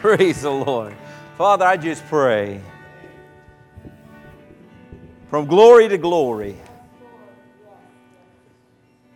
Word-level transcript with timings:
Praise 0.02 0.40
the 0.40 0.50
Lord. 0.50 0.96
Father, 1.36 1.66
I 1.66 1.76
just 1.76 2.06
pray 2.06 2.62
from 5.28 5.44
glory 5.44 5.88
to 5.88 5.98
glory, 5.98 6.56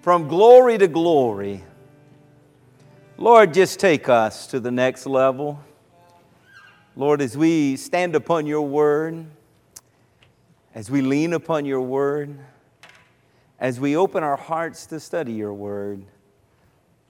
from 0.03 0.29
glory 0.29 0.77
to 0.77 0.87
glory. 0.87 1.65
Lord, 3.17 3.55
just 3.55 3.81
take 3.81 4.11
us 4.11 4.47
to 4.49 4.61
the 4.61 4.71
next 4.71 5.07
level. 5.07 5.59
Lord, 6.97 7.23
as 7.23 7.35
we 7.35 7.77
stand 7.77 8.15
upon 8.15 8.45
your 8.45 8.69
word, 8.69 9.25
as 10.75 10.91
we 10.91 11.01
lean 11.01 11.33
upon 11.33 11.65
your 11.65 11.81
word, 11.81 12.39
as 13.59 13.81
we 13.81 13.97
open 13.97 14.23
our 14.23 14.37
hearts 14.37 14.85
to 14.89 15.01
study 15.01 15.33
your 15.33 15.55
word, 15.55 16.05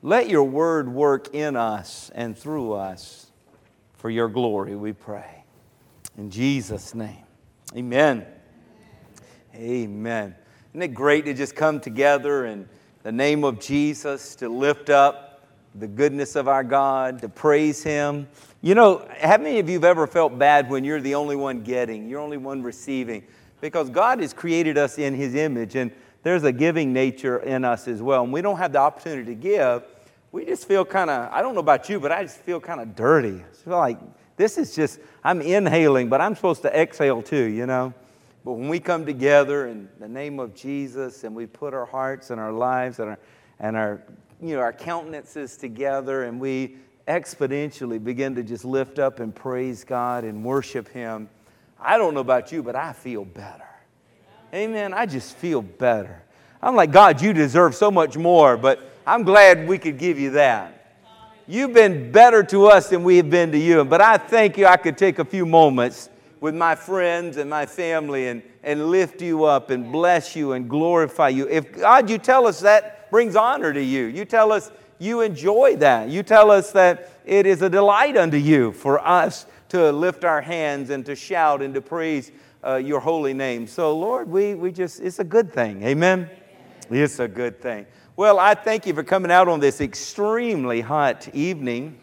let 0.01 0.29
your 0.29 0.45
word 0.45 0.89
work 0.89 1.35
in 1.35 1.57
us 1.57 2.13
and 2.15 2.39
through 2.39 2.75
us 2.75 3.33
for 4.05 4.11
your 4.11 4.29
glory, 4.29 4.77
we 4.77 4.93
pray. 4.93 5.45
In 6.19 6.31
Jesus' 6.31 6.95
name, 6.95 7.25
amen. 7.75 8.27
Amen. 9.55 10.35
Isn't 10.73 10.83
it 10.83 10.89
great 10.89 11.25
to 11.25 11.33
just 11.33 11.57
come 11.57 11.81
together 11.81 12.45
in 12.45 12.69
the 13.03 13.11
name 13.11 13.45
of 13.45 13.61
Jesus 13.61 14.35
to 14.35 14.51
lift 14.51 14.91
up 14.91 15.49
the 15.75 15.87
goodness 15.89 16.37
of 16.37 16.49
our 16.49 16.63
God, 16.63 17.23
to 17.23 17.31
praise 17.31 17.83
Him? 17.83 18.29
You 18.61 18.75
know, 18.75 19.09
how 19.23 19.39
many 19.39 19.59
of 19.59 19.71
you 19.71 19.77
have 19.77 19.85
ever 19.85 20.07
felt 20.07 20.39
bad 20.39 20.69
when 20.69 20.85
you're 20.85 21.01
the 21.01 21.15
only 21.15 21.37
one 21.37 21.63
getting, 21.63 22.07
you're 22.07 22.21
only 22.21 22.37
one 22.37 22.63
receiving? 22.63 23.25
Because 23.63 23.89
God 23.89 24.21
has 24.21 24.35
created 24.35 24.77
us 24.77 24.99
in 24.99 25.15
His 25.15 25.35
image, 25.35 25.77
and 25.77 25.91
there's 26.23 26.45
a 26.45 26.53
giving 26.53 26.93
nature 26.93 27.39
in 27.39 27.65
us 27.65 27.89
as 27.89 28.03
well. 28.03 28.23
And 28.23 28.35
we 28.35 28.43
don't 28.43 28.59
have 28.59 28.73
the 28.73 28.81
opportunity 28.81 29.25
to 29.25 29.35
give 29.35 29.83
we 30.35 30.45
just 30.45 30.67
feel 30.67 30.85
kind 30.85 31.11
of, 31.11 31.33
I 31.33 31.43
don't 31.43 31.55
know 31.55 31.61
about 31.61 31.89
you, 31.89 32.01
but 32.01 32.11
I 32.11 32.25
just 32.25 32.39
feel 32.39 32.59
kind 32.59 32.81
of 32.81 32.97
dirty. 32.97 33.41
Feel 33.65 33.79
like 33.79 33.99
this 34.37 34.59
is 34.59 34.75
just, 34.75 35.01
I'm 35.23 35.41
inhaling, 35.41 36.09
but 36.09 36.21
I'm 36.21 36.35
supposed 36.35 36.63
to 36.63 36.81
exhale 36.81 37.23
too, 37.23 37.45
you 37.45 37.67
know? 37.67 37.95
But 38.45 38.53
when 38.53 38.69
we 38.69 38.79
come 38.79 39.07
together 39.07 39.69
in 39.69 39.89
the 39.99 40.09
name 40.09 40.39
of 40.39 40.55
Jesus 40.55 41.25
and 41.25 41.35
we 41.35 41.47
put 41.47 41.73
our 41.73 41.87
hearts 41.87 42.31
and 42.31 42.39
our 42.39 42.53
lives 42.53 42.99
and 42.99 43.11
our, 43.11 43.19
and 43.59 43.77
our, 43.77 44.03
you 44.43 44.57
know, 44.57 44.61
our 44.61 44.73
countenances 44.73 45.57
together 45.57 46.25
and 46.25 46.39
we 46.39 46.77
exponentially 47.09 48.03
begin 48.03 48.35
to 48.35 48.43
just 48.43 48.65
lift 48.65 48.99
up 48.99 49.21
and 49.21 49.35
praise 49.35 49.85
God 49.85 50.25
and 50.25 50.45
worship 50.45 50.89
Him, 50.89 51.29
I 51.81 51.97
don't 51.97 52.15
know 52.15 52.21
about 52.21 52.53
you, 52.53 52.63
but 52.63 52.77
I 52.77 52.93
feel 52.93 53.25
better. 53.25 53.65
Amen. 54.53 54.93
I 54.95 55.07
just 55.07 55.37
feel 55.37 55.63
better. 55.63 56.23
I'm 56.63 56.77
like, 56.77 56.93
God, 56.93 57.21
you 57.21 57.33
deserve 57.33 57.75
so 57.75 57.91
much 57.91 58.17
more, 58.17 58.57
but 58.57 58.81
I'm 59.07 59.23
glad 59.23 59.67
we 59.67 59.79
could 59.79 59.99
give 59.99 60.19
you 60.19 60.31
that. 60.31 60.84
You've 61.47 61.75
been 61.75 62.11
better 62.11 62.43
to 62.45 62.67
us 62.67 62.89
than 62.89 63.05
we 63.05 63.19
have 63.19 63.29
been 63.29 63.53
to 63.53 63.59
you. 63.59 63.85
But 63.85 64.01
I 64.01 64.17
thank 64.17 64.57
you 64.57 64.67
I 64.67 64.79
could 64.79 64.97
take 64.97 65.19
a 65.19 65.25
few 65.25 65.45
moments 65.45 66.09
with 66.41 66.55
my 66.55 66.75
friends 66.75 67.37
and 67.37 67.51
my 67.51 67.67
family 67.67 68.29
and, 68.29 68.43
and 68.63 68.91
lift 68.91 69.21
you 69.21 69.45
up 69.45 69.71
and 69.71 69.93
bless 69.93 70.35
you 70.35 70.53
and 70.53 70.69
glorify 70.69 71.29
you. 71.29 71.47
If 71.49 71.73
God, 71.81 72.09
you 72.09 72.17
tell 72.17 72.47
us 72.47 72.61
that 72.61 73.11
brings 73.11 73.37
honor 73.37 73.73
to 73.73 73.83
you, 73.83 74.05
you 74.07 74.25
tell 74.25 74.53
us 74.53 74.73
you 74.99 75.21
enjoy 75.21 75.77
that, 75.77 76.09
you 76.09 76.23
tell 76.23 76.51
us 76.51 76.73
that 76.73 77.11
it 77.27 77.47
is 77.47 77.61
a 77.63 77.69
delight 77.69 78.17
unto 78.17 78.37
you 78.37 78.73
for 78.73 79.07
us 79.07 79.47
to 79.71 79.93
lift 79.93 80.25
our 80.25 80.41
hands 80.41 80.91
and 80.91 81.05
to 81.05 81.15
shout 81.15 81.61
and 81.61 81.75
to 81.75 81.81
praise 81.83 82.31
uh, 82.65 82.77
your 82.77 83.01
holy 83.01 83.35
name. 83.35 83.67
So, 83.67 83.97
Lord, 83.97 84.29
we, 84.29 84.55
we 84.55 84.73
just, 84.73 85.01
it's 85.01 85.19
a 85.19 85.25
good 85.25 85.53
thing. 85.53 85.83
Amen? 85.83 86.31
It's 86.91 87.19
a 87.19 87.29
good 87.29 87.61
thing. 87.61 87.87
Well, 88.17 88.39
I 88.39 88.55
thank 88.55 88.87
you 88.87 88.95
for 88.95 89.03
coming 89.03 89.33
out 89.33 89.49
on 89.49 89.59
this 89.59 89.81
extremely 89.81 90.81
hot 90.81 91.29
evening. 91.35 91.99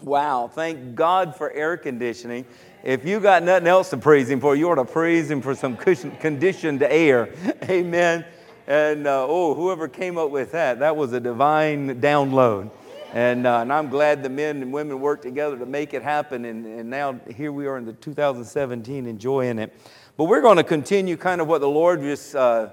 Wow, 0.00 0.46
thank 0.46 0.94
God 0.94 1.34
for 1.34 1.50
air 1.50 1.76
conditioning. 1.76 2.44
If 2.84 3.04
you 3.04 3.18
got 3.18 3.42
nothing 3.42 3.66
else 3.66 3.90
to 3.90 3.96
praise 3.96 4.30
Him 4.30 4.38
for, 4.38 4.54
you 4.54 4.70
ought 4.70 4.76
to 4.76 4.84
praise 4.84 5.28
Him 5.28 5.42
for 5.42 5.56
some 5.56 5.76
conditioned 5.76 6.80
air. 6.84 7.34
Amen. 7.64 8.24
And 8.68 9.08
uh, 9.08 9.26
oh, 9.28 9.52
whoever 9.54 9.88
came 9.88 10.16
up 10.16 10.30
with 10.30 10.52
that, 10.52 10.78
that 10.78 10.94
was 10.94 11.12
a 11.12 11.18
divine 11.18 12.00
download. 12.00 12.70
And, 13.12 13.44
uh, 13.44 13.62
and 13.62 13.72
I'm 13.72 13.88
glad 13.88 14.22
the 14.22 14.28
men 14.28 14.62
and 14.62 14.72
women 14.72 15.00
worked 15.00 15.24
together 15.24 15.58
to 15.58 15.66
make 15.66 15.92
it 15.92 16.04
happen. 16.04 16.44
And, 16.44 16.66
and 16.66 16.88
now 16.88 17.18
here 17.34 17.50
we 17.50 17.66
are 17.66 17.78
in 17.78 17.84
the 17.84 17.94
2017 17.94 19.06
enjoying 19.06 19.58
it. 19.58 19.74
But 20.16 20.26
we're 20.26 20.40
going 20.40 20.58
to 20.58 20.64
continue 20.64 21.16
kind 21.16 21.40
of 21.40 21.48
what 21.48 21.60
the 21.60 21.68
Lord 21.68 22.00
just 22.00 22.36
uh, 22.36 22.68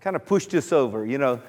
kind 0.00 0.14
of 0.14 0.24
pushed 0.24 0.54
us 0.54 0.72
over. 0.72 1.04
You 1.04 1.18
know, 1.18 1.40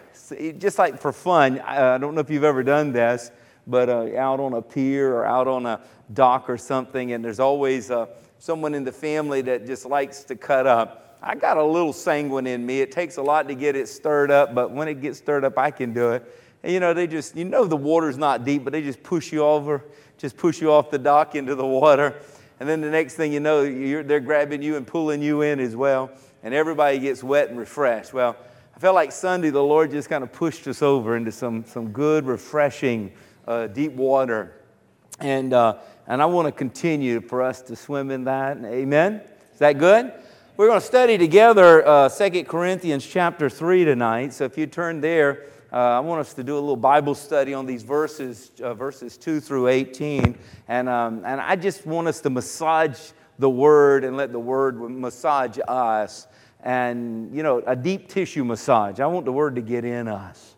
just 0.57 0.77
like 0.77 0.99
for 0.99 1.11
fun, 1.11 1.59
I 1.59 1.97
don't 1.97 2.15
know 2.15 2.21
if 2.21 2.29
you've 2.29 2.43
ever 2.43 2.63
done 2.63 2.91
this, 2.91 3.31
but 3.67 3.89
uh, 3.89 4.17
out 4.17 4.39
on 4.39 4.53
a 4.53 4.61
pier 4.61 5.13
or 5.15 5.25
out 5.25 5.47
on 5.47 5.65
a 5.65 5.81
dock 6.13 6.49
or 6.49 6.57
something, 6.57 7.13
and 7.13 7.23
there's 7.23 7.39
always 7.39 7.91
uh, 7.91 8.07
someone 8.39 8.73
in 8.73 8.83
the 8.83 8.91
family 8.91 9.41
that 9.41 9.65
just 9.65 9.85
likes 9.85 10.23
to 10.25 10.35
cut 10.35 10.67
up. 10.67 11.17
I 11.21 11.35
got 11.35 11.57
a 11.57 11.63
little 11.63 11.93
sanguine 11.93 12.47
in 12.47 12.65
me. 12.65 12.81
It 12.81 12.91
takes 12.91 13.17
a 13.17 13.21
lot 13.21 13.47
to 13.47 13.55
get 13.55 13.75
it 13.75 13.87
stirred 13.87 14.29
up, 14.29 14.53
but 14.53 14.71
when 14.71 14.89
it 14.89 15.01
gets 15.01 15.19
stirred 15.19 15.45
up, 15.45 15.57
I 15.57 15.71
can 15.71 15.93
do 15.93 16.11
it. 16.11 16.23
And 16.63 16.71
you 16.73 16.79
know, 16.79 16.93
they 16.93 17.07
just, 17.07 17.35
you 17.35 17.45
know, 17.45 17.65
the 17.65 17.77
water's 17.77 18.17
not 18.17 18.43
deep, 18.43 18.63
but 18.63 18.73
they 18.73 18.81
just 18.81 19.01
push 19.03 19.31
you 19.31 19.43
over, 19.43 19.83
just 20.17 20.35
push 20.35 20.61
you 20.61 20.71
off 20.71 20.91
the 20.91 20.97
dock 20.99 21.35
into 21.35 21.55
the 21.55 21.65
water. 21.65 22.15
And 22.59 22.67
then 22.67 22.81
the 22.81 22.89
next 22.89 23.15
thing 23.15 23.33
you 23.33 23.39
know, 23.39 23.63
they're 24.03 24.19
grabbing 24.19 24.61
you 24.61 24.75
and 24.75 24.85
pulling 24.85 25.21
you 25.21 25.41
in 25.41 25.59
as 25.59 25.75
well. 25.75 26.11
And 26.43 26.53
everybody 26.53 26.99
gets 26.99 27.23
wet 27.23 27.49
and 27.49 27.57
refreshed. 27.57 28.13
Well, 28.13 28.35
felt 28.83 28.95
like 28.95 29.13
Sunday 29.13 29.49
the 29.49 29.63
Lord 29.63 29.91
just 29.91 30.09
kind 30.09 30.25
of 30.25 30.33
pushed 30.33 30.67
us 30.67 30.81
over 30.81 31.15
into 31.15 31.31
some, 31.31 31.63
some 31.63 31.93
good, 31.93 32.25
refreshing, 32.25 33.13
uh, 33.47 33.67
deep 33.67 33.93
water. 33.93 34.61
And, 35.21 35.53
uh, 35.53 35.77
and 36.05 36.21
I 36.21 36.25
want 36.25 36.49
to 36.49 36.51
continue 36.51 37.21
for 37.21 37.41
us 37.41 37.61
to 37.61 37.77
swim 37.77 38.11
in 38.11 38.25
that. 38.25 38.57
Amen? 38.57 39.21
Is 39.53 39.59
that 39.59 39.77
good? 39.77 40.11
We're 40.57 40.67
going 40.67 40.81
to 40.81 40.85
study 40.85 41.17
together 41.17 41.87
uh, 41.87 42.09
2 42.09 42.43
Corinthians 42.43 43.07
chapter 43.07 43.49
3 43.49 43.85
tonight. 43.85 44.33
So 44.33 44.43
if 44.43 44.57
you 44.57 44.67
turn 44.67 44.99
there, 44.99 45.45
uh, 45.71 45.77
I 45.77 46.01
want 46.01 46.19
us 46.19 46.33
to 46.33 46.43
do 46.43 46.55
a 46.55 46.59
little 46.59 46.75
Bible 46.75 47.15
study 47.15 47.53
on 47.53 47.65
these 47.65 47.83
verses, 47.83 48.51
uh, 48.61 48.73
verses 48.73 49.15
2 49.15 49.39
through 49.39 49.69
18. 49.69 50.37
And, 50.67 50.89
um, 50.89 51.23
and 51.25 51.39
I 51.39 51.55
just 51.55 51.85
want 51.85 52.09
us 52.09 52.19
to 52.19 52.29
massage 52.29 53.11
the 53.39 53.49
Word 53.49 54.03
and 54.03 54.17
let 54.17 54.33
the 54.33 54.41
Word 54.41 54.77
massage 54.81 55.57
us 55.69 56.27
and, 56.63 57.35
you 57.35 57.43
know, 57.43 57.61
a 57.67 57.75
deep 57.75 58.07
tissue 58.07 58.45
massage. 58.45 58.99
I 58.99 59.05
want 59.07 59.25
the 59.25 59.33
word 59.33 59.55
to 59.55 59.61
get 59.61 59.83
in 59.85 60.07
us. 60.07 60.55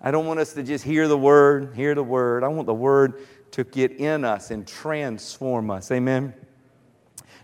I 0.00 0.12
don't 0.12 0.26
want 0.26 0.38
us 0.38 0.52
to 0.52 0.62
just 0.62 0.84
hear 0.84 1.08
the 1.08 1.18
word, 1.18 1.74
hear 1.74 1.94
the 1.94 2.04
word. 2.04 2.44
I 2.44 2.48
want 2.48 2.66
the 2.66 2.74
word 2.74 3.26
to 3.50 3.64
get 3.64 3.92
in 3.92 4.24
us 4.24 4.52
and 4.52 4.66
transform 4.66 5.70
us. 5.70 5.90
Amen. 5.90 6.32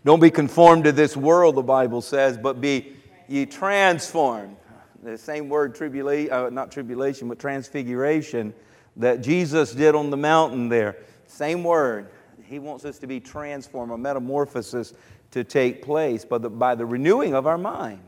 Don't 0.04 0.20
be 0.20 0.30
conformed 0.30 0.84
to 0.84 0.92
this 0.92 1.16
world, 1.16 1.56
the 1.56 1.62
Bible 1.62 2.00
says, 2.00 2.38
but 2.38 2.60
be 2.60 2.92
ye 3.26 3.44
transformed. 3.44 4.56
The 5.02 5.18
same 5.18 5.48
word, 5.48 5.74
tribulation, 5.74 6.32
uh, 6.32 6.50
not 6.50 6.70
tribulation, 6.70 7.28
but 7.28 7.38
transfiguration 7.38 8.54
that 8.96 9.20
Jesus 9.20 9.72
did 9.72 9.94
on 9.94 10.10
the 10.10 10.16
mountain 10.16 10.68
there. 10.68 10.96
Same 11.26 11.64
word. 11.64 12.08
He 12.44 12.58
wants 12.58 12.84
us 12.84 12.98
to 12.98 13.06
be 13.06 13.18
transformed, 13.18 13.92
a 13.92 13.98
metamorphosis 13.98 14.94
to 15.34 15.42
take 15.42 15.82
place 15.82 16.24
by 16.24 16.38
the, 16.38 16.48
by 16.48 16.76
the 16.76 16.86
renewing 16.86 17.34
of 17.34 17.44
our 17.44 17.58
mind. 17.58 17.98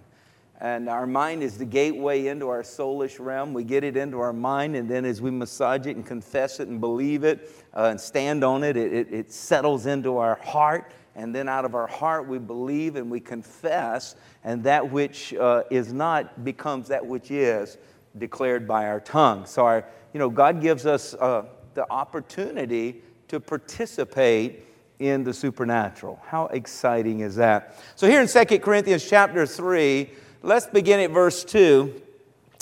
And 0.61 0.89
our 0.89 1.09
mind 1.09 1.43
is 1.43 1.59
the 1.59 1.65
gateway 1.65 2.29
into 2.29 2.49
our 2.49 2.63
soulish 2.63 3.19
realm. 3.19 3.53
We 3.53 3.65
get 3.65 3.83
it 3.83 3.97
into 3.97 4.21
our 4.21 4.33
mind, 4.33 4.77
and 4.77 4.89
then 4.89 5.05
as 5.05 5.21
we 5.21 5.33
massage 5.33 5.89
it 5.89 5.97
and 5.97 6.07
confess 6.07 6.61
it 6.61 6.69
and 6.69 6.81
believe 6.81 7.25
it 7.25 7.53
uh, 7.75 7.89
and 7.91 8.01
stand 8.01 8.45
on 8.45 8.63
it, 8.63 8.77
it, 8.77 8.93
it, 8.93 9.13
it 9.13 9.33
settles 9.33 9.87
into 9.87 10.19
our 10.19 10.37
heart. 10.37 10.93
And 11.17 11.35
then 11.35 11.49
out 11.49 11.65
of 11.65 11.75
our 11.75 11.89
heart, 11.89 12.29
we 12.29 12.39
believe 12.39 12.95
and 12.95 13.11
we 13.11 13.19
confess, 13.19 14.15
and 14.45 14.63
that 14.63 14.89
which 14.89 15.35
uh, 15.35 15.65
is 15.69 15.93
not 15.93 16.45
becomes 16.45 16.87
that 16.89 17.05
which 17.05 17.33
is 17.33 17.77
declared 18.19 18.69
by 18.69 18.87
our 18.87 19.01
tongue. 19.01 19.47
So, 19.47 19.67
our, 19.67 19.85
you 20.13 20.21
know, 20.21 20.31
God 20.31 20.63
gives 20.63 20.87
us 20.87 21.13
uh, 21.15 21.47
the 21.75 21.91
opportunity 21.91 23.03
to 23.27 23.41
participate 23.41 24.66
in 24.99 25.25
the 25.25 25.35
supernatural. 25.35 26.21
How 26.27 26.47
exciting 26.47 27.21
is 27.21 27.37
that? 27.37 27.75
So 27.97 28.07
here 28.07 28.21
in 28.21 28.29
2 28.29 28.59
Corinthians 28.61 29.09
chapter 29.09 29.47
3, 29.47 30.11
let's 30.43 30.67
begin 30.67 31.01
at 31.01 31.11
verse 31.11 31.45
2 31.45 32.03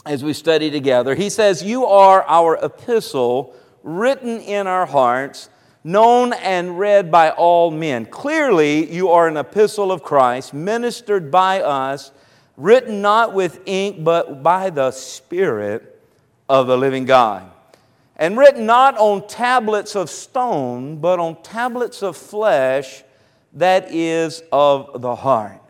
as 0.06 0.24
we 0.24 0.32
study 0.32 0.70
together. 0.70 1.14
He 1.14 1.30
says, 1.30 1.62
"You 1.62 1.86
are 1.86 2.24
our 2.28 2.56
epistle 2.56 3.54
written 3.82 4.40
in 4.40 4.66
our 4.66 4.86
hearts, 4.86 5.48
known 5.82 6.32
and 6.32 6.78
read 6.78 7.10
by 7.10 7.30
all 7.30 7.70
men. 7.70 8.06
Clearly, 8.06 8.90
you 8.90 9.10
are 9.10 9.28
an 9.28 9.36
epistle 9.36 9.92
of 9.92 10.02
Christ, 10.02 10.52
ministered 10.54 11.30
by 11.30 11.60
us, 11.60 12.10
written 12.56 13.02
not 13.02 13.32
with 13.34 13.60
ink, 13.66 14.02
but 14.02 14.42
by 14.42 14.70
the 14.70 14.90
Spirit 14.90 16.00
of 16.48 16.66
the 16.66 16.76
living 16.76 17.04
God." 17.04 17.50
And 18.16 18.38
written 18.38 18.66
not 18.66 18.96
on 18.96 19.26
tablets 19.26 19.96
of 19.96 20.08
stone, 20.08 20.96
but 20.96 21.18
on 21.18 21.40
tablets 21.42 22.02
of 22.02 22.16
flesh 22.16 23.02
that 23.54 23.92
is 23.92 24.42
of 24.52 25.00
the 25.00 25.14
heart. 25.14 25.60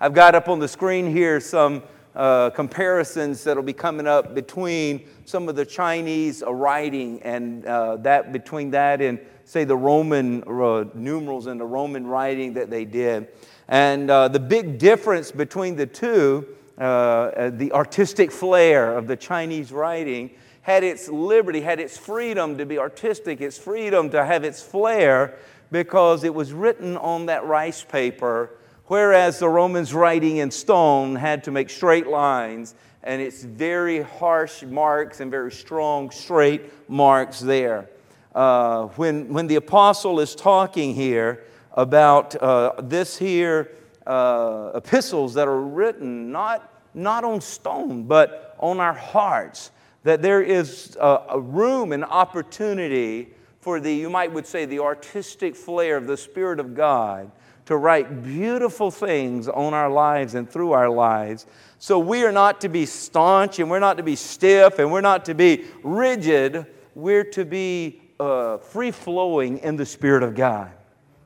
I've 0.00 0.14
got 0.14 0.34
up 0.34 0.48
on 0.48 0.58
the 0.58 0.68
screen 0.68 1.10
here 1.10 1.40
some 1.40 1.82
uh, 2.14 2.50
comparisons 2.50 3.42
that'll 3.42 3.62
be 3.62 3.72
coming 3.72 4.06
up 4.06 4.34
between 4.34 5.06
some 5.24 5.48
of 5.48 5.56
the 5.56 5.64
Chinese 5.64 6.42
uh, 6.42 6.52
writing 6.52 7.20
and 7.22 7.64
uh, 7.66 7.96
that 7.96 8.32
between 8.32 8.70
that 8.70 9.00
and 9.00 9.18
say 9.44 9.64
the 9.64 9.76
Roman 9.76 10.42
uh, 10.44 10.84
numerals 10.94 11.46
and 11.46 11.60
the 11.60 11.64
Roman 11.64 12.06
writing 12.06 12.54
that 12.54 12.70
they 12.70 12.84
did. 12.84 13.28
And 13.68 14.10
uh, 14.10 14.28
the 14.28 14.40
big 14.40 14.78
difference 14.78 15.32
between 15.32 15.74
the 15.74 15.86
two, 15.86 16.46
uh, 16.78 17.50
the 17.50 17.72
artistic 17.72 18.30
flair 18.30 18.96
of 18.96 19.06
the 19.06 19.16
Chinese 19.16 19.72
writing 19.72 20.30
had 20.64 20.84
its 20.84 21.08
liberty, 21.08 21.62
had 21.62 21.80
its 21.80 21.96
freedom 21.96 22.58
to 22.58 22.66
be 22.66 22.78
artistic, 22.78 23.40
its 23.40 23.56
freedom 23.56 24.10
to 24.10 24.24
have 24.24 24.44
its 24.44 24.62
flair 24.62 25.38
because 25.70 26.24
it 26.24 26.34
was 26.34 26.52
written 26.52 26.96
on 26.96 27.26
that 27.26 27.46
rice 27.46 27.82
paper 27.82 28.50
Whereas 28.86 29.38
the 29.38 29.48
Romans 29.48 29.94
writing 29.94 30.38
in 30.38 30.50
stone 30.50 31.16
had 31.16 31.44
to 31.44 31.50
make 31.50 31.70
straight 31.70 32.06
lines, 32.06 32.74
and 33.02 33.22
it's 33.22 33.42
very 33.42 34.02
harsh 34.02 34.62
marks 34.62 35.20
and 35.20 35.30
very 35.30 35.52
strong 35.52 36.10
straight 36.10 36.70
marks 36.88 37.40
there. 37.40 37.88
Uh, 38.34 38.86
when, 38.96 39.32
when 39.32 39.46
the 39.46 39.54
apostle 39.54 40.20
is 40.20 40.34
talking 40.34 40.94
here 40.94 41.44
about 41.72 42.36
uh, 42.36 42.72
this 42.82 43.16
here 43.16 43.72
uh, 44.06 44.72
epistles 44.74 45.32
that 45.32 45.48
are 45.48 45.62
written 45.62 46.30
not, 46.30 46.70
not 46.92 47.24
on 47.24 47.40
stone, 47.40 48.02
but 48.02 48.54
on 48.58 48.80
our 48.80 48.92
hearts, 48.92 49.70
that 50.04 50.22
there 50.22 50.40
is 50.40 50.96
a, 51.00 51.22
a 51.30 51.40
room 51.40 51.92
and 51.92 52.04
opportunity 52.04 53.30
for 53.60 53.80
the, 53.80 53.92
you 53.92 54.10
might 54.10 54.30
would 54.30 54.46
say, 54.46 54.66
the 54.66 54.80
artistic 54.80 55.56
flair 55.56 55.96
of 55.96 56.06
the 56.06 56.16
Spirit 56.16 56.60
of 56.60 56.74
God 56.74 57.32
to 57.64 57.76
write 57.76 58.22
beautiful 58.22 58.90
things 58.90 59.48
on 59.48 59.72
our 59.72 59.90
lives 59.90 60.34
and 60.34 60.48
through 60.48 60.72
our 60.72 60.90
lives. 60.90 61.46
So 61.78 61.98
we 61.98 62.24
are 62.24 62.32
not 62.32 62.60
to 62.60 62.68
be 62.68 62.84
staunch 62.84 63.58
and 63.58 63.70
we're 63.70 63.78
not 63.78 63.96
to 63.96 64.02
be 64.02 64.16
stiff 64.16 64.78
and 64.78 64.92
we're 64.92 65.00
not 65.00 65.24
to 65.26 65.34
be 65.34 65.64
rigid. 65.82 66.66
We're 66.94 67.24
to 67.24 67.46
be 67.46 68.02
uh, 68.20 68.58
free 68.58 68.90
flowing 68.90 69.58
in 69.58 69.76
the 69.76 69.86
Spirit 69.86 70.22
of 70.22 70.34
God. 70.34 70.70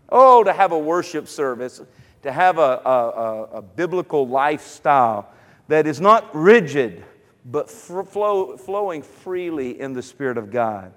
Oh, 0.09 0.45
to 0.45 0.53
have 0.53 0.71
a 0.71 0.79
worship 0.79 1.27
service, 1.27 1.83
to 2.23 2.33
have 2.33 2.59
a, 2.59 2.81
a, 2.85 3.49
a 3.55 3.63
biblical 3.63 4.29
lifestyle 4.29 5.29
that 5.67 5.89
is 5.89 6.01
not 6.01 6.35
rigid, 6.35 7.05
but 7.45 7.71
flow, 7.71 8.57
flowing 8.57 9.03
freely 9.03 9.81
in 9.81 9.93
the 9.93 10.03
Spirit 10.03 10.39
of 10.39 10.51
God. 10.51 10.93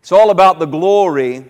It's 0.00 0.12
all 0.12 0.30
about 0.30 0.58
the 0.58 0.66
glory 0.66 1.44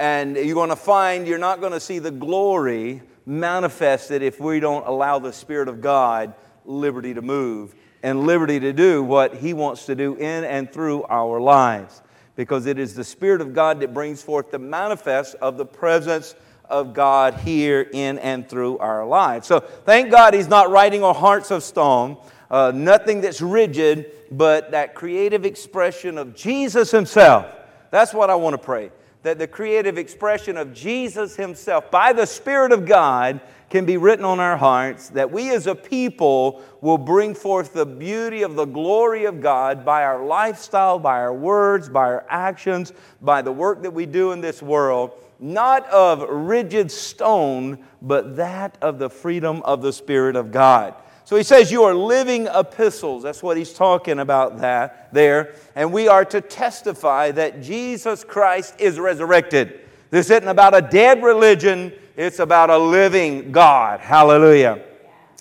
and 0.00 0.34
you're 0.34 0.54
going 0.54 0.70
to 0.70 0.76
find 0.76 1.28
you're 1.28 1.36
not 1.36 1.60
going 1.60 1.72
to 1.72 1.80
see 1.80 1.98
the 1.98 2.10
glory 2.10 3.02
manifested 3.26 4.22
if 4.22 4.40
we 4.40 4.58
don't 4.58 4.86
allow 4.86 5.18
the 5.18 5.32
Spirit 5.32 5.68
of 5.68 5.82
God 5.82 6.34
liberty 6.64 7.12
to 7.12 7.20
move 7.20 7.74
and 8.02 8.26
liberty 8.26 8.58
to 8.60 8.72
do 8.72 9.02
what 9.02 9.34
He 9.34 9.52
wants 9.52 9.84
to 9.86 9.94
do 9.94 10.14
in 10.14 10.44
and 10.44 10.72
through 10.72 11.04
our 11.04 11.38
lives. 11.38 12.00
Because 12.34 12.64
it 12.64 12.78
is 12.78 12.94
the 12.94 13.04
Spirit 13.04 13.42
of 13.42 13.52
God 13.52 13.80
that 13.80 13.92
brings 13.92 14.22
forth 14.22 14.50
the 14.50 14.58
manifest 14.58 15.34
of 15.36 15.58
the 15.58 15.66
presence 15.66 16.34
of 16.64 16.94
God 16.94 17.34
here 17.34 17.86
in 17.92 18.18
and 18.20 18.48
through 18.48 18.78
our 18.78 19.04
lives. 19.06 19.46
So 19.46 19.60
thank 19.60 20.10
God 20.10 20.32
He's 20.32 20.48
not 20.48 20.70
writing 20.70 21.04
on 21.04 21.14
hearts 21.14 21.50
of 21.50 21.62
stone, 21.62 22.16
uh, 22.50 22.72
nothing 22.74 23.20
that's 23.20 23.40
rigid, 23.40 24.12
but 24.30 24.70
that 24.72 24.94
creative 24.94 25.44
expression 25.44 26.18
of 26.18 26.34
Jesus 26.34 26.90
Himself. 26.90 27.46
That's 27.90 28.14
what 28.14 28.30
I 28.30 28.34
want 28.34 28.54
to 28.54 28.58
pray 28.58 28.90
that 29.22 29.38
the 29.38 29.46
creative 29.46 29.98
expression 29.98 30.56
of 30.56 30.72
Jesus 30.72 31.36
Himself 31.36 31.90
by 31.90 32.12
the 32.12 32.26
Spirit 32.26 32.72
of 32.72 32.86
God 32.86 33.40
can 33.68 33.84
be 33.84 33.96
written 33.96 34.24
on 34.24 34.40
our 34.40 34.56
hearts, 34.56 35.10
that 35.10 35.30
we 35.30 35.50
as 35.50 35.66
a 35.66 35.74
people 35.74 36.62
will 36.80 36.98
bring 36.98 37.34
forth 37.34 37.72
the 37.72 37.86
beauty 37.86 38.42
of 38.42 38.56
the 38.56 38.64
glory 38.64 39.26
of 39.26 39.40
God 39.40 39.84
by 39.84 40.02
our 40.02 40.24
lifestyle, 40.24 40.98
by 40.98 41.18
our 41.18 41.32
words, 41.32 41.88
by 41.88 42.00
our 42.00 42.24
actions, 42.28 42.92
by 43.20 43.42
the 43.42 43.52
work 43.52 43.82
that 43.82 43.92
we 43.92 44.06
do 44.06 44.32
in 44.32 44.40
this 44.40 44.60
world, 44.60 45.12
not 45.38 45.86
of 45.90 46.28
rigid 46.28 46.90
stone, 46.90 47.78
but 48.02 48.36
that 48.36 48.76
of 48.82 48.98
the 48.98 49.08
freedom 49.08 49.62
of 49.62 49.82
the 49.82 49.92
Spirit 49.92 50.34
of 50.34 50.50
God. 50.50 50.94
So 51.30 51.36
he 51.36 51.44
says, 51.44 51.70
You 51.70 51.84
are 51.84 51.94
living 51.94 52.48
epistles. 52.52 53.22
That's 53.22 53.40
what 53.40 53.56
he's 53.56 53.72
talking 53.72 54.18
about 54.18 54.58
that 54.62 55.14
there. 55.14 55.54
And 55.76 55.92
we 55.92 56.08
are 56.08 56.24
to 56.24 56.40
testify 56.40 57.30
that 57.30 57.62
Jesus 57.62 58.24
Christ 58.24 58.74
is 58.80 58.98
resurrected. 58.98 59.78
This 60.10 60.28
isn't 60.28 60.48
about 60.48 60.76
a 60.76 60.82
dead 60.82 61.22
religion, 61.22 61.92
it's 62.16 62.40
about 62.40 62.68
a 62.68 62.78
living 62.78 63.52
God. 63.52 64.00
Hallelujah. 64.00 64.82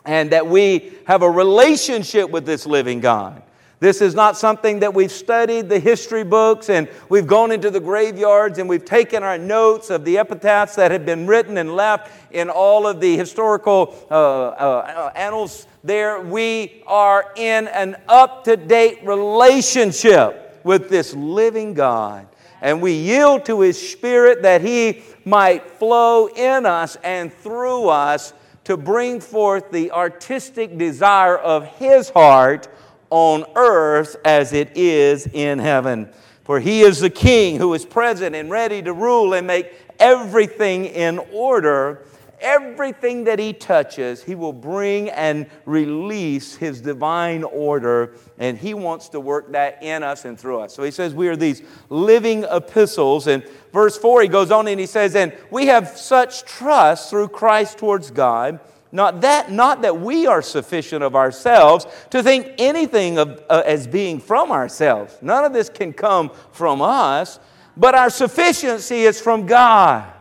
And 0.06 0.30
that 0.30 0.45
we 0.45 0.94
have 1.07 1.24
a 1.24 1.31
relationship 1.31 2.30
with 2.30 2.45
this 2.45 2.68
living 2.68 3.00
God. 3.00 3.42
This 3.80 4.02
is 4.02 4.14
not 4.14 4.36
something 4.36 4.80
that 4.80 4.94
we've 4.94 5.12
studied 5.12 5.70
the 5.70 5.80
history 5.80 6.26
books 6.26 6.70
and 6.70 6.90
we've 7.08 7.28
gone 7.28 7.54
into 7.54 7.72
the 7.72 7.80
graveyards 7.80 8.60
and 8.60 8.68
we've 8.68 8.84
taken 8.84 9.24
our 9.24 9.38
notes 9.38 9.90
of 9.90 10.04
the 10.04 10.18
epitaphs 10.18 10.76
that 10.76 10.92
have 10.92 11.06
been 11.06 11.26
written 11.28 11.58
and 11.58 11.74
left 11.74 12.12
in 12.31 12.50
all 12.50 12.86
of 12.86 13.00
the 13.00 13.16
historical 13.16 13.96
uh, 14.12 14.14
uh, 14.14 15.12
annals 15.16 15.66
there. 15.81 16.20
We 16.20 16.84
are 16.88 17.31
in 17.38 17.70
an 17.70 17.96
up 18.10 18.44
to 18.46 18.58
date 18.58 19.00
relationship 19.06 20.60
with 20.66 20.90
this 20.90 21.14
living 21.14 21.74
God. 21.74 22.28
And 22.62 22.81
we 22.81 22.92
yield 22.92 23.46
to 23.46 23.62
His 23.62 23.92
Spirit 23.92 24.42
that 24.42 24.62
He 24.62 25.04
might 25.24 25.72
flow 25.72 26.28
in 26.28 26.66
us 26.66 26.98
and 26.98 27.31
through 27.31 27.88
us 27.88 28.34
to 28.66 28.76
bring 28.76 29.22
forth 29.22 29.72
the 29.72 29.92
artistic 29.92 30.78
desire 30.78 31.38
of 31.38 31.66
His 31.66 32.10
heart 32.10 32.68
on 33.09 33.45
earth 33.56 34.15
as 34.25 34.53
it 34.53 34.71
is 34.75 35.27
in 35.27 35.59
heaven. 35.59 36.09
For 36.44 36.59
he 36.59 36.81
is 36.81 37.00
the 37.00 37.09
king 37.09 37.57
who 37.57 37.73
is 37.73 37.85
present 37.85 38.35
and 38.35 38.50
ready 38.50 38.81
to 38.81 38.94
rule 38.94 39.33
and 39.33 39.45
make 39.45 39.71
everything 40.00 40.85
in 40.85 41.19
order. 41.31 42.06
Everything 42.41 43.25
that 43.25 43.38
he 43.38 43.51
touches, 43.51 44.23
he 44.23 44.33
will 44.33 44.53
bring 44.53 45.09
and 45.09 45.45
release 45.65 46.56
his 46.56 46.79
divine 46.79 47.44
order, 47.44 48.15
and 48.38 48.57
he 48.57 48.73
wants 48.73 49.09
to 49.09 49.19
work 49.19 49.51
that 49.51 49.83
in 49.83 50.03
us 50.03 50.23
and 50.23 50.39
through 50.39 50.61
us. 50.61 50.73
So 50.73 50.83
he 50.83 50.91
says, 50.91 51.13
We 51.13 51.27
are 51.27 51.35
these 51.35 51.61
living 51.89 52.45
epistles. 52.50 53.27
And 53.27 53.44
verse 53.73 53.97
4, 53.97 54.21
he 54.21 54.27
goes 54.29 54.51
on 54.51 54.69
and 54.69 54.79
he 54.79 54.85
says, 54.85 55.15
And 55.15 55.35
we 55.51 55.65
have 55.67 55.89
such 55.89 56.45
trust 56.45 57.09
through 57.09 57.27
Christ 57.27 57.77
towards 57.77 58.09
God 58.09 58.61
not 58.91 59.21
that, 59.21 59.51
not 59.51 59.81
that 59.83 60.00
we 60.00 60.25
are 60.25 60.41
sufficient 60.41 61.03
of 61.03 61.15
ourselves 61.15 61.86
to 62.09 62.24
think 62.24 62.53
anything 62.57 63.18
of, 63.18 63.44
uh, 63.50 63.62
as 63.65 63.86
being 63.88 64.19
from 64.19 64.51
ourselves. 64.51 65.18
None 65.21 65.45
of 65.45 65.53
this 65.53 65.69
can 65.69 65.94
come 65.94 66.31
from 66.51 66.81
us, 66.81 67.39
but 67.77 67.94
our 67.95 68.09
sufficiency 68.09 69.03
is 69.03 69.21
from 69.21 69.45
God. 69.45 70.12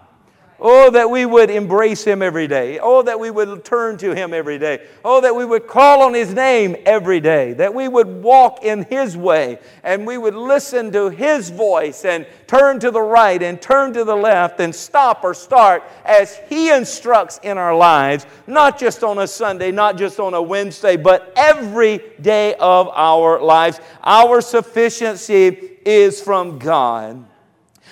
Oh, 0.61 0.91
that 0.91 1.09
we 1.09 1.25
would 1.25 1.51
embrace 1.51 2.03
Him 2.03 2.21
every 2.21 2.49
day. 2.49 2.81
Oh, 2.81 3.03
that 3.03 3.21
we 3.21 3.31
would 3.31 3.65
turn 3.65 3.97
to 3.99 4.13
Him 4.13 4.35
every 4.35 4.59
day. 4.59 4.85
Oh, 5.05 5.21
that 5.21 5.37
we 5.37 5.45
would 5.45 5.69
call 5.69 6.03
on 6.03 6.15
His 6.15 6.35
name 6.35 6.75
every 6.85 7.21
day. 7.21 7.53
That 7.53 7.73
we 7.73 7.87
would 7.87 8.09
walk 8.09 8.65
in 8.65 8.83
His 8.83 9.17
way 9.17 9.61
and 9.85 10.05
we 10.05 10.19
would 10.19 10.35
listen 10.35 10.91
to 10.93 11.11
His 11.11 11.51
voice 11.51 12.05
and 12.05 12.27
turn 12.49 12.81
to 12.81 12.91
the 12.91 13.01
right 13.01 13.41
and 13.41 13.63
turn 13.63 13.93
to 13.93 14.03
the 14.03 14.17
left 14.17 14.59
and 14.59 14.75
stop 14.75 15.23
or 15.23 15.33
start 15.33 15.85
as 16.05 16.41
He 16.49 16.71
instructs 16.71 17.39
in 17.45 17.57
our 17.57 17.77
lives, 17.77 18.27
not 18.49 18.81
just 18.81 19.05
on 19.05 19.19
a 19.19 19.29
Sunday, 19.29 19.71
not 19.71 19.97
just 19.97 20.19
on 20.19 20.35
a 20.35 20.43
Wednesday, 20.43 20.97
but 20.97 21.33
every 21.37 22.03
day 22.21 22.55
of 22.55 22.89
our 22.89 23.41
lives. 23.41 23.81
Our 24.03 24.41
sufficiency 24.41 25.77
is 25.85 26.21
from 26.21 26.59
God 26.59 27.28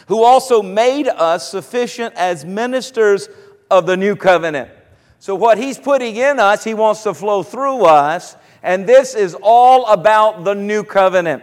who 0.06 0.22
also 0.22 0.62
made 0.62 1.08
us 1.08 1.50
sufficient 1.50 2.14
as 2.14 2.44
ministers 2.44 3.28
of 3.70 3.86
the 3.86 3.96
new 3.96 4.16
covenant. 4.16 4.70
So, 5.18 5.34
what 5.34 5.58
He's 5.58 5.78
putting 5.78 6.16
in 6.16 6.38
us, 6.38 6.64
He 6.64 6.75
wants 6.75 7.02
to 7.04 7.14
flow 7.14 7.42
through 7.42 7.84
us, 7.84 8.36
and 8.62 8.86
this 8.86 9.14
is 9.14 9.36
all 9.42 9.86
about 9.86 10.44
the 10.44 10.54
new 10.54 10.84
covenant. 10.84 11.42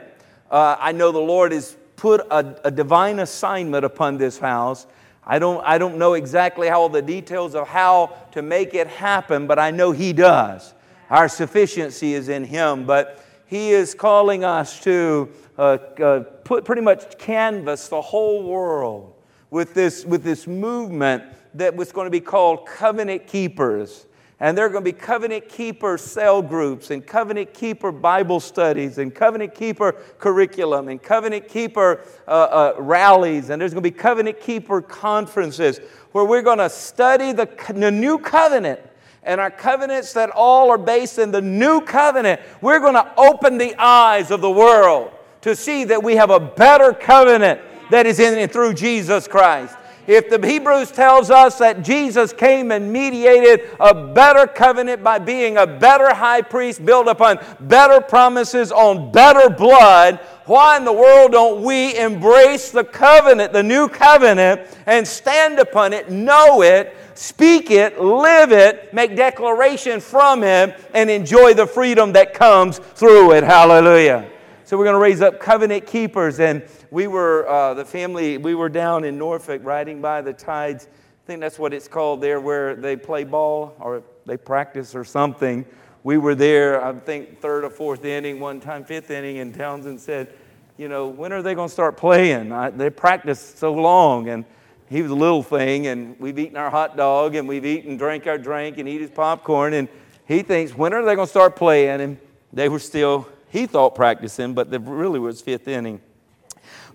Uh, 0.49 0.75
I 0.79 0.91
know 0.91 1.11
the 1.11 1.19
Lord 1.19 1.51
has 1.51 1.75
put 1.95 2.21
a, 2.29 2.55
a 2.63 2.71
divine 2.71 3.19
assignment 3.19 3.85
upon 3.85 4.17
this 4.17 4.37
house. 4.37 4.85
I 5.25 5.39
don't, 5.39 5.63
I 5.65 5.77
don't 5.77 5.97
know 5.97 6.13
exactly 6.13 6.67
how 6.67 6.81
all 6.81 6.89
the 6.89 7.01
details 7.01 7.55
of 7.55 7.67
how 7.67 8.15
to 8.33 8.41
make 8.41 8.73
it 8.73 8.87
happen, 8.87 9.47
but 9.47 9.57
I 9.57 9.71
know 9.71 9.91
He 9.91 10.13
does. 10.13 10.73
Our 11.09 11.27
sufficiency 11.27 12.13
is 12.13 12.29
in 12.29 12.43
Him, 12.43 12.85
but 12.85 13.23
He 13.45 13.71
is 13.71 13.93
calling 13.95 14.43
us 14.43 14.79
to 14.81 15.29
uh, 15.57 15.61
uh, 15.61 16.23
put 16.43 16.65
pretty 16.65 16.81
much 16.81 17.17
canvas 17.17 17.87
the 17.87 18.01
whole 18.01 18.43
world 18.43 19.13
with 19.49 19.73
this, 19.73 20.05
with 20.05 20.23
this 20.23 20.47
movement 20.47 21.23
that 21.53 21.75
was 21.75 21.91
going 21.91 22.05
to 22.05 22.11
be 22.11 22.19
called 22.19 22.65
covenant 22.65 23.27
keepers. 23.27 24.07
And 24.39 24.57
there 24.57 24.65
are 24.65 24.69
going 24.69 24.83
to 24.83 24.91
be 24.91 24.97
covenant 24.97 25.47
keeper 25.47 25.97
cell 25.97 26.41
groups 26.41 26.91
and 26.91 27.05
covenant 27.05 27.53
keeper 27.53 27.91
Bible 27.91 28.39
studies 28.39 28.97
and 28.97 29.13
covenant 29.13 29.55
keeper 29.55 29.93
curriculum 30.17 30.89
and 30.89 31.01
covenant 31.01 31.47
keeper 31.47 32.01
uh, 32.27 32.31
uh, 32.31 32.73
rallies. 32.79 33.49
And 33.49 33.61
there's 33.61 33.73
going 33.73 33.83
to 33.83 33.89
be 33.89 33.97
covenant 33.97 34.41
keeper 34.41 34.81
conferences 34.81 35.79
where 36.11 36.25
we're 36.25 36.41
going 36.41 36.57
to 36.57 36.69
study 36.69 37.31
the, 37.31 37.47
the 37.73 37.91
new 37.91 38.17
covenant 38.17 38.81
and 39.25 39.39
our 39.39 39.51
covenants 39.51 40.13
that 40.13 40.29
all 40.31 40.69
are 40.69 40.77
based 40.77 41.17
in 41.17 41.31
the 41.31 41.41
new 41.41 41.79
covenant, 41.81 42.41
we're 42.61 42.79
going 42.79 42.95
to 42.95 43.13
open 43.17 43.57
the 43.57 43.73
eyes 43.77 44.31
of 44.31 44.41
the 44.41 44.51
world 44.51 45.11
to 45.43 45.55
see 45.55 45.83
that 45.83 46.01
we 46.01 46.15
have 46.15 46.29
a 46.29 46.39
better 46.39 46.93
covenant 46.93 47.61
that 47.91 48.05
is 48.05 48.19
in 48.19 48.37
and 48.37 48.51
through 48.51 48.73
Jesus 48.73 49.27
Christ. 49.27 49.75
If 50.07 50.29
the 50.29 50.45
Hebrews 50.45 50.91
tells 50.91 51.29
us 51.29 51.59
that 51.59 51.81
Jesus 51.81 52.33
came 52.33 52.71
and 52.71 52.91
mediated 52.91 53.69
a 53.79 53.93
better 53.93 54.47
covenant 54.47 55.01
by 55.01 55.19
being 55.19 55.55
a 55.57 55.65
better 55.65 56.13
high 56.13 56.41
priest 56.41 56.85
built 56.85 57.07
upon 57.07 57.39
better 57.61 58.01
promises 58.01 58.71
on 58.71 59.11
better 59.11 59.49
blood, 59.49 60.19
why 60.45 60.75
in 60.75 60.83
the 60.83 60.91
world 60.91 61.31
don't 61.31 61.61
we 61.61 61.97
embrace 61.97 62.69
the 62.69 62.83
covenant, 62.83 63.53
the 63.53 63.63
new 63.63 63.87
covenant, 63.87 64.61
and 64.87 65.07
stand 65.07 65.59
upon 65.59 65.93
it, 65.93 66.09
know 66.09 66.61
it, 66.63 66.97
speak 67.15 67.71
it, 67.71 68.01
live 68.01 68.51
it, 68.51 68.93
make 68.93 69.15
declaration 69.15 70.01
from 70.01 70.43
it, 70.43 70.77
and 70.93 71.09
enjoy 71.09 71.53
the 71.53 71.67
freedom 71.67 72.11
that 72.11 72.33
comes 72.33 72.79
through 72.79 73.31
it? 73.33 73.43
Hallelujah. 73.43 74.32
So 74.73 74.77
we're 74.79 74.85
going 74.85 74.95
to 74.95 75.01
raise 75.01 75.21
up 75.21 75.39
covenant 75.39 75.85
keepers 75.85 76.39
and 76.39 76.63
we 76.89 77.05
were, 77.05 77.47
uh, 77.47 77.75
the 77.75 77.85
family, 77.85 78.39
we 78.39 78.55
were 78.55 78.69
down 78.69 79.03
in 79.03 79.19
Norfolk 79.19 79.61
riding 79.63 80.01
by 80.01 80.23
the 80.23 80.33
tides. 80.33 80.87
I 80.91 81.27
think 81.27 81.41
that's 81.41 81.59
what 81.59 81.75
it's 81.75 81.87
called 81.87 82.21
there, 82.21 82.41
where 82.41 82.75
they 82.75 82.95
play 82.95 83.23
ball 83.23 83.75
or 83.79 84.01
they 84.25 84.35
practice 84.35 84.95
or 84.95 85.03
something. 85.03 85.63
We 86.01 86.17
were 86.17 86.33
there, 86.33 86.83
I 86.83 86.91
think, 86.91 87.39
third 87.39 87.65
or 87.65 87.69
fourth 87.69 88.03
inning, 88.03 88.39
one 88.39 88.59
time, 88.59 88.83
fifth 88.83 89.11
inning, 89.11 89.37
and 89.37 89.53
Townsend 89.53 90.01
said, 90.01 90.33
You 90.79 90.87
know, 90.87 91.07
when 91.07 91.31
are 91.33 91.43
they 91.43 91.53
going 91.53 91.69
to 91.69 91.71
start 91.71 91.95
playing? 91.95 92.51
I, 92.51 92.71
they 92.71 92.89
practiced 92.89 93.59
so 93.59 93.73
long. 93.73 94.29
And 94.29 94.43
he 94.89 95.03
was 95.03 95.11
a 95.11 95.15
little 95.15 95.43
thing, 95.43 95.85
and 95.85 96.19
we've 96.19 96.39
eaten 96.39 96.57
our 96.57 96.71
hot 96.71 96.97
dog, 96.97 97.35
and 97.35 97.47
we've 97.47 97.63
eaten, 97.63 97.95
drank 97.95 98.25
our 98.25 98.39
drink, 98.39 98.79
and 98.79 98.89
eat 98.89 99.01
his 99.01 99.11
popcorn. 99.11 99.75
And 99.75 99.87
he 100.27 100.41
thinks, 100.41 100.75
When 100.75 100.95
are 100.95 101.05
they 101.05 101.13
going 101.13 101.27
to 101.27 101.31
start 101.31 101.55
playing? 101.55 102.01
And 102.01 102.17
they 102.51 102.69
were 102.69 102.79
still, 102.79 103.27
he 103.53 103.67
thought, 103.67 103.93
practicing, 103.93 104.55
but 104.55 104.73
it 104.73 104.81
really 104.81 105.19
was 105.19 105.39
fifth 105.39 105.67
inning. 105.67 106.01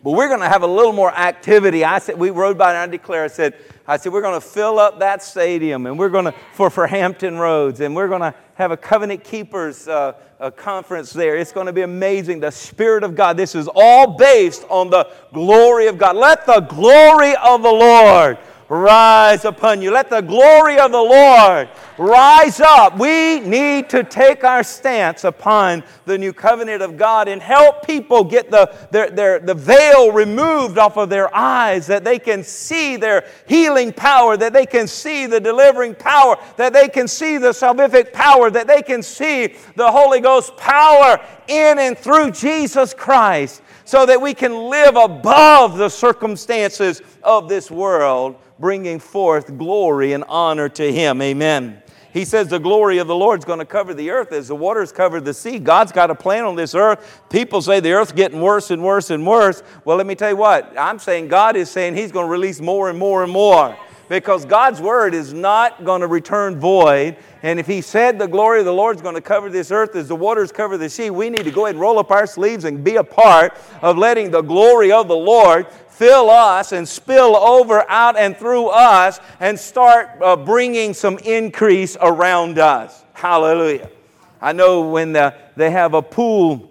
But 0.03 0.11
we're 0.11 0.27
going 0.27 0.41
to 0.41 0.49
have 0.49 0.65
a 0.65 0.67
little 0.67 0.93
more 0.93 1.13
activity. 1.13 1.85
I 1.85 2.01
said, 2.01 2.19
we 2.19 2.31
rode 2.31 2.59
by 2.59 2.71
and 2.71 2.79
I 2.79 2.87
declare, 2.89 3.23
I 3.23 3.29
said, 3.29 3.55
I 3.87 3.97
said, 3.97 4.13
we're 4.13 4.23
going 4.23 4.41
to 4.41 4.47
fill 4.47 4.81
up 4.81 4.99
that 4.99 5.23
stadium 5.23 5.87
and 5.87 5.97
we're 5.97 6.09
going 6.09 6.25
to, 6.25 6.35
for, 6.55 6.69
for 6.69 6.89
Hampton 6.89 7.39
Roads, 7.39 7.79
and 7.79 7.95
we're 7.95 8.09
going 8.09 8.23
to 8.23 8.35
have 8.55 8.73
a 8.73 8.77
covenant 8.77 9.23
keepers 9.23 9.87
uh, 9.87 10.15
a 10.41 10.51
conference 10.51 11.13
there. 11.13 11.37
It's 11.37 11.53
going 11.53 11.67
to 11.67 11.73
be 11.73 11.83
amazing. 11.83 12.41
The 12.41 12.51
Spirit 12.51 13.05
of 13.05 13.15
God. 13.15 13.37
This 13.37 13.55
is 13.55 13.69
all 13.73 14.17
based 14.17 14.65
on 14.69 14.91
the 14.91 15.09
glory 15.33 15.87
of 15.87 15.97
God. 15.97 16.17
Let 16.17 16.45
the 16.45 16.61
glory 16.61 17.37
of 17.37 17.63
the 17.63 17.71
Lord 17.71 18.39
rise 18.69 19.45
upon 19.45 19.81
you. 19.81 19.91
Let 19.91 20.11
the 20.11 20.21
glory 20.21 20.79
of 20.79 20.93
the 20.93 21.01
Lord 21.01 21.69
rise 21.97 22.61
up. 22.61 22.99
We 22.99 23.41
need 23.41 23.89
to 23.91 24.05
take 24.05 24.45
our 24.45 24.63
stance 24.63 25.25
upon 25.25 25.83
the 26.05 26.19
new 26.19 26.33
covenant 26.33 26.83
of 26.83 26.97
God 26.97 27.29
and 27.29 27.43
help 27.43 27.87
people 27.87 28.25
get 28.25 28.51
the, 28.51 28.75
their, 28.91 29.11
their, 29.11 29.39
the 29.39 29.55
veil 29.55 30.13
removed 30.13 30.79
off 30.79 30.97
of 30.97 31.09
their 31.09 31.35
eyes, 31.35 31.87
that 31.87 32.05
they 32.05 32.19
can 32.19 32.45
see 32.45 32.97
their 32.97 33.27
healing 33.47 33.93
power, 33.93 34.37
that 34.37 34.53
they 34.53 34.67
can 34.67 34.87
see 34.87 35.27
the 35.27 35.41
delivering 35.41 35.95
power, 35.95 36.37
that 36.57 36.73
they 36.73 36.89
can 36.89 37.09
see 37.09 37.39
the 37.39 37.51
salvific 37.51 38.13
power, 38.13 38.51
that 38.51 38.67
they 38.67 38.83
can 38.83 39.03
see 39.03 39.55
the 39.75 39.91
Holy 39.91 40.21
Ghost 40.21 40.57
power 40.57 41.19
in 41.49 41.79
and 41.79 41.97
through 41.97 42.31
Jesus 42.31 42.95
Christ, 42.95 43.63
so 43.89 44.05
that 44.05 44.21
we 44.21 44.35
can 44.35 44.69
live 44.69 44.97
above 44.97 45.79
the 45.79 45.89
circumstances 45.89 47.01
of 47.23 47.49
this 47.49 47.71
world 47.71 48.37
bringing 48.59 48.99
forth 48.99 49.57
glory 49.57 50.13
and 50.13 50.25
honor 50.29 50.69
to 50.69 50.93
Him. 50.93 51.23
Amen. 51.23 51.83
He 52.13 52.27
says 52.27 52.49
the 52.49 52.59
glory 52.59 52.99
of 52.99 53.07
the 53.07 53.15
Lord 53.15 53.39
is 53.39 53.47
going 53.47 53.61
to 53.61 53.65
cover 53.65 53.95
the 53.95 54.11
earth 54.11 54.31
as 54.33 54.49
the 54.49 54.55
waters 54.55 54.93
cover 54.93 55.23
the 55.23 55.33
sea. 55.33 55.59
God's 55.59 55.91
got 55.91 56.11
a 56.11 56.15
plan 56.15 56.45
on 56.45 56.55
this 56.55 56.75
earth. 56.75 57.23
People 57.31 57.63
say 57.63 57.81
the 57.81 57.93
earth's 57.93 58.13
getting 58.13 58.43
worse 58.43 58.71
and 58.71 58.85
worse 58.85 59.09
and 59.09 59.27
worse. 59.27 59.63
Well, 59.87 59.97
let 59.97 60.07
me 60.07 60.15
tell 60.15 60.29
you 60.29 60.37
what. 60.37 60.71
I'm 60.79 60.99
saying 60.99 61.29
God 61.29 61.57
is 61.57 61.71
saying 61.71 61.97
He's 61.97 62.13
going 62.13 62.27
to 62.27 62.31
release 62.31 62.61
more 62.61 62.91
and 62.91 62.99
more 62.99 63.23
and 63.23 63.33
more 63.33 63.75
because 64.09 64.45
God's 64.45 64.81
word 64.81 65.15
is 65.15 65.33
not 65.33 65.85
going 65.85 66.01
to 66.01 66.07
return 66.07 66.59
void. 66.59 67.17
And 67.43 67.61
if 67.61 67.67
He 67.67 67.81
said 67.81 68.19
the 68.19 68.27
glory 68.27 68.61
of 68.61 68.65
the 68.65 68.73
Lord 68.73 68.97
is 68.97 69.03
going 69.03 69.15
to 69.15 69.21
cover 69.21 69.51
this 69.51 69.71
earth 69.71 69.95
as 69.97 70.09
the 70.09 70.17
waters 70.17 70.51
cover 70.53 70.77
the 70.77 70.89
sea, 70.89 71.11
we 71.11 71.31
need 71.31 71.45
to 71.45 71.51
go 71.51 71.67
ahead 71.67 71.75
and 71.75 71.81
roll 71.81 71.99
up 71.99 72.11
our 72.11 72.27
sleeves 72.27 72.65
and 72.65 72.83
be 72.83 72.97
a 72.97 73.05
part 73.05 73.57
of 73.83 73.99
letting 73.99 74.31
the 74.31 74.43
glory 74.43 74.93
of 74.93 75.09
the 75.09 75.17
Lord 75.17 75.67
fill 75.89 76.31
us 76.31 76.73
and 76.73 76.89
spill 76.89 77.37
over 77.37 77.85
out 77.91 78.17
and 78.17 78.37
through 78.37 78.69
us 78.69 79.19
and 79.41 79.59
start 79.59 80.11
uh, 80.23 80.37
bringing 80.37 80.95
some 80.95 81.19
increase 81.19 81.97
around 82.01 82.59
us. 82.59 83.05
Hallelujah. 83.15 83.91
I 84.41 84.53
know 84.53 84.89
when 84.89 85.13
the, 85.13 85.35
they 85.57 85.71
have 85.73 85.95
a 85.95 86.03
pool 86.03 86.71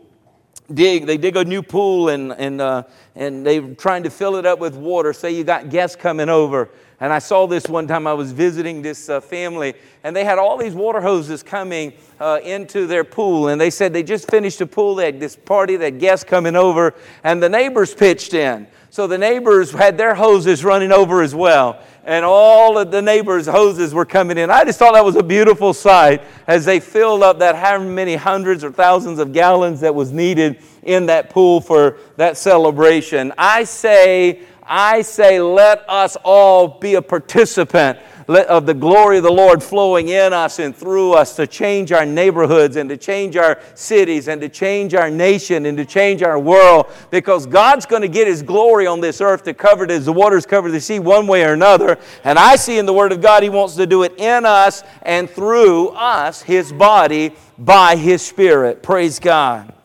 dig, 0.73 1.05
they 1.05 1.17
dig 1.17 1.35
a 1.35 1.43
new 1.43 1.61
pool 1.61 2.09
and, 2.09 2.31
and, 2.33 2.61
uh, 2.61 2.83
and 3.15 3.45
they're 3.45 3.73
trying 3.75 4.03
to 4.03 4.09
fill 4.09 4.37
it 4.37 4.45
up 4.45 4.59
with 4.59 4.75
water. 4.75 5.11
Say 5.11 5.31
you 5.31 5.43
got 5.43 5.69
guests 5.69 5.95
coming 5.95 6.29
over. 6.29 6.69
And 6.99 7.13
I 7.13 7.19
saw 7.19 7.45
this 7.45 7.67
one 7.69 7.87
time 7.87 8.07
I 8.07 8.13
was 8.13 8.31
visiting 8.31 8.81
this 8.81 9.07
uh, 9.07 9.21
family, 9.21 9.75
and 10.03 10.15
they 10.15 10.23
had 10.23 10.39
all 10.39 10.57
these 10.57 10.73
water 10.73 10.99
hoses 10.99 11.43
coming 11.43 11.93
uh, 12.19 12.39
into 12.43 12.87
their 12.87 13.03
pool. 13.03 13.49
And 13.49 13.61
they 13.61 13.69
said 13.69 13.93
they 13.93 14.01
just 14.01 14.29
finished 14.31 14.61
a 14.61 14.65
pool, 14.65 14.95
they 14.95 15.05
had 15.05 15.19
this 15.19 15.35
party, 15.35 15.75
that 15.75 15.99
guests 15.99 16.23
coming 16.23 16.55
over, 16.55 16.95
and 17.23 17.41
the 17.41 17.49
neighbors 17.49 17.93
pitched 17.93 18.33
in. 18.33 18.65
So 18.89 19.05
the 19.05 19.17
neighbors 19.17 19.71
had 19.71 19.95
their 19.95 20.15
hoses 20.15 20.63
running 20.63 20.91
over 20.91 21.21
as 21.21 21.35
well. 21.35 21.79
And 22.03 22.25
all 22.25 22.79
of 22.79 22.89
the 22.89 23.01
neighbors' 23.01 23.45
hoses 23.45 23.93
were 23.93 24.05
coming 24.05 24.37
in. 24.37 24.49
I 24.49 24.63
just 24.63 24.79
thought 24.79 24.93
that 24.93 25.05
was 25.05 25.17
a 25.17 25.23
beautiful 25.23 25.73
sight 25.73 26.23
as 26.47 26.65
they 26.65 26.79
filled 26.79 27.21
up 27.21 27.39
that 27.39 27.55
how 27.55 27.77
many 27.79 28.15
hundreds 28.15 28.63
or 28.63 28.71
thousands 28.71 29.19
of 29.19 29.33
gallons 29.33 29.81
that 29.81 29.93
was 29.93 30.11
needed 30.11 30.63
in 30.87 31.05
that 31.07 31.29
pool 31.29 31.61
for 31.61 31.97
that 32.15 32.37
celebration. 32.37 33.33
I 33.37 33.65
say, 33.65 34.41
I 34.63 35.01
say, 35.01 35.39
let 35.39 35.87
us 35.89 36.17
all 36.23 36.67
be 36.79 36.95
a 36.95 37.01
participant 37.01 37.99
of 38.27 38.65
the 38.65 38.73
glory 38.73 39.17
of 39.17 39.23
the 39.23 39.31
Lord 39.31 39.63
flowing 39.63 40.09
in 40.09 40.33
us 40.33 40.59
and 40.59 40.75
through 40.75 41.13
us 41.13 41.35
to 41.37 41.47
change 41.47 41.93
our 41.93 42.05
neighborhoods 42.05 42.75
and 42.75 42.89
to 42.89 42.97
change 42.97 43.37
our 43.37 43.59
cities 43.73 44.27
and 44.27 44.41
to 44.41 44.49
change 44.49 44.93
our 44.93 45.09
nation 45.09 45.65
and 45.65 45.77
to 45.77 45.85
change 45.85 46.21
our 46.21 46.37
world 46.37 46.91
because 47.09 47.45
God's 47.45 47.85
going 47.85 48.01
to 48.01 48.09
get 48.09 48.27
His 48.27 48.43
glory 48.43 48.85
on 48.85 48.99
this 48.99 49.21
earth 49.21 49.43
to 49.43 49.53
cover 49.53 49.85
it 49.85 49.91
as 49.91 50.05
the 50.05 50.13
waters 50.13 50.45
cover 50.45 50.69
the 50.69 50.81
sea 50.81 50.99
one 50.99 51.27
way 51.27 51.45
or 51.45 51.53
another. 51.53 51.97
And 52.25 52.37
I 52.37 52.57
see 52.57 52.77
in 52.77 52.85
the 52.85 52.93
Word 52.93 53.13
of 53.13 53.21
God 53.21 53.43
He 53.43 53.49
wants 53.49 53.75
to 53.75 53.85
do 53.85 54.03
it 54.03 54.13
in 54.17 54.45
us 54.45 54.83
and 55.03 55.29
through 55.29 55.89
us, 55.89 56.41
His 56.41 56.73
body, 56.73 57.33
by 57.57 57.95
His 57.95 58.21
Spirit. 58.21 58.83
Praise 58.83 59.19
God. 59.19 59.76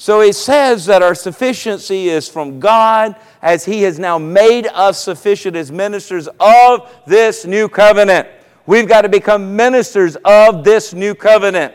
So 0.00 0.22
He 0.22 0.32
says 0.32 0.86
that 0.86 1.02
our 1.02 1.14
sufficiency 1.14 2.08
is 2.08 2.26
from 2.26 2.58
God 2.58 3.16
as 3.42 3.66
He 3.66 3.82
has 3.82 3.98
now 3.98 4.16
made 4.16 4.66
us 4.68 4.98
sufficient 4.98 5.56
as 5.56 5.70
ministers 5.70 6.26
of 6.40 6.90
this 7.06 7.44
new 7.44 7.68
covenant. 7.68 8.26
We've 8.64 8.88
got 8.88 9.02
to 9.02 9.10
become 9.10 9.56
ministers 9.56 10.16
of 10.24 10.64
this 10.64 10.94
new 10.94 11.14
covenant. 11.14 11.74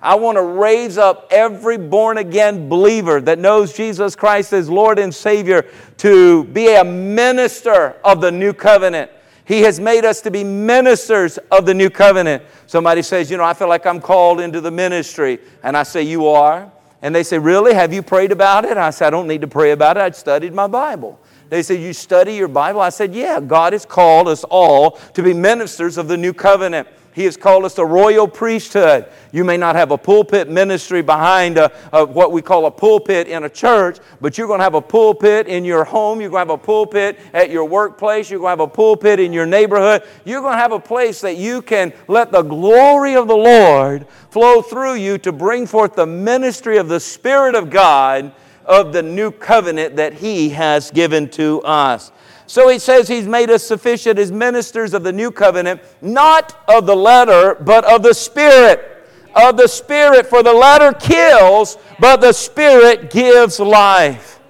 I 0.00 0.14
want 0.14 0.36
to 0.36 0.42
raise 0.42 0.96
up 0.96 1.28
every 1.30 1.76
born 1.76 2.16
again 2.16 2.70
believer 2.70 3.20
that 3.20 3.38
knows 3.38 3.74
Jesus 3.74 4.16
Christ 4.16 4.54
as 4.54 4.70
Lord 4.70 4.98
and 4.98 5.14
Savior 5.14 5.66
to 5.98 6.44
be 6.44 6.74
a 6.76 6.82
minister 6.82 7.96
of 8.02 8.22
the 8.22 8.32
new 8.32 8.54
covenant. 8.54 9.10
He 9.44 9.60
has 9.60 9.78
made 9.78 10.06
us 10.06 10.22
to 10.22 10.30
be 10.30 10.42
ministers 10.44 11.36
of 11.50 11.66
the 11.66 11.74
new 11.74 11.90
covenant. 11.90 12.42
Somebody 12.66 13.02
says, 13.02 13.30
You 13.30 13.36
know, 13.36 13.44
I 13.44 13.52
feel 13.52 13.68
like 13.68 13.84
I'm 13.84 14.00
called 14.00 14.40
into 14.40 14.62
the 14.62 14.70
ministry. 14.70 15.40
And 15.62 15.76
I 15.76 15.82
say, 15.82 16.00
You 16.04 16.26
are. 16.28 16.72
And 17.02 17.14
they 17.14 17.22
say, 17.22 17.38
Really? 17.38 17.74
Have 17.74 17.92
you 17.92 18.02
prayed 18.02 18.32
about 18.32 18.64
it? 18.64 18.76
I 18.76 18.90
said, 18.90 19.08
I 19.08 19.10
don't 19.10 19.28
need 19.28 19.42
to 19.42 19.48
pray 19.48 19.72
about 19.72 19.96
it. 19.96 20.00
I 20.00 20.10
studied 20.10 20.54
my 20.54 20.66
Bible. 20.66 21.20
They 21.48 21.62
said, 21.62 21.80
You 21.80 21.92
study 21.92 22.34
your 22.34 22.48
Bible? 22.48 22.80
I 22.80 22.88
said, 22.88 23.14
Yeah, 23.14 23.40
God 23.40 23.72
has 23.72 23.86
called 23.86 24.28
us 24.28 24.44
all 24.44 24.92
to 25.14 25.22
be 25.22 25.32
ministers 25.32 25.98
of 25.98 26.08
the 26.08 26.16
new 26.16 26.32
covenant. 26.32 26.88
He 27.16 27.24
has 27.24 27.38
called 27.38 27.64
us 27.64 27.78
a 27.78 27.84
royal 27.86 28.28
priesthood. 28.28 29.06
You 29.32 29.42
may 29.42 29.56
not 29.56 29.74
have 29.74 29.90
a 29.90 29.96
pulpit 29.96 30.50
ministry 30.50 31.00
behind 31.00 31.56
a, 31.56 31.72
a, 31.90 32.04
what 32.04 32.30
we 32.30 32.42
call 32.42 32.66
a 32.66 32.70
pulpit 32.70 33.26
in 33.26 33.44
a 33.44 33.48
church, 33.48 34.00
but 34.20 34.36
you're 34.36 34.46
going 34.46 34.60
to 34.60 34.64
have 34.64 34.74
a 34.74 34.82
pulpit 34.82 35.46
in 35.46 35.64
your 35.64 35.82
home. 35.82 36.20
You're 36.20 36.28
going 36.28 36.46
to 36.46 36.52
have 36.52 36.60
a 36.60 36.62
pulpit 36.62 37.18
at 37.32 37.48
your 37.48 37.64
workplace. 37.64 38.28
You're 38.28 38.40
going 38.40 38.58
to 38.58 38.62
have 38.62 38.68
a 38.68 38.70
pulpit 38.70 39.18
in 39.18 39.32
your 39.32 39.46
neighborhood. 39.46 40.02
You're 40.26 40.42
going 40.42 40.52
to 40.52 40.58
have 40.58 40.72
a 40.72 40.78
place 40.78 41.22
that 41.22 41.38
you 41.38 41.62
can 41.62 41.94
let 42.06 42.32
the 42.32 42.42
glory 42.42 43.16
of 43.16 43.28
the 43.28 43.36
Lord 43.36 44.06
flow 44.28 44.60
through 44.60 44.96
you 44.96 45.16
to 45.16 45.32
bring 45.32 45.66
forth 45.66 45.94
the 45.94 46.04
ministry 46.04 46.76
of 46.76 46.88
the 46.88 47.00
Spirit 47.00 47.54
of 47.54 47.70
God 47.70 48.30
of 48.66 48.92
the 48.92 49.02
new 49.02 49.30
covenant 49.30 49.96
that 49.96 50.12
He 50.12 50.50
has 50.50 50.90
given 50.90 51.30
to 51.30 51.62
us. 51.62 52.12
So 52.46 52.68
he 52.68 52.78
says 52.78 53.08
he's 53.08 53.26
made 53.26 53.50
us 53.50 53.62
sufficient 53.62 54.18
as 54.18 54.30
ministers 54.30 54.94
of 54.94 55.02
the 55.02 55.12
new 55.12 55.30
covenant, 55.30 55.80
not 56.00 56.62
of 56.68 56.86
the 56.86 56.94
letter, 56.94 57.56
but 57.56 57.84
of 57.84 58.02
the 58.02 58.14
Spirit. 58.14 58.92
Of 59.34 59.56
the 59.56 59.68
Spirit, 59.68 60.26
for 60.26 60.42
the 60.42 60.52
letter 60.52 60.92
kills, 60.92 61.76
but 61.98 62.20
the 62.20 62.32
Spirit 62.32 63.10
gives 63.10 63.60
life. 63.60 64.40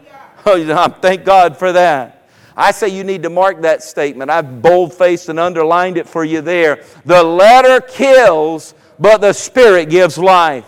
Oh, 0.44 0.88
thank 1.00 1.24
God 1.24 1.56
for 1.56 1.72
that. 1.72 2.28
I 2.56 2.70
say 2.70 2.88
you 2.88 3.04
need 3.04 3.22
to 3.24 3.30
mark 3.30 3.62
that 3.62 3.82
statement. 3.82 4.30
I've 4.30 4.62
bold 4.62 4.94
faced 4.94 5.28
and 5.28 5.38
underlined 5.38 5.98
it 5.98 6.08
for 6.08 6.24
you 6.24 6.40
there. 6.40 6.84
The 7.04 7.22
letter 7.22 7.80
kills, 7.80 8.74
but 8.98 9.20
the 9.20 9.32
Spirit 9.32 9.90
gives 9.90 10.16
life. 10.16 10.64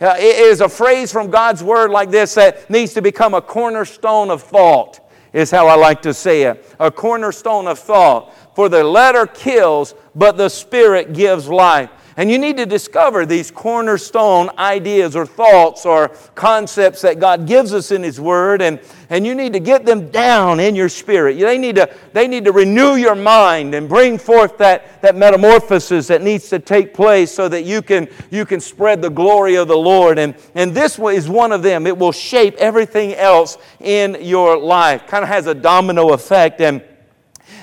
Uh, 0.00 0.16
it 0.18 0.36
is 0.36 0.60
a 0.60 0.68
phrase 0.68 1.12
from 1.12 1.30
God's 1.30 1.62
Word 1.62 1.90
like 1.90 2.10
this 2.10 2.34
that 2.34 2.68
needs 2.68 2.92
to 2.94 3.02
become 3.02 3.34
a 3.34 3.40
cornerstone 3.40 4.30
of 4.30 4.42
thought, 4.42 4.98
is 5.32 5.50
how 5.50 5.66
I 5.66 5.74
like 5.74 6.02
to 6.02 6.14
say 6.14 6.42
it. 6.42 6.74
A 6.78 6.90
cornerstone 6.90 7.66
of 7.66 7.78
thought. 7.78 8.34
For 8.54 8.68
the 8.68 8.84
letter 8.84 9.26
kills, 9.26 9.94
but 10.14 10.36
the 10.36 10.48
Spirit 10.48 11.14
gives 11.14 11.48
life. 11.48 11.90
And 12.16 12.30
you 12.30 12.38
need 12.38 12.56
to 12.58 12.66
discover 12.66 13.24
these 13.24 13.50
cornerstone 13.50 14.50
ideas 14.58 15.16
or 15.16 15.24
thoughts 15.24 15.86
or 15.86 16.08
concepts 16.34 17.02
that 17.02 17.18
God 17.18 17.46
gives 17.46 17.72
us 17.72 17.90
in 17.90 18.02
His 18.02 18.20
Word, 18.20 18.60
and, 18.60 18.80
and 19.08 19.26
you 19.26 19.34
need 19.34 19.52
to 19.54 19.60
get 19.60 19.86
them 19.86 20.10
down 20.10 20.60
in 20.60 20.74
your 20.74 20.88
spirit. 20.88 21.38
They 21.38 21.58
need, 21.58 21.76
to, 21.76 21.94
they 22.12 22.28
need 22.28 22.44
to 22.44 22.52
renew 22.52 22.96
your 22.96 23.14
mind 23.14 23.74
and 23.74 23.88
bring 23.88 24.18
forth 24.18 24.58
that, 24.58 25.00
that 25.02 25.16
metamorphosis 25.16 26.06
that 26.08 26.22
needs 26.22 26.48
to 26.50 26.58
take 26.58 26.92
place 26.92 27.30
so 27.30 27.48
that 27.48 27.62
you 27.62 27.80
can, 27.82 28.08
you 28.30 28.44
can 28.44 28.60
spread 28.60 29.00
the 29.00 29.10
glory 29.10 29.56
of 29.56 29.68
the 29.68 29.76
Lord. 29.76 30.18
And, 30.18 30.34
and 30.54 30.74
this 30.74 30.98
is 30.98 31.28
one 31.28 31.52
of 31.52 31.62
them. 31.62 31.86
It 31.86 31.96
will 31.96 32.12
shape 32.12 32.54
everything 32.56 33.14
else 33.14 33.58
in 33.80 34.18
your 34.20 34.58
life. 34.58 35.06
Kind 35.06 35.22
of 35.22 35.28
has 35.28 35.46
a 35.46 35.54
domino 35.54 36.12
effect. 36.12 36.60
And 36.60 36.82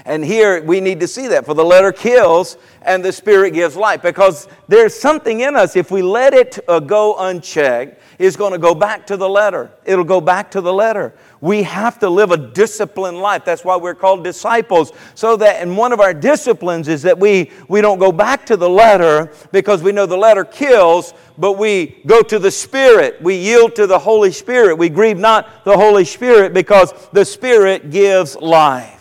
and 0.10 0.26
here 0.26 0.64
we 0.64 0.82
need 0.82 1.00
to 1.02 1.08
see 1.08 1.28
that. 1.28 1.46
For 1.46 1.54
the 1.54 1.64
letter 1.64 1.92
kills 1.92 2.58
and 2.82 3.06
the 3.06 3.12
spirit 3.12 3.54
gives 3.54 3.76
life. 3.76 4.02
Because 4.02 4.48
there's 4.68 5.00
something 5.00 5.42
in 5.42 5.56
us, 5.56 5.76
if 5.76 5.92
we 5.92 6.02
let 6.02 6.34
it 6.34 6.58
uh, 6.68 6.80
go 6.80 7.16
unchecked, 7.20 8.02
is 8.18 8.36
going 8.36 8.52
to 8.52 8.58
go 8.58 8.74
back 8.74 9.06
to 9.06 9.18
the 9.18 9.30
letter. 9.30 9.70
It'll 9.86 10.04
go 10.04 10.20
back 10.20 10.50
to 10.52 10.62
the 10.62 10.74
letter. 10.74 11.14
We 11.42 11.62
have 11.62 12.00
to 12.00 12.10
live 12.10 12.32
a 12.32 12.38
disciplined 12.38 13.20
life. 13.20 13.46
That's 13.46 13.64
why 13.64 13.78
we're 13.78 13.94
called 13.94 14.24
disciples. 14.24 14.94
So 15.14 15.38
that, 15.38 15.62
and 15.62 15.78
one 15.78 15.94
of 15.94 16.00
our 16.00 16.16
disciplines 16.16 16.88
is 16.88 17.04
that 17.04 17.20
we, 17.20 17.52
we 17.68 17.80
don't 17.80 18.00
go 18.00 18.12
back 18.12 18.48
to 18.48 18.58
the 18.58 18.70
letter 18.70 19.32
because 19.52 19.84
we 19.84 19.92
know 19.92 20.08
the 20.08 20.18
letter 20.18 20.44
kills, 20.44 21.14
but 21.38 21.60
we 21.60 22.02
go 22.08 22.24
to 22.24 22.40
the 22.40 22.50
Spirit. 22.52 23.22
We 23.22 23.36
yield 23.36 23.76
to 23.76 23.86
the 23.86 24.00
Holy 24.00 24.32
Spirit. 24.32 24.76
We 24.76 24.90
grieve 24.90 25.20
not 25.20 25.64
the 25.66 25.78
Holy 25.78 26.04
Spirit 26.04 26.52
because 26.56 26.94
the 27.14 27.24
Spirit 27.24 27.92
gives 27.92 28.36
life. 28.36 28.99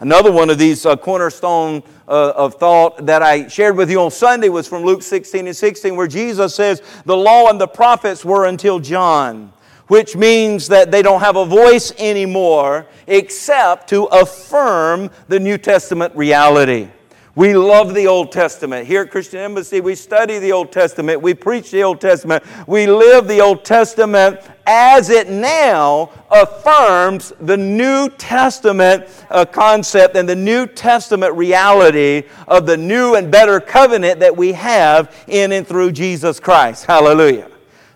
Another 0.00 0.30
one 0.30 0.48
of 0.48 0.58
these 0.58 0.86
uh, 0.86 0.96
cornerstone 0.96 1.82
uh, 2.06 2.32
of 2.36 2.54
thought 2.54 3.04
that 3.06 3.20
I 3.20 3.48
shared 3.48 3.76
with 3.76 3.90
you 3.90 4.00
on 4.00 4.12
Sunday 4.12 4.48
was 4.48 4.68
from 4.68 4.84
Luke 4.84 5.02
16 5.02 5.46
and 5.46 5.56
16, 5.56 5.96
where 5.96 6.06
Jesus 6.06 6.54
says, 6.54 6.82
The 7.04 7.16
law 7.16 7.48
and 7.50 7.60
the 7.60 7.66
prophets 7.66 8.24
were 8.24 8.46
until 8.46 8.78
John, 8.78 9.52
which 9.88 10.14
means 10.14 10.68
that 10.68 10.92
they 10.92 11.02
don't 11.02 11.20
have 11.20 11.36
a 11.36 11.44
voice 11.44 11.92
anymore 11.98 12.86
except 13.08 13.88
to 13.88 14.04
affirm 14.04 15.10
the 15.26 15.40
New 15.40 15.58
Testament 15.58 16.14
reality. 16.14 16.88
We 17.34 17.54
love 17.54 17.94
the 17.94 18.06
Old 18.06 18.32
Testament. 18.32 18.86
Here 18.86 19.02
at 19.02 19.10
Christian 19.10 19.40
Embassy, 19.40 19.80
we 19.80 19.94
study 19.94 20.38
the 20.38 20.52
Old 20.52 20.72
Testament. 20.72 21.22
We 21.22 21.34
preach 21.34 21.70
the 21.70 21.82
Old 21.82 22.00
Testament. 22.00 22.42
We 22.66 22.86
live 22.86 23.28
the 23.28 23.40
Old 23.40 23.64
Testament 23.64 24.40
as 24.66 25.08
it 25.08 25.28
now 25.28 26.10
affirms 26.30 27.32
the 27.40 27.56
New 27.56 28.08
Testament 28.10 29.06
uh, 29.30 29.44
concept 29.44 30.16
and 30.16 30.28
the 30.28 30.36
New 30.36 30.66
Testament 30.66 31.34
reality 31.34 32.24
of 32.48 32.66
the 32.66 32.76
new 32.76 33.14
and 33.14 33.30
better 33.30 33.60
covenant 33.60 34.20
that 34.20 34.36
we 34.36 34.52
have 34.52 35.14
in 35.28 35.52
and 35.52 35.66
through 35.66 35.92
Jesus 35.92 36.40
Christ. 36.40 36.86
Hallelujah. 36.86 37.50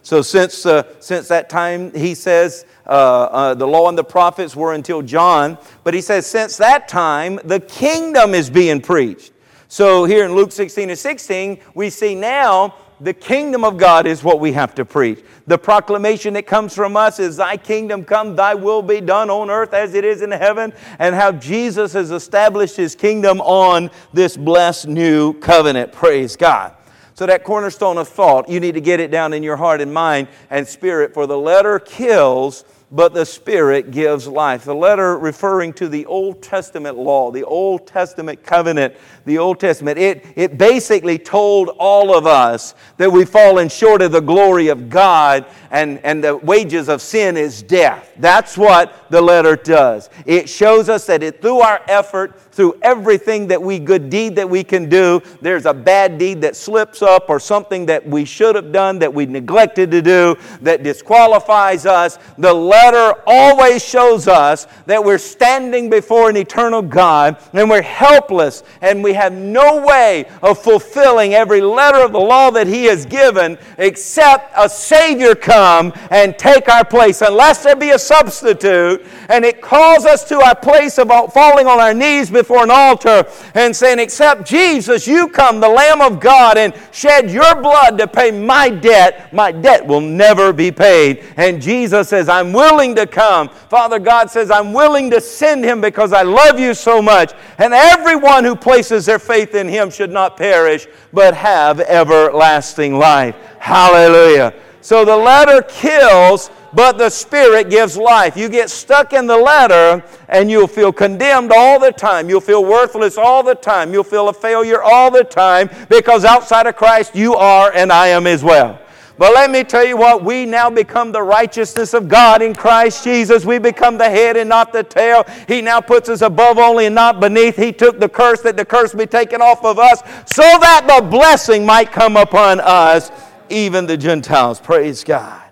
So, 0.04 0.20
since, 0.20 0.66
uh, 0.66 0.82
since 1.00 1.28
that 1.28 1.48
time, 1.48 1.92
he 1.94 2.14
says, 2.14 2.64
uh, 2.86 2.90
uh, 2.90 3.54
the 3.54 3.66
law 3.66 3.88
and 3.88 3.96
the 3.96 4.04
prophets 4.04 4.56
were 4.56 4.74
until 4.74 5.02
John, 5.02 5.58
but 5.84 5.94
he 5.94 6.00
says, 6.00 6.26
since 6.26 6.56
that 6.56 6.88
time, 6.88 7.38
the 7.44 7.60
kingdom 7.60 8.34
is 8.34 8.50
being 8.50 8.80
preached. 8.80 9.32
So 9.68 10.04
here 10.04 10.24
in 10.24 10.34
Luke 10.34 10.52
16 10.52 10.90
and 10.90 10.98
16, 10.98 11.58
we 11.74 11.88
see 11.88 12.14
now 12.14 12.74
the 13.00 13.14
kingdom 13.14 13.64
of 13.64 13.78
God 13.78 14.06
is 14.06 14.22
what 14.22 14.38
we 14.38 14.52
have 14.52 14.74
to 14.76 14.84
preach. 14.84 15.24
The 15.46 15.58
proclamation 15.58 16.34
that 16.34 16.46
comes 16.46 16.74
from 16.74 16.96
us 16.96 17.18
is, 17.18 17.36
Thy 17.36 17.56
kingdom 17.56 18.04
come, 18.04 18.36
Thy 18.36 18.54
will 18.54 18.82
be 18.82 19.00
done 19.00 19.28
on 19.28 19.50
earth 19.50 19.74
as 19.74 19.94
it 19.94 20.04
is 20.04 20.22
in 20.22 20.30
heaven, 20.30 20.72
and 21.00 21.14
how 21.14 21.32
Jesus 21.32 21.94
has 21.94 22.10
established 22.12 22.76
His 22.76 22.94
kingdom 22.94 23.40
on 23.40 23.90
this 24.12 24.36
blessed 24.36 24.86
new 24.86 25.32
covenant. 25.40 25.92
Praise 25.92 26.36
God. 26.36 26.74
So, 27.22 27.26
that 27.26 27.44
cornerstone 27.44 27.98
of 27.98 28.08
thought, 28.08 28.48
you 28.48 28.58
need 28.58 28.74
to 28.74 28.80
get 28.80 28.98
it 28.98 29.12
down 29.12 29.32
in 29.32 29.44
your 29.44 29.56
heart 29.56 29.80
and 29.80 29.94
mind 29.94 30.26
and 30.50 30.66
spirit, 30.66 31.14
for 31.14 31.28
the 31.28 31.38
letter 31.38 31.78
kills 31.78 32.64
but 32.92 33.14
the 33.14 33.24
Spirit 33.24 33.90
gives 33.90 34.28
life. 34.28 34.64
The 34.64 34.74
letter 34.74 35.16
referring 35.16 35.72
to 35.74 35.88
the 35.88 36.04
Old 36.04 36.42
Testament 36.42 36.98
law, 36.98 37.30
the 37.30 37.42
Old 37.42 37.86
Testament 37.86 38.44
covenant, 38.44 38.94
the 39.24 39.38
Old 39.38 39.58
Testament, 39.58 39.98
it, 39.98 40.26
it 40.36 40.58
basically 40.58 41.18
told 41.18 41.70
all 41.78 42.14
of 42.14 42.26
us 42.26 42.74
that 42.98 43.10
we've 43.10 43.28
fallen 43.28 43.70
short 43.70 44.02
of 44.02 44.12
the 44.12 44.20
glory 44.20 44.68
of 44.68 44.90
God 44.90 45.46
and, 45.72 45.98
and 46.04 46.22
the 46.22 46.36
wages 46.36 46.90
of 46.90 47.00
sin 47.00 47.38
is 47.38 47.62
death. 47.62 48.12
That's 48.18 48.58
what 48.58 49.10
the 49.10 49.22
letter 49.22 49.56
does. 49.56 50.10
It 50.26 50.48
shows 50.48 50.90
us 50.90 51.06
that 51.06 51.22
it, 51.22 51.40
through 51.40 51.60
our 51.60 51.80
effort, 51.88 52.38
through 52.52 52.78
everything 52.82 53.48
that 53.48 53.60
we 53.60 53.78
good 53.78 54.10
deed 54.10 54.36
that 54.36 54.48
we 54.48 54.62
can 54.62 54.90
do, 54.90 55.22
there's 55.40 55.64
a 55.64 55.72
bad 55.72 56.18
deed 56.18 56.42
that 56.42 56.54
slips 56.56 57.00
up 57.00 57.30
or 57.30 57.40
something 57.40 57.86
that 57.86 58.06
we 58.06 58.26
should 58.26 58.54
have 58.54 58.70
done 58.70 58.98
that 58.98 59.12
we 59.12 59.24
neglected 59.24 59.90
to 59.90 60.02
do 60.02 60.36
that 60.60 60.82
disqualifies 60.82 61.86
us. 61.86 62.18
The 62.36 62.52
letter 62.52 63.18
always 63.26 63.82
shows 63.82 64.28
us 64.28 64.66
that 64.84 65.02
we're 65.02 65.16
standing 65.16 65.88
before 65.88 66.28
an 66.28 66.36
eternal 66.36 66.82
God 66.82 67.38
and 67.54 67.70
we're 67.70 67.80
helpless 67.80 68.62
and 68.82 69.02
we 69.02 69.14
have 69.14 69.32
no 69.32 69.84
way 69.86 70.26
of 70.42 70.62
fulfilling 70.62 71.32
every 71.32 71.62
letter 71.62 72.04
of 72.04 72.12
the 72.12 72.20
law 72.20 72.50
that 72.50 72.66
He 72.66 72.84
has 72.84 73.06
given 73.06 73.56
except 73.78 74.52
a 74.54 74.68
Savior 74.68 75.34
come 75.62 75.92
and 76.10 76.36
take 76.36 76.68
our 76.68 76.84
place. 76.84 77.22
Unless 77.22 77.62
there 77.62 77.76
be 77.76 77.90
a 77.90 77.98
substitute 77.98 79.04
and 79.28 79.44
it 79.44 79.60
calls 79.60 80.04
us 80.04 80.24
to 80.24 80.40
our 80.40 80.56
place 80.56 80.98
of 80.98 81.08
falling 81.32 81.66
on 81.66 81.78
our 81.78 81.94
knees 81.94 82.30
before 82.30 82.64
an 82.64 82.70
altar 82.70 83.24
and 83.54 83.74
saying, 83.74 83.98
Except 83.98 84.44
Jesus, 84.44 85.06
you 85.06 85.28
come, 85.28 85.60
the 85.60 85.68
Lamb 85.68 86.00
of 86.00 86.18
God, 86.18 86.58
and 86.58 86.74
shed 86.90 87.30
your 87.30 87.54
blood 87.62 87.96
to 87.98 88.06
pay 88.08 88.30
my 88.30 88.70
debt. 88.70 89.32
My 89.32 89.52
debt 89.52 89.86
will 89.86 90.00
never 90.00 90.52
be 90.52 90.72
paid. 90.72 91.24
And 91.36 91.62
Jesus 91.62 92.08
says, 92.08 92.28
I'm 92.28 92.52
willing 92.52 92.94
to 92.96 93.06
come. 93.06 93.48
Father 93.48 93.98
God 93.98 94.30
says, 94.30 94.50
I'm 94.50 94.72
willing 94.72 95.10
to 95.10 95.20
send 95.20 95.64
him 95.64 95.80
because 95.80 96.12
I 96.12 96.22
love 96.22 96.58
you 96.58 96.74
so 96.74 97.00
much. 97.00 97.32
And 97.58 97.72
everyone 97.72 98.44
who 98.44 98.56
places 98.56 99.06
their 99.06 99.20
faith 99.20 99.54
in 99.54 99.68
him 99.68 99.90
should 99.90 100.10
not 100.10 100.36
perish, 100.36 100.88
but 101.12 101.34
have 101.34 101.80
everlasting 101.80 102.98
life. 102.98 103.36
Hallelujah. 103.58 104.54
So 104.82 105.04
the 105.04 105.16
letter 105.16 105.62
kills 105.62 106.50
but 106.74 106.98
the 106.98 107.10
Spirit 107.10 107.70
gives 107.70 107.96
life. 107.96 108.36
You 108.36 108.48
get 108.48 108.70
stuck 108.70 109.12
in 109.12 109.26
the 109.26 109.36
letter 109.36 110.02
and 110.28 110.50
you'll 110.50 110.66
feel 110.66 110.92
condemned 110.92 111.52
all 111.54 111.78
the 111.78 111.92
time. 111.92 112.28
You'll 112.28 112.40
feel 112.40 112.64
worthless 112.64 113.18
all 113.18 113.42
the 113.42 113.54
time. 113.54 113.92
You'll 113.92 114.04
feel 114.04 114.28
a 114.28 114.32
failure 114.32 114.82
all 114.82 115.10
the 115.10 115.24
time 115.24 115.70
because 115.88 116.24
outside 116.24 116.66
of 116.66 116.76
Christ 116.76 117.14
you 117.14 117.34
are 117.34 117.72
and 117.72 117.92
I 117.92 118.08
am 118.08 118.26
as 118.26 118.42
well. 118.42 118.78
But 119.18 119.34
let 119.34 119.50
me 119.50 119.62
tell 119.62 119.84
you 119.84 119.96
what, 119.96 120.24
we 120.24 120.46
now 120.46 120.70
become 120.70 121.12
the 121.12 121.22
righteousness 121.22 121.92
of 121.92 122.08
God 122.08 122.40
in 122.40 122.54
Christ 122.54 123.04
Jesus. 123.04 123.44
We 123.44 123.58
become 123.58 123.98
the 123.98 124.08
head 124.08 124.36
and 124.38 124.48
not 124.48 124.72
the 124.72 124.82
tail. 124.82 125.24
He 125.46 125.60
now 125.60 125.80
puts 125.82 126.08
us 126.08 126.22
above 126.22 126.58
only 126.58 126.86
and 126.86 126.94
not 126.94 127.20
beneath. 127.20 127.54
He 127.54 127.72
took 127.72 128.00
the 128.00 128.08
curse 128.08 128.40
that 128.40 128.56
the 128.56 128.64
curse 128.64 128.94
be 128.94 129.06
taken 129.06 129.42
off 129.42 129.64
of 129.64 129.78
us 129.78 130.00
so 130.24 130.42
that 130.42 130.86
the 130.88 131.06
blessing 131.06 131.66
might 131.66 131.92
come 131.92 132.16
upon 132.16 132.58
us, 132.60 133.10
even 133.52 133.86
the 133.86 133.96
Gentiles. 133.96 134.60
Praise 134.60 135.04
God. 135.04 135.42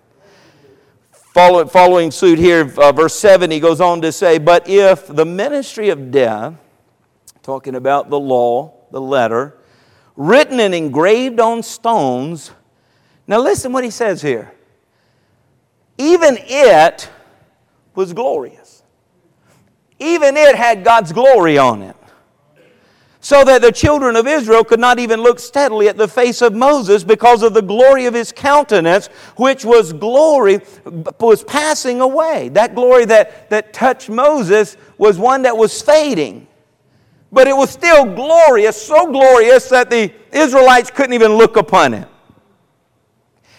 Follow, 1.13 1.65
following 1.67 2.11
suit 2.11 2.39
here, 2.39 2.73
uh, 2.77 2.91
verse 2.91 3.15
7, 3.15 3.51
he 3.51 3.61
goes 3.61 3.81
on 3.81 4.01
to 4.01 4.11
say, 4.11 4.39
But 4.39 4.69
if 4.69 5.07
the 5.07 5.25
ministry 5.25 5.91
of 5.91 6.11
death, 6.11 6.55
talking 7.43 7.77
about 7.77 8.11
the 8.11 8.19
law, 8.19 8.75
the 8.91 9.01
letter, 9.01 9.57
written 10.17 10.59
and 10.59 10.75
engraved 10.75 11.39
on 11.39 11.63
stones, 11.63 12.51
now 13.29 13.39
listen 13.39 13.73
what 13.73 13.85
he 13.85 13.91
says 13.91 14.23
here. 14.23 14.53
Even 15.99 16.37
it 16.41 17.09
was 17.95 18.13
glorious. 18.13 18.83
Even 20.01 20.37
it 20.37 20.57
had 20.57 20.83
God's 20.83 21.13
glory 21.13 21.59
on 21.59 21.83
it 21.83 21.97
so 23.21 23.45
that 23.45 23.61
the 23.61 23.71
children 23.71 24.17
of 24.17 24.27
Israel 24.27 24.65
could 24.65 24.81
not 24.81 24.99
even 24.99 25.21
look 25.21 25.39
steadily 25.39 25.89
at 25.89 25.99
the 25.99 26.09
face 26.09 26.41
of 26.41 26.55
Moses 26.55 27.05
because 27.05 27.43
of 27.43 27.53
the 27.53 27.63
glory 27.63 28.07
of 28.07 28.15
his 28.15 28.33
countenance, 28.33 29.09
which 29.37 29.65
was 29.65 29.93
glory, 29.93 30.61
was 31.19 31.45
passing 31.45 32.01
away. 32.01 32.49
That 32.49 32.75
glory 32.75 33.05
that, 33.07 33.51
that 33.51 33.75
touched 33.75 34.09
Moses 34.09 34.77
was 34.97 35.19
one 35.19 35.43
that 35.43 35.57
was 35.57 35.83
fading. 35.83 36.47
But 37.31 37.47
it 37.47 37.57
was 37.57 37.71
still 37.71 38.07
glorious, 38.07 38.81
so 38.81 39.11
glorious 39.11 39.69
that 39.69 39.91
the 39.91 40.13
Israelites 40.33 40.91
couldn't 40.91 41.13
even 41.13 41.35
look 41.35 41.57
upon 41.57 41.95
it. 41.95 42.09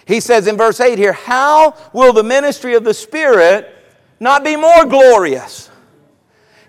He 0.06 0.20
says 0.20 0.48
in 0.48 0.58
verse 0.58 0.80
8 0.80 0.98
here, 0.98 1.14
How 1.14 1.78
will 1.94 2.14
the 2.14 2.24
ministry 2.24 2.74
of 2.74 2.84
the 2.84 2.94
Spirit 2.94 3.74
not 4.20 4.44
be 4.44 4.56
more 4.56 4.86
glorious? 4.86 5.71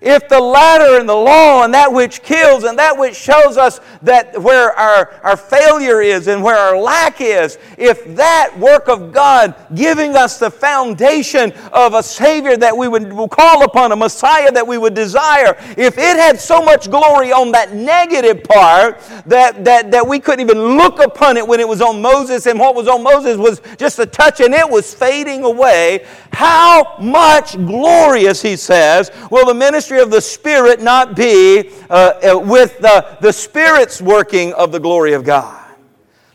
If 0.03 0.29
the 0.29 0.41
latter 0.41 0.99
and 0.99 1.09
the 1.09 1.15
law 1.15 1.63
and 1.63 1.73
that 1.73 1.93
which 1.93 2.23
kills 2.23 2.65
and 2.65 2.79
that 2.79 2.99
which 2.99 3.15
shows 3.15 3.57
us 3.57 3.81
that 4.03 4.41
where 4.43 4.73
our, 4.73 5.15
our 5.23 5.37
failure 5.37 6.03
is 6.03 6.27
and 6.27 6.43
where 6.43 6.57
our 6.57 6.77
lack 6.77 7.21
is, 7.21 7.57
if 7.79 8.05
that 8.17 8.53
work 8.59 8.89
of 8.89 9.13
God 9.13 9.55
giving 9.75 10.17
us 10.17 10.39
the 10.39 10.51
foundation 10.51 11.53
of 11.73 11.95
a 11.95 12.03
Savior 12.03 12.57
that 12.57 12.77
we 12.77 12.89
would 12.89 13.11
call 13.31 13.63
upon, 13.63 13.93
a 13.93 13.97
Messiah 13.97 14.51
that 14.51 14.67
we 14.67 14.77
would 14.77 14.95
desire, 14.95 15.57
if 15.77 15.97
it 15.99 16.17
had 16.17 16.41
so 16.41 16.61
much 16.61 16.91
glory 16.91 17.33
on 17.33 17.53
that 17.53 17.73
negative 17.73 18.43
part 18.43 19.01
that, 19.27 19.65
that, 19.65 19.93
that 19.93 20.07
we 20.07 20.19
couldn't 20.19 20.41
even 20.41 20.77
look 20.77 20.99
upon 21.01 21.37
it 21.37 21.47
when 21.47 21.61
it 21.61 21.69
was 21.69 21.81
on 21.81 22.03
Moses 22.03 22.47
and 22.47 22.59
what 22.59 22.75
was 22.75 22.89
on 22.89 23.05
Moses 23.05 23.37
was 23.37 23.63
just 23.79 24.01
a 24.01 24.07
touch 24.07 24.41
and 24.41 24.53
it 24.53 24.69
was 24.69 24.93
fading 24.93 25.45
away, 25.45 26.05
how 26.33 26.97
much 27.01 27.55
glorious, 27.55 28.43
he 28.43 28.57
says, 28.57 29.13
will 29.31 29.47
the 29.47 29.55
ministry 29.55 29.92
ministry 29.93 30.03
of 30.03 30.11
the 30.11 30.21
Spirit 30.21 30.81
not 30.81 31.15
be 31.15 31.71
uh, 31.91 32.35
uh, 32.35 32.39
with 32.39 32.79
the, 32.79 33.19
the 33.21 33.33
Spirit's 33.33 34.01
working 34.01 34.53
of 34.55 34.73
the 34.73 34.81
glory 34.81 35.13
of 35.13 35.25
God? 35.25 35.59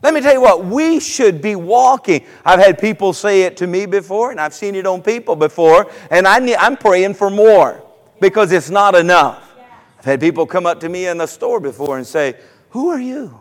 Let 0.03 0.13
me 0.13 0.21
tell 0.21 0.33
you 0.33 0.41
what, 0.41 0.63
we 0.63 0.99
should 0.99 1.41
be 1.41 1.55
walking. 1.55 2.23
I've 2.45 2.59
had 2.59 2.79
people 2.79 3.13
say 3.13 3.43
it 3.43 3.57
to 3.57 3.67
me 3.67 3.87
before, 3.87 4.29
and 4.31 4.39
I've 4.39 4.53
seen 4.53 4.75
it 4.75 4.85
on 4.85 5.01
people 5.01 5.35
before, 5.35 5.89
and 6.11 6.27
I 6.27 6.37
I'm 6.55 6.77
praying 6.77 7.15
for 7.15 7.29
more 7.29 7.83
because 8.21 8.51
it's 8.51 8.69
not 8.69 8.93
enough. 8.93 9.55
I've 9.97 10.05
had 10.05 10.19
people 10.19 10.45
come 10.45 10.67
up 10.67 10.79
to 10.81 10.89
me 10.89 11.07
in 11.07 11.17
the 11.17 11.25
store 11.25 11.59
before 11.59 11.97
and 11.97 12.05
say, 12.05 12.35
Who 12.69 12.89
are 12.89 12.99
you? 12.99 13.39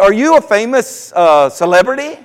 Are 0.00 0.12
you 0.12 0.36
a 0.36 0.40
famous 0.40 1.12
uh, 1.12 1.48
celebrity? 1.48 2.18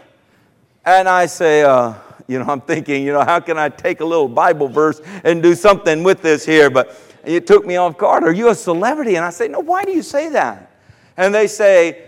And 0.84 1.08
I 1.08 1.28
say, 1.28 1.64
uh, 1.64 1.94
you 2.28 2.40
know, 2.40 2.46
I'm 2.46 2.62
thinking, 2.62 3.04
you 3.04 3.14
know, 3.14 3.24
how 3.24 3.40
can 3.40 3.58
I 3.58 3.70
take 3.70 4.02
a 4.02 4.06
little 4.06 4.28
Bible 4.28 4.68
verse 4.68 5.02
and 5.24 5.42
do 5.42 5.56
something 5.56 6.04
with 6.04 6.22
this 6.22 6.46
here? 6.46 6.70
But 6.70 7.00
it 7.24 7.48
took 7.48 7.66
me 7.66 7.78
off 7.78 7.98
guard. 7.98 8.24
Are 8.24 8.34
you 8.34 8.50
a 8.50 8.56
celebrity? 8.56 9.16
And 9.16 9.26
I 9.26 9.30
say, 9.30 9.48
no, 9.48 9.60
why 9.60 9.84
do 9.84 9.92
you 9.92 10.02
say 10.02 10.30
that? 10.30 10.72
And 11.16 11.34
they 11.34 11.48
say, 11.48 12.04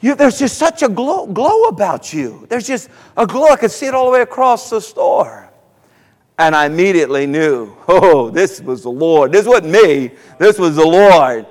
there's 0.00 0.38
just 0.38 0.58
such 0.58 0.82
a 0.82 0.88
glow, 0.88 1.26
glow 1.26 1.64
about 1.64 2.12
you. 2.12 2.46
There's 2.48 2.66
just 2.66 2.88
a 3.16 3.26
glow. 3.26 3.48
I 3.48 3.56
could 3.56 3.70
see 3.70 3.86
it 3.86 3.94
all 3.94 4.06
the 4.06 4.12
way 4.12 4.22
across 4.22 4.70
the 4.70 4.80
store. 4.80 5.50
And 6.38 6.54
I 6.54 6.66
immediately 6.66 7.26
knew, 7.26 7.74
oh, 7.88 8.30
this 8.30 8.60
was 8.60 8.84
the 8.84 8.90
Lord. 8.90 9.32
This 9.32 9.44
wasn't 9.44 9.72
me. 9.72 10.12
This 10.38 10.56
was 10.56 10.76
the 10.76 10.86
Lord. 10.86 11.46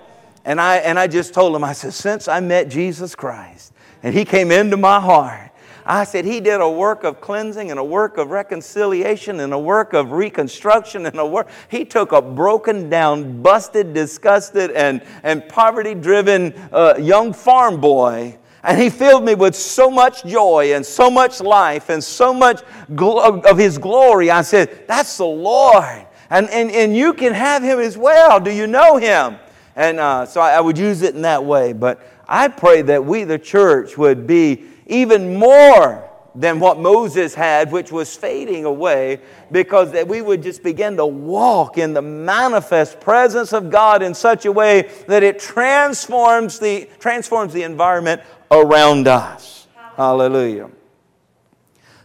And 0.46 0.62
I, 0.62 0.78
and 0.78 0.98
I 0.98 1.08
just 1.08 1.34
told 1.34 1.54
him, 1.54 1.64
I 1.66 1.74
said, 1.74 1.94
since 1.94 2.30
I 2.30 2.40
met 2.40 2.70
Jesus 2.70 3.16
Christ 3.16 3.74
and 4.02 4.16
he 4.16 4.24
came 4.24 4.50
into 4.50 4.78
my 4.78 5.02
heart, 5.02 5.52
I 5.88 6.04
said, 6.04 6.26
He 6.26 6.42
did 6.42 6.60
a 6.60 6.70
work 6.70 7.06
of 7.06 7.22
cleansing 7.22 7.72
and 7.72 7.80
a 7.80 7.84
work 7.84 8.18
of 8.18 8.30
reconciliation 8.30 9.40
and 9.40 9.54
a 9.54 9.60
work 9.60 9.94
of 9.94 10.12
reconstruction 10.12 11.06
and 11.06 11.18
a 11.18 11.26
work. 11.26 11.48
He 11.70 11.86
took 11.86 12.12
a 12.12 12.22
broken 12.22 12.90
down, 12.90 13.42
busted, 13.42 13.94
disgusted, 13.94 14.72
and, 14.72 15.02
and 15.24 15.48
poverty 15.48 15.96
driven 15.96 16.54
uh, 16.74 16.96
young 17.00 17.32
farm 17.32 17.80
boy. 17.80 18.38
And 18.64 18.82
he 18.82 18.90
filled 18.90 19.24
me 19.24 19.34
with 19.34 19.56
so 19.56 19.90
much 19.90 20.26
joy 20.26 20.74
and 20.74 20.86
so 20.86 21.10
much 21.10 21.40
life 21.40 21.90
and 21.90 22.04
so 22.04 22.34
much 22.34 22.64
gl- 22.92 23.46
of 23.46 23.58
his 23.58 23.78
glory. 23.78 24.30
I 24.30 24.42
said, 24.42 24.88
That's 24.88 25.16
the 25.16 25.26
Lord. 25.26 26.06
And, 26.30 26.50
and, 26.50 26.70
and 26.72 26.98
you 26.98 27.14
can 27.14 27.34
have 27.34 27.64
him 27.64 27.80
as 27.80 27.98
well. 27.98 28.42
Do 28.42 28.52
you 28.52 28.68
know 28.68 28.98
him? 28.98 29.38
And 29.78 30.02
uh, 30.02 30.26
so 30.26 30.42
I, 30.42 30.54
I 30.54 30.60
would 30.60 30.78
use 30.78 31.02
it 31.02 31.16
in 31.16 31.22
that 31.22 31.46
way. 31.46 31.72
But 31.72 32.02
I 32.28 32.50
pray 32.50 32.82
that 32.82 33.06
we, 33.06 33.24
the 33.24 33.40
church, 33.40 33.98
would 33.98 34.28
be 34.28 34.66
even 34.88 35.36
more 35.36 36.08
than 36.38 36.60
what 36.60 36.80
Moses 36.80 37.34
had, 37.34 37.72
which 37.72 37.92
was 37.92 38.16
fading 38.16 38.64
away, 38.64 39.20
because 39.52 39.92
that 39.94 40.08
we 40.08 40.22
would 40.22 40.44
just 40.44 40.62
begin 40.62 40.96
to 40.98 41.06
walk 41.06 41.80
in 41.80 41.94
the 41.94 42.02
manifest 42.02 43.00
presence 43.00 43.54
of 43.54 43.72
God 43.72 44.04
in 44.04 44.14
such 44.14 44.46
a 44.46 44.52
way 44.52 44.90
that 45.08 45.24
it 45.24 45.40
transforms 45.40 46.60
the, 46.60 46.88
transforms 47.00 47.54
the 47.54 47.64
environment 47.64 48.22
around 48.52 49.08
us. 49.08 49.68
Hallelujah. 49.96 50.70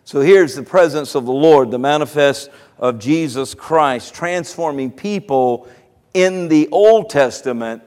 So 0.04 0.20
here's 0.20 0.54
the 0.54 0.62
presence 0.62 1.14
of 1.14 1.26
the 1.26 1.32
Lord, 1.32 1.70
the 1.70 1.78
manifest 1.78 2.50
of 2.78 2.98
Jesus 2.98 3.54
Christ, 3.54 4.14
transforming 4.14 4.90
people 4.90 5.68
in 6.14 6.48
the 6.48 6.68
Old 6.72 7.10
Testament. 7.10 7.82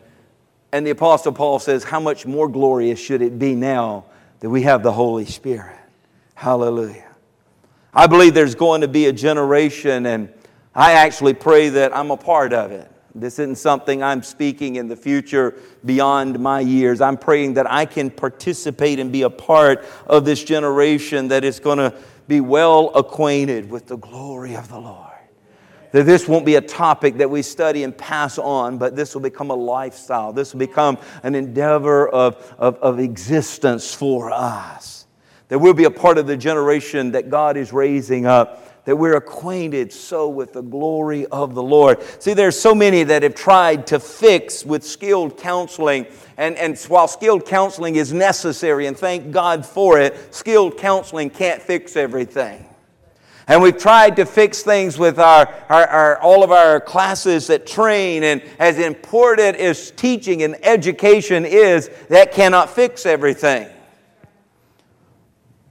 And 0.71 0.85
the 0.85 0.91
Apostle 0.91 1.31
Paul 1.31 1.57
says, 1.57 1.83
How 1.83 1.99
much 1.99 2.27
more 2.27 2.47
glorious 2.47 2.99
should 2.99 3.23
it 3.23 3.39
be 3.39 3.55
now 3.55 4.05
that 4.45 4.51
we 4.51 4.61
have 4.61 4.83
the 4.83 4.91
Holy 4.91 5.25
Spirit. 5.25 5.75
Hallelujah. 6.35 7.09
I 7.91 8.05
believe 8.05 8.35
there's 8.35 8.53
going 8.53 8.81
to 8.81 8.87
be 8.87 9.07
a 9.07 9.11
generation, 9.11 10.05
and 10.05 10.31
I 10.75 10.91
actually 10.91 11.33
pray 11.33 11.69
that 11.69 11.97
I'm 11.97 12.11
a 12.11 12.17
part 12.17 12.53
of 12.53 12.71
it. 12.71 12.91
This 13.15 13.39
isn't 13.39 13.55
something 13.55 14.03
I'm 14.03 14.21
speaking 14.21 14.75
in 14.75 14.87
the 14.87 14.95
future 14.95 15.55
beyond 15.83 16.39
my 16.39 16.59
years. 16.59 17.01
I'm 17.01 17.17
praying 17.17 17.55
that 17.55 17.71
I 17.71 17.85
can 17.85 18.11
participate 18.11 18.99
and 18.99 19.11
be 19.11 19.23
a 19.23 19.31
part 19.31 19.83
of 20.05 20.25
this 20.25 20.43
generation 20.43 21.29
that 21.29 21.43
is 21.43 21.59
going 21.59 21.79
to 21.79 21.91
be 22.27 22.39
well 22.39 22.91
acquainted 22.93 23.67
with 23.67 23.87
the 23.87 23.97
glory 23.97 24.55
of 24.55 24.69
the 24.69 24.77
Lord 24.79 25.14
that 25.95 26.05
this 26.05 26.27
won't 26.27 26.45
be 26.45 26.55
a 26.55 26.61
topic 26.61 27.19
that 27.19 27.29
we 27.29 27.41
study 27.41 27.85
and 27.85 27.97
pass 27.97 28.37
on, 28.37 28.77
but 28.77 28.97
this 28.97 29.13
will 29.13 29.21
become 29.21 29.49
a 29.49 29.55
lifestyle. 29.55 30.33
This 30.33 30.51
will 30.51 30.59
become 30.59 30.97
an 31.23 31.35
endeavor 31.35 32.09
of, 32.09 32.53
of, 32.57 32.75
of 32.79 32.99
existence 32.99 33.93
for 33.93 34.29
us. 34.29 35.05
That 35.47 35.59
we'll 35.59 35.73
be 35.73 35.85
a 35.85 35.91
part 35.91 36.17
of 36.17 36.27
the 36.27 36.35
generation 36.35 37.13
that 37.13 37.29
God 37.29 37.55
is 37.55 37.71
raising 37.71 38.25
up 38.25 38.61
that 38.83 38.97
we're 38.97 39.15
acquainted 39.15 39.91
so 39.93 40.27
with 40.27 40.51
the 40.51 40.61
glory 40.61 41.25
of 41.27 41.55
the 41.55 41.63
Lord. 41.63 42.03
See, 42.21 42.33
there's 42.33 42.59
so 42.59 42.75
many 42.75 43.03
that 43.03 43.23
have 43.23 43.33
tried 43.33 43.87
to 43.87 43.99
fix 43.99 44.65
with 44.65 44.83
skilled 44.83 45.37
counseling. 45.37 46.07
And, 46.35 46.57
and 46.57 46.77
while 46.83 47.07
skilled 47.07 47.45
counseling 47.45 47.95
is 47.95 48.13
necessary, 48.13 48.85
and 48.85 48.97
thank 48.97 49.31
God 49.31 49.65
for 49.65 49.97
it, 49.97 50.35
skilled 50.35 50.77
counseling 50.77 51.29
can't 51.29 51.61
fix 51.61 51.95
everything. 51.95 52.65
And 53.47 53.61
we've 53.61 53.77
tried 53.77 54.15
to 54.15 54.25
fix 54.25 54.63
things 54.63 54.97
with 54.97 55.19
our, 55.19 55.53
our, 55.69 55.87
our, 55.87 56.21
all 56.21 56.43
of 56.43 56.51
our 56.51 56.79
classes 56.79 57.47
that 57.47 57.67
train. 57.67 58.23
And 58.23 58.41
as 58.57 58.79
important 58.79 59.57
as 59.57 59.91
teaching 59.91 60.41
and 60.41 60.55
education 60.65 61.45
is, 61.45 61.89
that 62.09 62.31
cannot 62.31 62.71
fix 62.71 63.05
everything. 63.05 63.69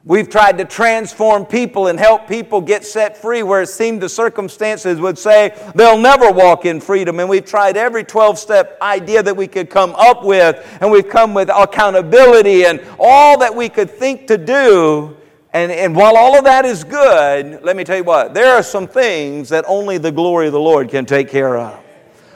We've 0.07 0.29
tried 0.29 0.59
to 0.59 0.67
transform 0.67 1.47
people 1.47 1.87
and 1.87 1.99
help 1.99 2.29
people 2.29 2.61
get 2.61 2.85
set 2.85 3.17
free 3.17 3.43
where 3.43 3.63
it 3.63 3.69
seemed 3.69 4.03
the 4.03 4.09
circumstances 4.09 5.01
would 5.01 5.19
say 5.19 5.57
they'll 5.75 5.99
never 5.99 6.31
walk 6.31 6.67
in 6.67 6.79
freedom. 6.79 7.21
And 7.21 7.29
we've 7.29 7.45
tried 7.45 7.79
every 7.79 8.05
12 8.05 8.39
step 8.39 8.79
idea 8.83 9.23
that 9.23 9.35
we 9.35 9.47
could 9.47 9.71
come 9.71 9.95
up 9.97 10.23
with, 10.23 10.79
and 10.83 10.91
we've 10.91 11.09
come 11.09 11.33
with 11.33 11.49
accountability 11.49 12.67
and 12.67 12.87
all 13.01 13.39
that 13.39 13.57
we 13.57 13.71
could 13.71 13.91
think 13.91 14.27
to 14.27 14.37
do. 14.37 15.17
And, 15.55 15.71
and 15.71 15.95
while 15.95 16.17
all 16.17 16.37
of 16.37 16.43
that 16.45 16.64
is 16.64 16.83
good, 16.83 17.62
let 17.62 17.77
me 17.77 17.85
tell 17.85 17.97
you 17.97 18.03
what, 18.03 18.35
there 18.35 18.57
are 18.57 18.62
some 18.62 18.88
things 18.88 19.49
that 19.51 19.64
only 19.69 19.99
the 19.99 20.11
glory 20.11 20.49
of 20.49 20.53
the 20.53 20.59
Lord 20.59 20.88
can 20.88 21.07
take 21.07 21.31
care 21.31 21.57
of. 21.57 21.79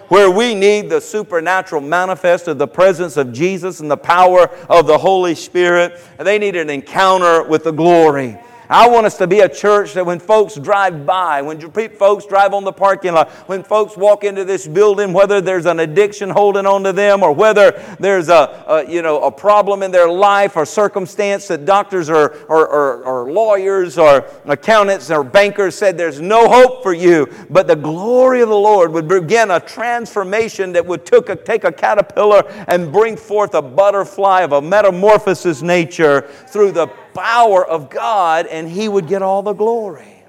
Where 0.07 0.31
we 0.31 0.54
need 0.54 0.88
the 0.88 1.00
supernatural 1.00 1.83
manifest 1.83 2.46
of 2.46 2.59
the 2.59 2.68
presence 2.68 3.16
of 3.16 3.33
Jesus 3.33 3.81
and 3.81 3.90
the 3.90 3.96
power 3.96 4.48
of 4.70 4.87
the 4.87 4.96
Holy 4.96 5.35
Spirit, 5.35 6.00
they 6.16 6.38
need 6.38 6.54
an 6.54 6.70
encounter 6.70 7.42
with 7.42 7.64
the 7.64 7.72
glory. 7.72 8.38
I 8.70 8.87
want 8.88 9.07
us 9.07 9.16
to 9.18 9.26
be 9.26 9.40
a 9.40 9.48
church 9.48 9.94
that 9.94 10.04
when 10.04 10.18
folks 10.18 10.54
drive 10.57 11.07
by, 11.07 11.40
when 11.40 11.59
folks 11.90 12.26
drive 12.26 12.52
on 12.52 12.64
the 12.64 12.72
parking 12.72 13.14
lot, 13.14 13.31
when 13.48 13.62
folks 13.62 13.96
walk 13.96 14.24
into 14.24 14.44
this 14.44 14.68
building, 14.68 15.14
whether 15.14 15.40
there's 15.40 15.64
an 15.64 15.81
addiction 15.81 16.28
holding 16.28 16.66
on 16.66 16.85
to 16.85 16.92
them 16.92 17.22
or 17.22 17.33
whether 17.33 17.70
there's 17.98 18.28
a, 18.28 18.64
a 18.68 18.90
you 18.90 19.00
know, 19.00 19.22
a 19.22 19.31
problem 19.31 19.83
in 19.83 19.90
their 19.90 20.09
life 20.09 20.57
or 20.57 20.66
circumstance 20.66 21.48
that 21.48 21.64
doctors 21.64 22.11
or, 22.11 22.37
or, 22.48 22.68
or, 22.68 23.04
or 23.04 23.33
lawyers 23.33 23.96
or 23.96 24.26
accountants 24.44 25.11
or 25.11 25.24
bankers 25.24 25.74
said 25.74 25.96
there's 25.96 26.20
no 26.20 26.46
hope 26.48 26.83
for 26.83 26.92
you, 26.92 27.26
but 27.48 27.66
the 27.66 27.76
glory 27.76 28.42
of 28.42 28.50
the 28.50 28.54
Lord 28.54 28.92
would 28.92 29.09
begin 29.09 29.50
a 29.50 29.61
transformation 29.61 30.72
that 30.72 30.85
would 30.85 31.07
took 31.07 31.31
a, 31.31 31.37
take 31.37 31.64
a 31.64 31.72
caterpillar 31.72 32.42
and 32.68 32.92
bring 32.92 33.16
forth 33.16 33.54
a 33.54 33.62
butterfly 33.62 34.42
of 34.42 34.52
a 34.52 34.61
metamorphosis 34.61 35.62
nature 35.62 36.22
through 36.48 36.72
the 36.72 36.87
power 37.18 37.66
of 37.66 37.90
God 37.90 38.46
and 38.46 38.68
He 38.68 38.88
would 38.88 39.09
get 39.09 39.22
all 39.22 39.42
the 39.42 39.52
glory. 39.52 40.22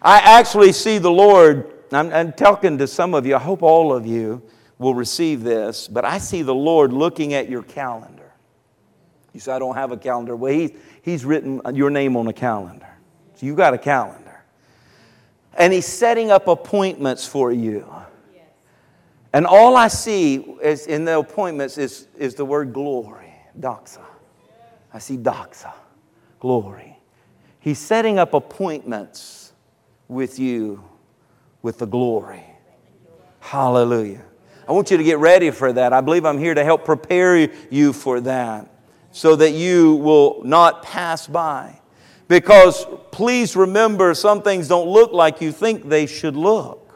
I 0.00 0.18
actually 0.18 0.72
see 0.72 0.98
the 0.98 1.10
Lord, 1.10 1.70
I'm, 1.92 2.12
I'm 2.12 2.32
talking 2.32 2.78
to 2.78 2.86
some 2.86 3.14
of 3.14 3.26
you, 3.26 3.36
I 3.36 3.38
hope 3.38 3.62
all 3.62 3.94
of 3.94 4.06
you 4.06 4.42
will 4.78 4.94
receive 4.94 5.42
this, 5.42 5.86
but 5.86 6.04
I 6.04 6.18
see 6.18 6.42
the 6.42 6.54
Lord 6.54 6.92
looking 6.92 7.34
at 7.34 7.48
your 7.48 7.62
calendar. 7.62 8.32
You 9.32 9.40
say, 9.40 9.52
I 9.52 9.58
don't 9.58 9.76
have 9.76 9.92
a 9.92 9.96
calendar. 9.96 10.34
Well, 10.34 10.52
he's, 10.52 10.72
he's 11.02 11.24
written 11.24 11.60
your 11.74 11.90
name 11.90 12.16
on 12.16 12.26
a 12.26 12.32
calendar. 12.32 12.88
So 13.34 13.46
you 13.46 13.54
got 13.54 13.74
a 13.74 13.78
calendar. 13.78 14.42
And 15.54 15.72
He's 15.72 15.86
setting 15.86 16.30
up 16.30 16.48
appointments 16.48 17.26
for 17.26 17.52
you. 17.52 17.86
And 19.34 19.46
all 19.46 19.76
I 19.76 19.88
see 19.88 20.36
is 20.62 20.86
in 20.86 21.04
the 21.04 21.18
appointments 21.18 21.78
is, 21.78 22.08
is 22.18 22.34
the 22.34 22.44
word 22.44 22.72
glory, 22.72 23.32
doxa. 23.58 24.04
I 24.92 24.98
see 24.98 25.16
doxa 25.16 25.72
glory. 26.42 26.98
He's 27.60 27.78
setting 27.78 28.18
up 28.18 28.34
appointments 28.34 29.52
with 30.08 30.40
you 30.40 30.82
with 31.62 31.78
the 31.78 31.86
glory. 31.86 32.42
Hallelujah. 33.38 34.24
I 34.66 34.72
want 34.72 34.90
you 34.90 34.96
to 34.96 35.04
get 35.04 35.18
ready 35.18 35.52
for 35.52 35.72
that. 35.72 35.92
I 35.92 36.00
believe 36.00 36.24
I'm 36.24 36.40
here 36.40 36.52
to 36.52 36.64
help 36.64 36.84
prepare 36.84 37.48
you 37.70 37.92
for 37.92 38.20
that 38.22 38.68
so 39.12 39.36
that 39.36 39.52
you 39.52 39.94
will 39.94 40.42
not 40.42 40.82
pass 40.82 41.28
by. 41.28 41.78
Because 42.26 42.86
please 43.12 43.54
remember, 43.54 44.12
some 44.12 44.42
things 44.42 44.66
don't 44.66 44.88
look 44.88 45.12
like 45.12 45.40
you 45.40 45.52
think 45.52 45.88
they 45.88 46.06
should 46.06 46.34
look. 46.34 46.92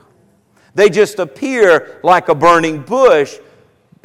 They 0.74 0.90
just 0.90 1.20
appear 1.20 2.00
like 2.02 2.28
a 2.28 2.35
burning 2.35 2.82
bush. 2.82 3.38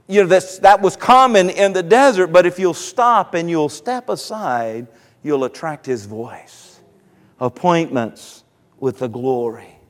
You 0.07 0.21
know, 0.21 0.27
that's, 0.27 0.59
that 0.59 0.81
was 0.81 0.95
common 0.95 1.49
in 1.49 1.73
the 1.73 1.81
desert, 1.81 2.27
but 2.27 2.45
if 2.45 2.59
you'll 2.59 2.75
stop 2.75 3.33
and 3.33 3.49
you'll 3.49 3.69
step 3.69 4.07
aside, 4.07 4.85
you'll 5.23 5.43
attract 5.43 5.85
His 5.85 6.05
voice. 6.05 6.79
Appointments 7.39 8.43
with 8.79 8.99
the 8.99 9.07
glory. 9.07 9.81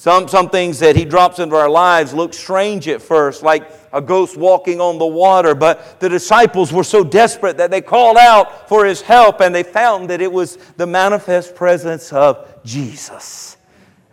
Some, 0.00 0.28
some 0.28 0.48
things 0.48 0.78
that 0.78 0.96
he 0.96 1.04
drops 1.04 1.40
into 1.40 1.54
our 1.56 1.68
lives 1.68 2.14
look 2.14 2.32
strange 2.32 2.88
at 2.88 3.02
first, 3.02 3.42
like 3.42 3.70
a 3.92 4.00
ghost 4.00 4.34
walking 4.34 4.80
on 4.80 4.98
the 4.98 5.04
water, 5.04 5.54
but 5.54 6.00
the 6.00 6.08
disciples 6.08 6.72
were 6.72 6.84
so 6.84 7.04
desperate 7.04 7.58
that 7.58 7.70
they 7.70 7.82
called 7.82 8.16
out 8.16 8.66
for 8.66 8.86
his 8.86 9.02
help 9.02 9.42
and 9.42 9.54
they 9.54 9.62
found 9.62 10.08
that 10.08 10.22
it 10.22 10.32
was 10.32 10.56
the 10.78 10.86
manifest 10.86 11.54
presence 11.54 12.14
of 12.14 12.48
Jesus. 12.64 13.58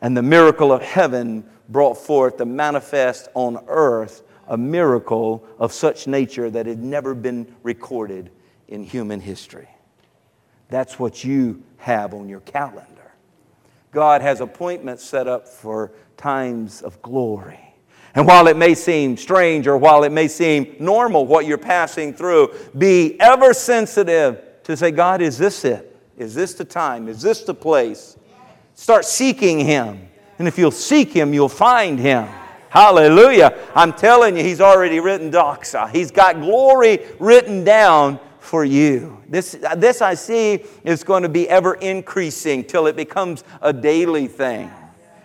And 0.02 0.18
the 0.18 0.22
miracle 0.22 0.74
of 0.74 0.82
heaven 0.82 1.46
brought 1.70 1.98
forth 1.98 2.36
the 2.36 2.46
manifest 2.46 3.30
on 3.34 3.64
earth, 3.70 4.24
a 4.50 4.58
miracle 4.58 5.48
of 5.58 5.72
such 5.72 6.06
nature 6.06 6.50
that 6.50 6.66
had 6.66 6.84
never 6.84 7.16
been 7.16 7.56
recorded 7.64 8.30
in 8.68 8.84
human 8.84 9.22
history. 9.22 9.70
That's 10.70 11.00
what 11.00 11.24
you 11.24 11.64
have 11.78 12.14
on 12.14 12.28
your 12.30 12.42
calendar. 12.42 13.14
God 13.92 14.22
has 14.22 14.42
appointments 14.42 15.04
set 15.04 15.28
up 15.28 15.48
for 15.48 15.92
times 16.18 16.82
of 16.82 17.02
glory. 17.02 17.60
And 18.16 18.26
while 18.26 18.48
it 18.48 18.58
may 18.58 18.74
seem 18.74 19.16
strange 19.16 19.68
or 19.68 19.78
while 19.78 20.04
it 20.04 20.12
may 20.12 20.28
seem 20.28 20.76
normal 20.80 21.26
what 21.26 21.46
you're 21.46 21.58
passing 21.58 22.14
through, 22.14 22.54
be 22.78 23.20
ever 23.20 23.54
sensitive 23.54 24.42
to 24.64 24.76
say, 24.76 24.92
God, 24.92 25.22
is 25.22 25.38
this 25.38 25.64
it? 25.64 25.96
Is 26.18 26.34
this 26.34 26.56
the 26.56 26.66
time? 26.66 27.08
Is 27.08 27.22
this 27.22 27.44
the 27.44 27.54
place? 27.54 28.18
Start 28.74 29.06
seeking 29.06 29.60
Him. 29.60 30.10
And 30.40 30.48
if 30.48 30.58
you'll 30.58 30.72
seek 30.72 31.12
Him, 31.14 31.34
you'll 31.34 31.48
find 31.48 32.00
Him. 32.00 32.28
Hallelujah. 32.70 33.58
I'm 33.76 33.94
telling 33.94 34.36
you, 34.36 34.44
He's 34.44 34.62
already 34.62 35.00
written 35.00 35.32
doxa. 35.32 35.92
He's 35.92 36.12
got 36.12 36.42
glory 36.42 37.00
written 37.20 37.64
down 37.64 38.20
for 38.48 38.64
you. 38.64 39.22
This, 39.28 39.58
this 39.76 40.02
I 40.02 40.14
see 40.14 40.64
is 40.86 41.04
going 41.04 41.24
to 41.24 41.30
be 41.30 41.50
ever 41.50 41.76
increasing 41.76 42.64
till 42.64 42.88
it 42.88 42.96
becomes 42.96 43.44
a 43.62 43.74
daily 43.74 44.28
thing. 44.28 44.72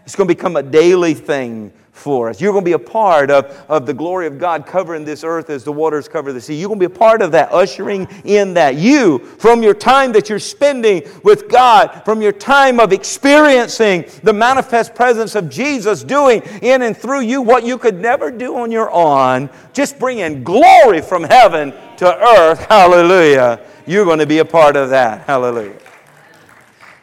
It's 0.04 0.16
going 0.16 0.28
to 0.28 0.34
become 0.34 0.56
a 0.56 0.62
daily 0.62 1.14
thing 1.14 1.72
for 1.92 2.30
us. 2.30 2.40
You're 2.40 2.52
going 2.52 2.64
to 2.64 2.68
be 2.68 2.72
a 2.72 2.78
part 2.78 3.30
of, 3.30 3.44
of 3.68 3.86
the 3.86 3.92
glory 3.94 4.26
of 4.26 4.38
God 4.38 4.66
covering 4.66 5.04
this 5.04 5.22
earth 5.22 5.50
as 5.50 5.62
the 5.62 5.72
waters 5.72 6.08
cover 6.08 6.32
the 6.32 6.40
sea. 6.40 6.58
You're 6.58 6.68
going 6.68 6.80
to 6.80 6.88
be 6.88 6.94
a 6.94 6.98
part 6.98 7.20
of 7.20 7.32
that, 7.32 7.52
ushering 7.52 8.08
in 8.24 8.54
that. 8.54 8.76
You, 8.76 9.18
from 9.18 9.62
your 9.62 9.74
time 9.74 10.12
that 10.12 10.28
you're 10.28 10.38
spending 10.38 11.02
with 11.22 11.48
God, 11.48 12.02
from 12.04 12.22
your 12.22 12.32
time 12.32 12.80
of 12.80 12.92
experiencing 12.92 14.06
the 14.22 14.32
manifest 14.32 14.94
presence 14.94 15.34
of 15.34 15.50
Jesus 15.50 16.02
doing 16.02 16.42
in 16.62 16.82
and 16.82 16.96
through 16.96 17.20
you 17.20 17.42
what 17.42 17.64
you 17.64 17.76
could 17.76 18.00
never 18.00 18.30
do 18.30 18.56
on 18.56 18.72
your 18.72 18.90
own, 18.90 19.50
just 19.74 19.98
bringing 19.98 20.42
glory 20.42 21.02
from 21.02 21.22
heaven 21.22 21.72
to 21.98 22.06
earth. 22.06 22.64
Hallelujah. 22.66 23.60
You're 23.86 24.06
going 24.06 24.18
to 24.18 24.26
be 24.26 24.38
a 24.38 24.44
part 24.44 24.76
of 24.76 24.90
that. 24.90 25.26
Hallelujah. 25.26 25.78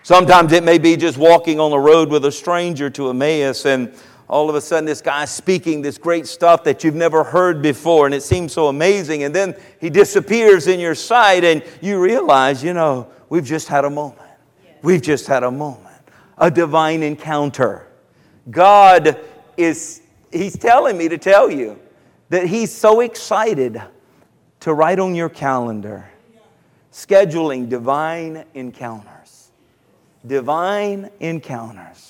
Sometimes 0.02 0.54
it 0.54 0.64
may 0.64 0.80
be 0.80 0.98
just 0.98 1.20
walking 1.20 1.60
on 1.60 1.70
the 1.70 1.78
road 1.78 2.10
with 2.10 2.26
a 2.26 2.32
stranger 2.32 2.90
to 2.90 3.10
Emmaus 3.10 3.66
and 3.66 3.94
all 4.30 4.48
of 4.48 4.56
a 4.56 4.62
sudden 4.62 4.86
this 4.86 5.02
guy's 5.02 5.32
speaking 5.32 5.82
this 5.82 5.98
great 5.98 6.28
stuff 6.28 6.64
that 6.64 6.84
you've 6.84 6.96
never 6.96 7.24
heard 7.24 7.62
before 7.62 8.06
and 8.06 8.14
it 8.14 8.22
seems 8.22 8.54
so 8.54 8.68
amazing 8.68 9.24
and 9.24 9.34
then 9.34 9.56
he 9.82 9.90
disappears 9.90 10.68
in 10.68 10.80
your 10.80 10.96
sight 10.96 11.44
and 11.44 11.64
you 11.82 12.00
realize 12.00 12.64
you 12.64 12.74
know 12.74 13.10
we've 13.30 13.46
just 13.46 13.68
had 13.68 13.86
a 13.86 13.90
moment. 13.90 14.22
We've 14.82 15.02
just 15.02 15.28
had 15.28 15.44
a 15.44 15.52
moment. 15.52 15.86
A 16.38 16.50
divine 16.50 17.04
encounter. 17.04 17.88
God 18.50 19.20
is 19.58 20.02
he's 20.32 20.58
telling 20.58 20.98
me 20.98 21.10
to 21.10 21.18
tell 21.18 21.50
you 21.52 21.80
that 22.30 22.46
he's 22.46 22.74
so 22.74 23.02
excited 23.02 23.82
to 24.62 24.74
write 24.74 25.00
on 25.00 25.16
your 25.16 25.30
calendar 25.30 26.10
scheduling 26.92 27.68
divine 27.68 28.46
encounters. 28.54 29.52
Divine 30.26 31.10
encounters 31.20 32.09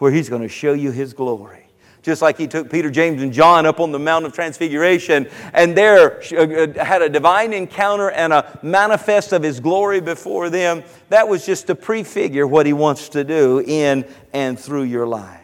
where 0.00 0.10
He's 0.10 0.28
going 0.28 0.42
to 0.42 0.48
show 0.48 0.72
you 0.72 0.90
His 0.90 1.12
glory. 1.12 1.68
Just 2.02 2.22
like 2.22 2.38
He 2.38 2.48
took 2.48 2.70
Peter, 2.70 2.90
James, 2.90 3.22
and 3.22 3.32
John 3.32 3.66
up 3.66 3.78
on 3.78 3.92
the 3.92 3.98
Mount 3.98 4.24
of 4.24 4.32
Transfiguration 4.32 5.28
and 5.52 5.76
there 5.76 6.20
uh, 6.32 6.64
uh, 6.64 6.84
had 6.84 7.02
a 7.02 7.08
divine 7.08 7.52
encounter 7.52 8.10
and 8.10 8.32
a 8.32 8.58
manifest 8.62 9.32
of 9.32 9.42
His 9.42 9.60
glory 9.60 10.00
before 10.00 10.50
them. 10.50 10.82
That 11.10 11.28
was 11.28 11.46
just 11.46 11.68
to 11.68 11.74
prefigure 11.74 12.46
what 12.46 12.66
He 12.66 12.72
wants 12.72 13.10
to 13.10 13.22
do 13.22 13.62
in 13.64 14.06
and 14.32 14.58
through 14.58 14.84
your 14.84 15.06
life. 15.06 15.39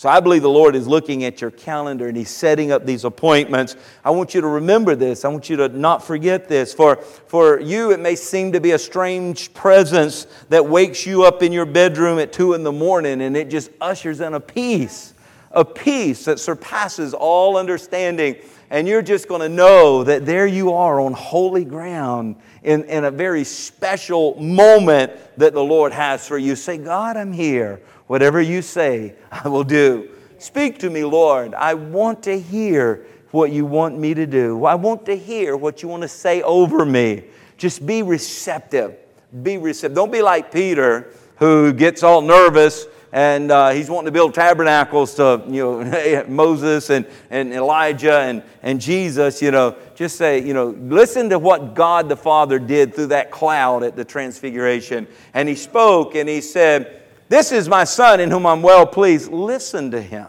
So 0.00 0.08
I 0.08 0.18
believe 0.20 0.40
the 0.40 0.48
Lord 0.48 0.76
is 0.76 0.88
looking 0.88 1.24
at 1.24 1.42
your 1.42 1.50
calendar 1.50 2.08
and 2.08 2.16
He's 2.16 2.30
setting 2.30 2.72
up 2.72 2.86
these 2.86 3.04
appointments. 3.04 3.76
I 4.02 4.08
want 4.12 4.34
you 4.34 4.40
to 4.40 4.46
remember 4.46 4.94
this. 4.96 5.26
I 5.26 5.28
want 5.28 5.50
you 5.50 5.56
to 5.56 5.68
not 5.68 6.02
forget 6.02 6.48
this. 6.48 6.72
For, 6.72 6.96
for 6.96 7.60
you, 7.60 7.90
it 7.90 8.00
may 8.00 8.16
seem 8.16 8.52
to 8.52 8.62
be 8.62 8.70
a 8.70 8.78
strange 8.78 9.52
presence 9.52 10.26
that 10.48 10.64
wakes 10.64 11.04
you 11.04 11.24
up 11.24 11.42
in 11.42 11.52
your 11.52 11.66
bedroom 11.66 12.18
at 12.18 12.32
two 12.32 12.54
in 12.54 12.62
the 12.62 12.72
morning 12.72 13.20
and 13.20 13.36
it 13.36 13.50
just 13.50 13.70
ushers 13.78 14.22
in 14.22 14.32
a 14.32 14.40
peace, 14.40 15.12
a 15.50 15.66
peace 15.66 16.24
that 16.24 16.40
surpasses 16.40 17.12
all 17.12 17.58
understanding. 17.58 18.36
And 18.70 18.86
you're 18.86 19.02
just 19.02 19.26
going 19.26 19.40
to 19.40 19.48
know 19.48 20.04
that 20.04 20.24
there 20.24 20.46
you 20.46 20.72
are 20.72 21.00
on 21.00 21.12
holy 21.12 21.64
ground 21.64 22.36
in, 22.62 22.84
in 22.84 23.04
a 23.04 23.10
very 23.10 23.42
special 23.42 24.40
moment 24.40 25.12
that 25.36 25.52
the 25.52 25.62
Lord 25.62 25.92
has 25.92 26.26
for 26.26 26.38
you. 26.38 26.54
Say, 26.54 26.78
God, 26.78 27.16
I'm 27.16 27.32
here. 27.32 27.80
Whatever 28.06 28.40
you 28.40 28.62
say, 28.62 29.16
I 29.30 29.48
will 29.48 29.64
do. 29.64 30.08
Speak 30.38 30.78
to 30.78 30.90
me, 30.90 31.04
Lord. 31.04 31.52
I 31.54 31.74
want 31.74 32.22
to 32.24 32.40
hear 32.40 33.06
what 33.32 33.50
you 33.50 33.66
want 33.66 33.98
me 33.98 34.14
to 34.14 34.26
do. 34.26 34.64
I 34.64 34.76
want 34.76 35.04
to 35.06 35.16
hear 35.16 35.56
what 35.56 35.82
you 35.82 35.88
want 35.88 36.02
to 36.02 36.08
say 36.08 36.42
over 36.42 36.86
me. 36.86 37.24
Just 37.56 37.84
be 37.84 38.02
receptive. 38.02 38.96
Be 39.42 39.58
receptive. 39.58 39.96
Don't 39.96 40.12
be 40.12 40.22
like 40.22 40.52
Peter, 40.52 41.12
who 41.36 41.72
gets 41.72 42.02
all 42.02 42.20
nervous 42.20 42.86
and 43.12 43.50
uh, 43.50 43.70
he's 43.70 43.90
wanting 43.90 44.06
to 44.06 44.12
build 44.12 44.34
tabernacles 44.34 45.14
to 45.14 45.42
you 45.48 45.82
know 45.82 46.24
Moses 46.28 46.90
and, 46.90 47.06
and 47.30 47.52
Elijah 47.52 48.20
and, 48.20 48.42
and 48.62 48.80
Jesus. 48.80 49.42
You 49.42 49.50
know, 49.50 49.76
just 49.94 50.16
say 50.16 50.40
you 50.44 50.54
know 50.54 50.68
listen 50.68 51.30
to 51.30 51.38
what 51.38 51.74
God 51.74 52.08
the 52.08 52.16
Father 52.16 52.58
did 52.58 52.94
through 52.94 53.08
that 53.08 53.30
cloud 53.30 53.82
at 53.82 53.96
the 53.96 54.04
Transfiguration, 54.04 55.06
and 55.34 55.48
he 55.48 55.54
spoke 55.54 56.14
and 56.14 56.28
he 56.28 56.40
said. 56.40 56.96
This 57.30 57.52
is 57.52 57.68
my 57.68 57.84
son 57.84 58.18
in 58.18 58.28
whom 58.28 58.44
I'm 58.44 58.60
well 58.60 58.84
pleased. 58.84 59.30
Listen 59.30 59.92
to 59.92 60.02
him. 60.02 60.26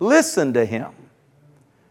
Listen 0.00 0.52
to 0.54 0.64
him. 0.64 0.90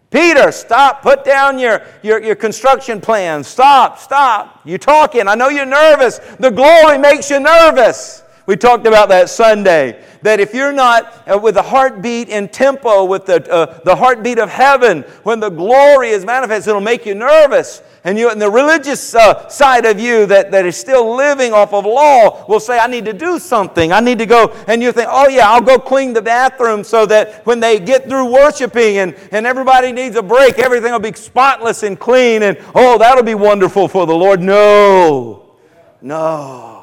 Peter, 0.09 0.51
stop. 0.51 1.01
Put 1.01 1.23
down 1.23 1.59
your, 1.59 1.81
your, 2.01 2.21
your 2.21 2.35
construction 2.35 3.01
plans. 3.01 3.47
Stop, 3.47 3.99
stop. 3.99 4.61
You're 4.65 4.77
talking. 4.77 5.27
I 5.27 5.35
know 5.35 5.49
you're 5.49 5.65
nervous. 5.65 6.19
The 6.39 6.49
glory 6.49 6.97
makes 6.97 7.29
you 7.29 7.39
nervous. 7.39 8.23
We 8.47 8.55
talked 8.55 8.87
about 8.87 9.09
that 9.09 9.29
Sunday. 9.29 10.01
That 10.21 10.39
if 10.39 10.53
you're 10.53 10.71
not 10.71 11.27
uh, 11.27 11.37
with 11.37 11.57
a 11.57 11.61
heartbeat 11.61 12.29
in 12.29 12.47
tempo 12.47 13.03
with 13.03 13.25
the, 13.25 13.45
uh, 13.51 13.81
the 13.83 13.95
heartbeat 13.95 14.39
of 14.39 14.49
heaven, 14.49 15.01
when 15.23 15.41
the 15.41 15.49
glory 15.49 16.09
is 16.09 16.25
manifest, 16.25 16.65
it'll 16.65 16.79
make 16.79 17.05
you 17.05 17.13
nervous. 17.13 17.83
And, 18.05 18.17
you, 18.17 18.29
and 18.29 18.41
the 18.41 18.49
religious 18.49 19.13
uh, 19.13 19.49
side 19.49 19.85
of 19.85 19.99
you 19.99 20.25
that, 20.27 20.51
that 20.51 20.65
is 20.65 20.77
still 20.77 21.13
living 21.13 21.51
off 21.51 21.73
of 21.73 21.85
law 21.85 22.45
will 22.47 22.61
say, 22.61 22.79
I 22.79 22.87
need 22.87 23.03
to 23.03 23.11
do 23.11 23.37
something. 23.37 23.91
I 23.91 23.99
need 23.99 24.17
to 24.19 24.25
go. 24.25 24.55
And 24.67 24.81
you 24.81 24.93
think, 24.93 25.09
oh, 25.11 25.27
yeah, 25.27 25.51
I'll 25.51 25.59
go 25.59 25.77
clean 25.77 26.13
the 26.13 26.21
bathroom 26.21 26.85
so 26.85 27.05
that 27.05 27.45
when 27.45 27.59
they 27.59 27.81
get 27.81 28.07
through 28.07 28.31
worshiping 28.31 28.99
and, 28.99 29.13
and 29.33 29.45
everybody 29.45 29.91
needs 29.91 30.15
a 30.15 30.23
break, 30.23 30.57
everything 30.57 30.93
will 30.93 30.99
be 30.99 31.11
spotless 31.11 31.83
and 31.83 31.99
clean. 31.99 32.43
And 32.43 32.57
oh, 32.73 32.97
that'll 32.97 33.25
be 33.25 33.35
wonderful 33.35 33.89
for 33.89 34.07
the 34.07 34.15
Lord. 34.15 34.39
No, 34.39 35.53
no. 36.01 36.76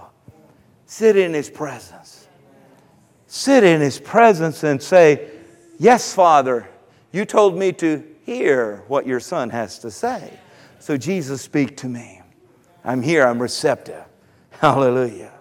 Sit 0.94 1.16
in 1.16 1.34
His 1.34 1.50
presence. 1.50 2.28
Sit 3.26 3.64
in 3.64 3.80
His 3.80 3.98
presence 3.98 4.62
and 4.62 4.80
say, 4.80 5.28
Yes, 5.76 6.14
Father, 6.14 6.68
you 7.10 7.24
told 7.24 7.58
me 7.58 7.72
to 7.72 8.04
hear 8.24 8.84
what 8.86 9.04
your 9.04 9.18
Son 9.18 9.50
has 9.50 9.80
to 9.80 9.90
say. 9.90 10.38
So, 10.78 10.96
Jesus, 10.96 11.42
speak 11.42 11.76
to 11.78 11.88
me. 11.88 12.22
I'm 12.84 13.02
here, 13.02 13.26
I'm 13.26 13.42
receptive. 13.42 14.04
Hallelujah. 14.50 15.32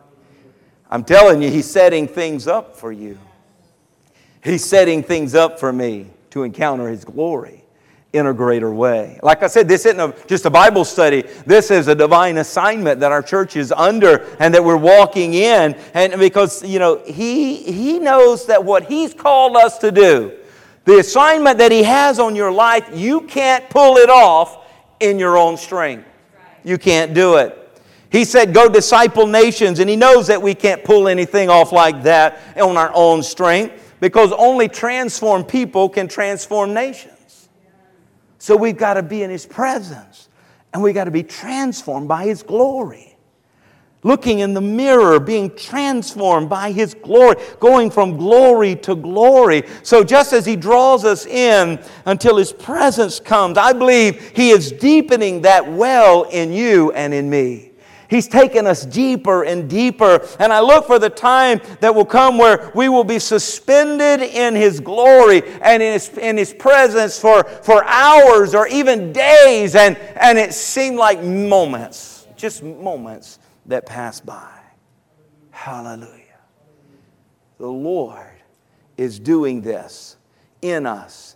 I'm 0.89 1.03
telling 1.03 1.43
you, 1.43 1.51
He's 1.51 1.69
setting 1.69 2.07
things 2.07 2.47
up 2.47 2.75
for 2.75 2.91
you. 2.91 3.19
He's 4.43 4.65
setting 4.65 5.03
things 5.03 5.35
up 5.35 5.59
for 5.59 5.71
me 5.71 6.07
to 6.31 6.41
encounter 6.41 6.87
His 6.89 7.05
glory 7.05 7.62
in 8.13 8.27
a 8.27 8.33
greater 8.33 8.71
way. 8.71 9.19
Like 9.23 9.41
I 9.41 9.47
said, 9.47 9.67
this 9.67 9.87
isn't 9.87 9.99
a, 9.99 10.13
just 10.27 10.45
a 10.45 10.49
Bible 10.51 10.85
study. 10.85 11.23
This 11.47 11.71
is 11.71 11.87
a 11.87 11.95
divine 11.95 12.37
assignment 12.37 12.99
that 12.99 13.11
our 13.11 13.23
church 13.23 13.55
is 13.55 13.71
under 13.71 14.23
and 14.39 14.53
that 14.53 14.63
we're 14.63 14.77
walking 14.77 15.33
in. 15.33 15.73
And 15.95 16.19
because, 16.19 16.63
you 16.63 16.77
know, 16.77 17.01
He, 17.03 17.57
he 17.57 17.97
knows 17.97 18.45
that 18.45 18.63
what 18.63 18.83
He's 18.83 19.15
called 19.15 19.57
us 19.57 19.79
to 19.79 19.91
do, 19.91 20.31
The 20.85 20.99
assignment 20.99 21.57
that 21.57 21.71
He 21.71 21.81
has 21.83 22.19
on 22.19 22.35
your 22.35 22.51
life, 22.51 22.87
you 22.93 23.21
can't 23.21 23.67
pull 23.71 23.97
it 23.97 24.11
off 24.11 24.63
in 24.99 25.17
your 25.17 25.35
own 25.35 25.57
strength. 25.57 26.07
You 26.63 26.77
can't 26.77 27.15
do 27.15 27.37
it. 27.37 27.59
He 28.11 28.25
said, 28.25 28.53
Go 28.53 28.69
disciple 28.69 29.25
nations, 29.25 29.79
and 29.79 29.89
He 29.89 29.95
knows 29.95 30.27
that 30.27 30.39
we 30.39 30.53
can't 30.53 30.83
pull 30.83 31.07
anything 31.07 31.49
off 31.49 31.71
like 31.71 32.03
that 32.03 32.39
on 32.57 32.77
our 32.77 32.91
own 32.93 33.23
strength 33.23 33.95
because 33.99 34.31
only 34.33 34.67
transformed 34.67 35.47
people 35.47 35.89
can 35.89 36.07
transform 36.07 36.75
nations. 36.75 37.12
So 38.43 38.57
we've 38.57 38.75
got 38.75 38.95
to 38.95 39.03
be 39.03 39.23
in 39.23 39.29
His 39.29 39.45
presence 39.45 40.27
and 40.73 40.83
we've 40.83 40.93
got 40.93 41.05
to 41.05 41.11
be 41.11 41.23
transformed 41.23 42.09
by 42.09 42.25
His 42.25 42.43
glory 42.43 43.15
looking 44.03 44.39
in 44.39 44.53
the 44.53 44.59
mirror, 44.59 45.17
being 45.17 45.55
transformed 45.55 46.49
by 46.49 46.73
His 46.73 46.93
glory, 46.93 47.37
going 47.61 47.89
from 47.89 48.17
glory 48.17 48.75
to 48.75 48.95
glory. 48.95 49.63
So, 49.83 50.03
just 50.03 50.33
as 50.33 50.45
He 50.45 50.57
draws 50.57 51.05
us 51.05 51.25
in 51.25 51.81
until 52.05 52.35
His 52.35 52.51
presence 52.51 53.17
comes, 53.17 53.57
I 53.57 53.71
believe 53.71 54.35
He 54.35 54.49
is 54.49 54.73
deepening 54.73 55.43
that 55.43 55.71
well 55.71 56.23
in 56.23 56.51
you 56.51 56.91
and 56.91 57.13
in 57.13 57.29
me. 57.29 57.71
He's 58.13 58.27
taken 58.27 58.67
us 58.67 58.85
deeper 58.85 59.43
and 59.43 59.67
deeper. 59.67 60.23
And 60.37 60.53
I 60.53 60.59
look 60.59 60.85
for 60.85 60.99
the 60.99 61.09
time 61.09 61.59
that 61.79 61.95
will 61.95 62.05
come 62.05 62.37
where 62.37 62.71
we 62.75 62.87
will 62.87 63.03
be 63.03 63.17
suspended 63.17 64.21
in 64.21 64.53
His 64.53 64.79
glory 64.79 65.41
and 65.61 65.81
in 65.81 65.93
His, 65.93 66.09
in 66.19 66.37
his 66.37 66.53
presence 66.53 67.17
for, 67.17 67.43
for 67.43 67.83
hours 67.85 68.53
or 68.53 68.67
even 68.67 69.13
days. 69.13 69.73
And, 69.73 69.97
and 69.97 70.37
it 70.37 70.53
seemed 70.53 70.97
like 70.97 71.23
moments, 71.23 72.27
just 72.35 72.61
moments 72.61 73.39
that 73.65 73.87
pass 73.87 74.21
by. 74.21 74.59
Hallelujah. 75.49 76.19
The 77.57 77.67
Lord 77.67 78.43
is 78.95 79.17
doing 79.17 79.61
this 79.61 80.17
in 80.61 80.85
us 80.85 81.35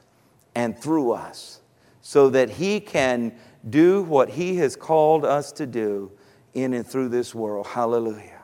and 0.53 0.77
through 0.77 1.13
us 1.13 1.59
so 2.01 2.29
that 2.29 2.51
He 2.51 2.79
can 2.79 3.33
do 3.67 4.03
what 4.03 4.29
He 4.29 4.57
has 4.57 4.75
called 4.75 5.25
us 5.25 5.51
to 5.53 5.65
do 5.65 6.11
in 6.57 6.73
and 6.73 6.85
through 6.85 7.09
this 7.09 7.33
world. 7.35 7.67
Hallelujah. 7.67 8.41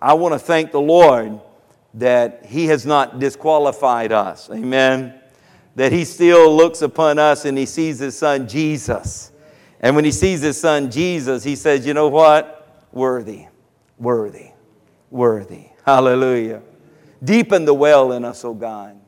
I 0.00 0.14
want 0.14 0.34
to 0.34 0.38
thank 0.38 0.72
the 0.72 0.80
Lord 0.80 1.40
that 1.94 2.46
He 2.46 2.66
has 2.66 2.84
not 2.84 3.18
disqualified 3.18 4.12
us. 4.12 4.50
Amen. 4.50 5.18
That 5.74 5.92
He 5.92 6.04
still 6.04 6.54
looks 6.54 6.82
upon 6.82 7.18
us 7.18 7.44
and 7.44 7.56
He 7.56 7.66
sees 7.66 7.98
His 7.98 8.16
Son 8.16 8.46
Jesus. 8.46 9.32
And 9.80 9.96
when 9.96 10.04
He 10.04 10.12
sees 10.12 10.42
His 10.42 10.60
Son 10.60 10.90
Jesus, 10.90 11.42
He 11.44 11.56
says, 11.56 11.86
You 11.86 11.94
know 11.94 12.08
what? 12.08 12.56
worthy, 12.96 13.46
worthy, 13.98 14.50
worthy. 15.10 15.66
Hallelujah. 15.84 16.62
Deepen 17.22 17.66
the 17.66 17.74
well 17.74 18.12
in 18.12 18.24
us, 18.24 18.44
O 18.44 18.54
God. 18.54 18.98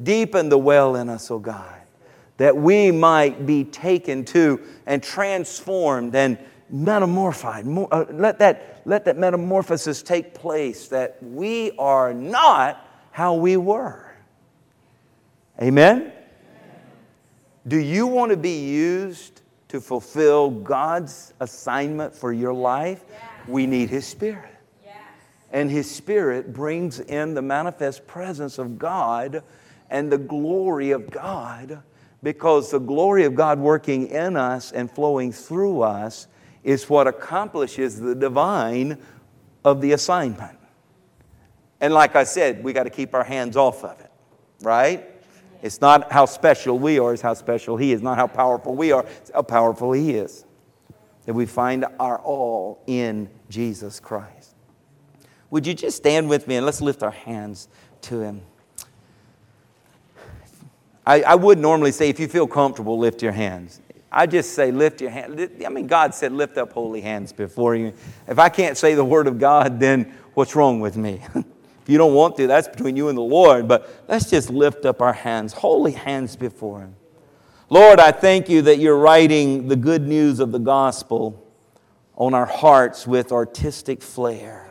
Deepen 0.00 0.50
the 0.50 0.58
well 0.58 0.94
in 0.96 1.08
us, 1.08 1.30
O 1.30 1.38
God, 1.38 1.80
that 2.36 2.56
we 2.56 2.90
might 2.90 3.46
be 3.46 3.64
taken 3.64 4.24
to 4.26 4.60
and 4.86 5.02
transformed 5.02 6.14
and 6.14 6.38
metamorphized. 6.72 7.88
Uh, 7.90 8.04
let, 8.10 8.38
that, 8.38 8.82
let 8.84 9.04
that 9.04 9.18
metamorphosis 9.18 10.02
take 10.02 10.34
place, 10.34 10.88
that 10.88 11.22
we 11.22 11.72
are 11.78 12.14
not 12.14 12.86
how 13.10 13.34
we 13.34 13.56
were. 13.56 14.14
Amen? 15.60 16.12
Do 17.66 17.78
you 17.78 18.06
want 18.06 18.30
to 18.30 18.36
be 18.36 18.70
used 18.70 19.42
to 19.68 19.80
fulfill 19.80 20.50
God's 20.50 21.34
assignment 21.40 22.14
for 22.14 22.32
your 22.32 22.54
life? 22.54 23.04
Yeah 23.08 23.30
we 23.50 23.66
need 23.66 23.90
His 23.90 24.06
Spirit. 24.06 24.46
And 25.52 25.70
His 25.70 25.90
Spirit 25.90 26.52
brings 26.52 27.00
in 27.00 27.34
the 27.34 27.42
manifest 27.42 28.06
presence 28.06 28.58
of 28.58 28.78
God 28.78 29.42
and 29.90 30.10
the 30.10 30.18
glory 30.18 30.92
of 30.92 31.10
God 31.10 31.82
because 32.22 32.70
the 32.70 32.78
glory 32.78 33.24
of 33.24 33.34
God 33.34 33.58
working 33.58 34.06
in 34.06 34.36
us 34.36 34.70
and 34.70 34.88
flowing 34.88 35.32
through 35.32 35.80
us 35.80 36.28
is 36.62 36.88
what 36.88 37.06
accomplishes 37.06 38.00
the 38.00 38.14
divine 38.14 38.98
of 39.64 39.80
the 39.80 39.92
assignment. 39.92 40.58
And 41.80 41.94
like 41.94 42.16
I 42.16 42.24
said, 42.24 42.62
we 42.62 42.72
got 42.72 42.84
to 42.84 42.90
keep 42.90 43.14
our 43.14 43.24
hands 43.24 43.56
off 43.56 43.84
of 43.84 43.98
it, 44.00 44.10
right? 44.60 45.06
It's 45.62 45.80
not 45.80 46.12
how 46.12 46.26
special 46.26 46.78
we 46.78 46.98
are, 46.98 47.12
it's 47.12 47.22
how 47.22 47.34
special 47.34 47.76
He 47.76 47.92
is. 47.92 48.02
Not 48.02 48.16
how 48.18 48.26
powerful 48.26 48.74
we 48.74 48.92
are, 48.92 49.04
it's 49.20 49.30
how 49.32 49.42
powerful 49.42 49.92
He 49.92 50.12
is 50.12 50.44
that 51.26 51.34
we 51.34 51.46
find 51.46 51.84
our 51.98 52.18
all 52.18 52.82
in 52.86 53.28
Jesus 53.48 54.00
Christ. 54.00 54.54
Would 55.50 55.66
you 55.66 55.74
just 55.74 55.96
stand 55.96 56.28
with 56.28 56.46
me 56.48 56.56
and 56.56 56.66
let's 56.66 56.80
lift 56.80 57.02
our 57.02 57.10
hands 57.10 57.68
to 58.02 58.20
Him? 58.20 58.42
I, 61.06 61.22
I 61.22 61.34
would 61.34 61.58
normally 61.58 61.92
say, 61.92 62.08
if 62.08 62.20
you 62.20 62.28
feel 62.28 62.46
comfortable, 62.46 62.98
lift 62.98 63.22
your 63.22 63.32
hands. 63.32 63.80
I 64.12 64.26
just 64.26 64.54
say, 64.54 64.72
lift 64.72 65.00
your 65.00 65.10
hand. 65.10 65.50
I 65.64 65.68
mean, 65.68 65.86
God 65.86 66.14
said, 66.14 66.32
lift 66.32 66.58
up 66.58 66.72
holy 66.72 67.00
hands 67.00 67.32
before 67.32 67.76
you. 67.76 67.92
If 68.26 68.38
I 68.38 68.48
can't 68.48 68.76
say 68.76 68.94
the 68.94 69.04
word 69.04 69.26
of 69.26 69.38
God, 69.38 69.78
then 69.78 70.12
what's 70.34 70.56
wrong 70.56 70.80
with 70.80 70.96
me? 70.96 71.22
if 71.34 71.44
you 71.86 71.96
don't 71.96 72.14
want 72.14 72.36
to, 72.38 72.48
that's 72.48 72.66
between 72.66 72.96
you 72.96 73.08
and 73.08 73.16
the 73.16 73.22
Lord. 73.22 73.68
But 73.68 74.04
let's 74.08 74.28
just 74.28 74.50
lift 74.50 74.84
up 74.84 75.00
our 75.00 75.12
hands, 75.12 75.52
holy 75.52 75.92
hands 75.92 76.34
before 76.34 76.80
Him. 76.80 76.96
Lord, 77.68 78.00
I 78.00 78.10
thank 78.10 78.48
you 78.48 78.62
that 78.62 78.78
you're 78.78 78.98
writing 78.98 79.68
the 79.68 79.76
good 79.76 80.08
news 80.08 80.40
of 80.40 80.50
the 80.50 80.58
gospel 80.58 81.46
on 82.16 82.34
our 82.34 82.46
hearts 82.46 83.06
with 83.06 83.30
artistic 83.30 84.02
flair 84.02 84.66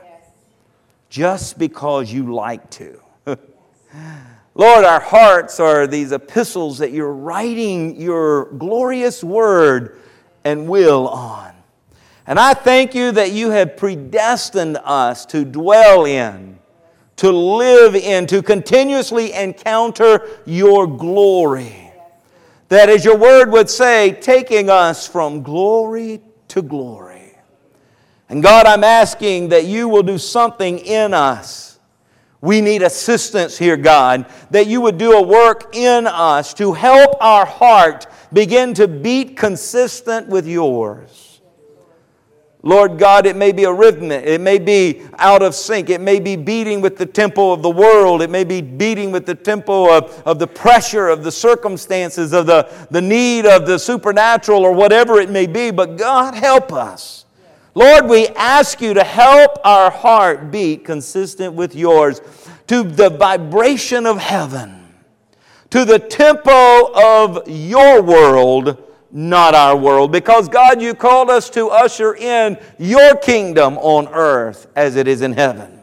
just 1.10 1.58
because 1.58 2.12
you 2.12 2.34
like 2.34 2.70
to. 2.72 3.02
Lord, 4.56 4.84
our 4.84 5.00
hearts 5.00 5.60
are 5.60 5.88
these 5.88 6.12
epistles 6.12 6.80
that 6.80 6.92
you're 6.92 7.14
writing 7.14 8.00
your 8.00 8.46
glorious 8.54 9.24
word 9.24 10.00
and 10.44 10.68
will 10.68 11.08
on. 11.08 11.54
And 12.28 12.40
I 12.40 12.54
thank 12.54 12.94
you 12.94 13.12
that 13.14 13.32
you 13.32 13.52
have 13.52 13.78
predestined 13.78 14.78
us 14.84 15.26
to 15.28 15.46
dwell 15.46 16.06
in, 16.06 16.60
to 17.18 17.32
live 17.32 17.96
in, 17.96 18.28
to 18.28 18.42
continuously 18.42 19.34
encounter 19.34 20.28
your 20.46 20.86
glory 20.88 21.90
that, 22.70 22.88
as 22.88 23.04
your 23.04 23.18
word 23.18 23.52
would 23.52 23.70
say, 23.70 24.12
taking 24.22 24.70
us 24.70 25.08
from 25.08 25.42
glory 25.42 26.22
to 26.50 26.62
glory. 26.62 27.36
And 28.30 28.44
God, 28.44 28.68
I'm 28.68 28.84
asking 28.84 29.50
that 29.50 29.66
you 29.66 29.90
will 29.90 30.04
do 30.04 30.20
something 30.20 30.78
in 30.78 31.16
us. 31.16 31.69
We 32.42 32.62
need 32.62 32.82
assistance 32.82 33.58
here, 33.58 33.76
God, 33.76 34.26
that 34.52 34.68
you 34.68 34.80
would 34.82 34.98
do 34.98 35.14
a 35.14 35.22
work 35.22 35.76
in 35.76 36.08
us 36.08 36.54
to 36.56 36.74
help 36.74 37.18
our 37.20 37.46
heart 37.46 38.08
begin 38.32 38.74
to 38.76 38.88
beat 38.88 39.36
consistent 39.36 40.28
with 40.28 40.48
yours. 40.48 41.30
Lord 42.62 42.98
God, 42.98 43.26
it 43.26 43.38
may 43.38 43.54
be 43.54 43.64
a 43.64 43.72
rhythm, 43.72 44.12
it 44.12 44.42
may 44.42 44.60
be 44.60 45.02
out 45.18 45.42
of 45.42 45.56
sync, 45.56 45.90
it 45.90 46.02
may 46.02 46.20
be 46.20 46.36
beating 46.36 46.82
with 46.82 46.98
the 46.98 47.06
tempo 47.06 47.54
of 47.54 47.62
the 47.62 47.70
world, 47.70 48.22
it 48.22 48.30
may 48.30 48.44
be 48.44 48.60
beating 48.60 49.14
with 49.14 49.26
the 49.26 49.36
tempo 49.36 49.98
of, 49.98 50.22
of 50.26 50.40
the 50.40 50.48
pressure 50.48 51.08
of 51.08 51.24
the 51.24 51.32
circumstances, 51.32 52.34
of 52.34 52.48
the, 52.48 52.70
the 52.92 53.02
need 53.02 53.46
of 53.46 53.66
the 53.66 53.80
supernatural, 53.80 54.64
or 54.64 54.74
whatever 54.74 55.22
it 55.22 55.30
may 55.30 55.48
be. 55.48 55.72
But 55.72 55.98
God, 55.98 56.36
help 56.36 56.74
us. 56.74 57.24
Lord, 57.76 58.08
we 58.08 58.28
ask 58.30 58.82
you 58.82 58.94
to 58.94 59.04
help 59.04 59.58
our 59.64 59.92
heart 59.92 60.52
beat 60.52 60.86
consistent 60.86 61.54
with 61.54 61.76
yours 61.76 62.22
to 62.68 62.84
the 62.84 63.10
vibration 63.10 64.06
of 64.06 64.18
heaven, 64.18 64.94
to 65.70 65.86
the 65.86 66.00
tempo 66.00 66.92
of 66.94 67.48
your 67.48 68.02
world 68.02 68.84
not 69.12 69.56
our 69.56 69.76
world. 69.76 70.12
Because, 70.12 70.50
God, 70.50 70.82
you 70.82 70.94
called 70.94 71.30
us 71.30 71.50
to 71.52 71.68
usher 71.68 72.16
in 72.16 72.58
your 72.78 73.16
kingdom 73.16 73.78
on 73.80 74.08
earth 74.10 74.68
as 74.76 74.96
it 74.96 75.08
is 75.08 75.22
in 75.22 75.34
heaven. 75.34 75.80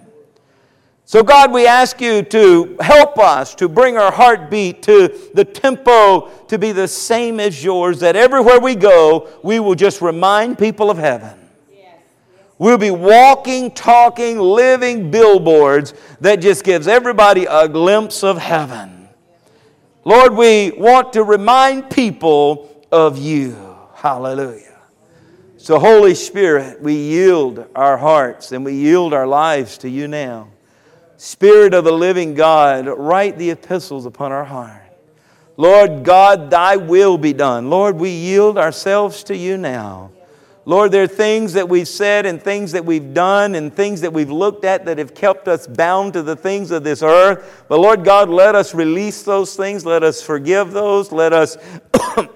So, 1.04 1.22
God, 1.22 1.52
we 1.52 1.66
ask 1.66 2.00
you 2.00 2.22
to 2.22 2.76
help 2.80 3.18
us 3.18 3.54
to 3.56 3.68
bring 3.68 3.96
our 3.96 4.10
heartbeat 4.10 4.82
to 4.82 5.30
the 5.34 5.44
tempo 5.44 6.28
to 6.46 6.58
be 6.58 6.72
the 6.72 6.88
same 6.88 7.38
as 7.38 7.62
yours, 7.62 8.00
that 8.00 8.16
everywhere 8.16 8.58
we 8.58 8.74
go, 8.74 9.28
we 9.42 9.60
will 9.60 9.76
just 9.76 10.00
remind 10.00 10.58
people 10.58 10.90
of 10.90 10.98
heaven. 10.98 11.45
We'll 12.58 12.78
be 12.78 12.90
walking, 12.90 13.70
talking, 13.70 14.38
living 14.38 15.10
billboards 15.10 15.92
that 16.20 16.36
just 16.36 16.64
gives 16.64 16.88
everybody 16.88 17.44
a 17.44 17.68
glimpse 17.68 18.24
of 18.24 18.38
heaven. 18.38 19.08
Lord, 20.04 20.34
we 20.34 20.70
want 20.70 21.12
to 21.14 21.22
remind 21.22 21.90
people 21.90 22.84
of 22.90 23.18
you. 23.18 23.76
Hallelujah. 23.94 24.62
So, 25.58 25.78
Holy 25.78 26.14
Spirit, 26.14 26.80
we 26.80 26.94
yield 26.94 27.66
our 27.74 27.96
hearts 27.96 28.52
and 28.52 28.64
we 28.64 28.74
yield 28.74 29.12
our 29.12 29.26
lives 29.26 29.78
to 29.78 29.90
you 29.90 30.06
now. 30.06 30.48
Spirit 31.16 31.74
of 31.74 31.84
the 31.84 31.92
living 31.92 32.34
God, 32.34 32.86
write 32.86 33.36
the 33.36 33.50
epistles 33.50 34.06
upon 34.06 34.32
our 34.32 34.44
heart. 34.44 34.82
Lord 35.56 36.04
God, 36.04 36.50
thy 36.50 36.76
will 36.76 37.18
be 37.18 37.32
done. 37.32 37.68
Lord, 37.68 37.96
we 37.96 38.10
yield 38.10 38.58
ourselves 38.58 39.24
to 39.24 39.36
you 39.36 39.56
now. 39.56 40.12
Lord, 40.68 40.90
there 40.90 41.04
are 41.04 41.08
things 41.08 41.52
that 41.52 41.68
we've 41.68 41.86
said 41.86 42.26
and 42.26 42.42
things 42.42 42.72
that 42.72 42.84
we've 42.84 43.14
done 43.14 43.54
and 43.54 43.72
things 43.72 44.00
that 44.00 44.12
we've 44.12 44.32
looked 44.32 44.64
at 44.64 44.84
that 44.86 44.98
have 44.98 45.14
kept 45.14 45.46
us 45.46 45.64
bound 45.64 46.12
to 46.14 46.24
the 46.24 46.34
things 46.34 46.72
of 46.72 46.82
this 46.82 47.04
earth. 47.04 47.64
But 47.68 47.78
Lord 47.78 48.04
God, 48.04 48.28
let 48.28 48.56
us 48.56 48.74
release 48.74 49.22
those 49.22 49.54
things. 49.54 49.86
Let 49.86 50.02
us 50.02 50.20
forgive 50.20 50.72
those. 50.72 51.12
Let 51.12 51.32
us, 51.32 51.56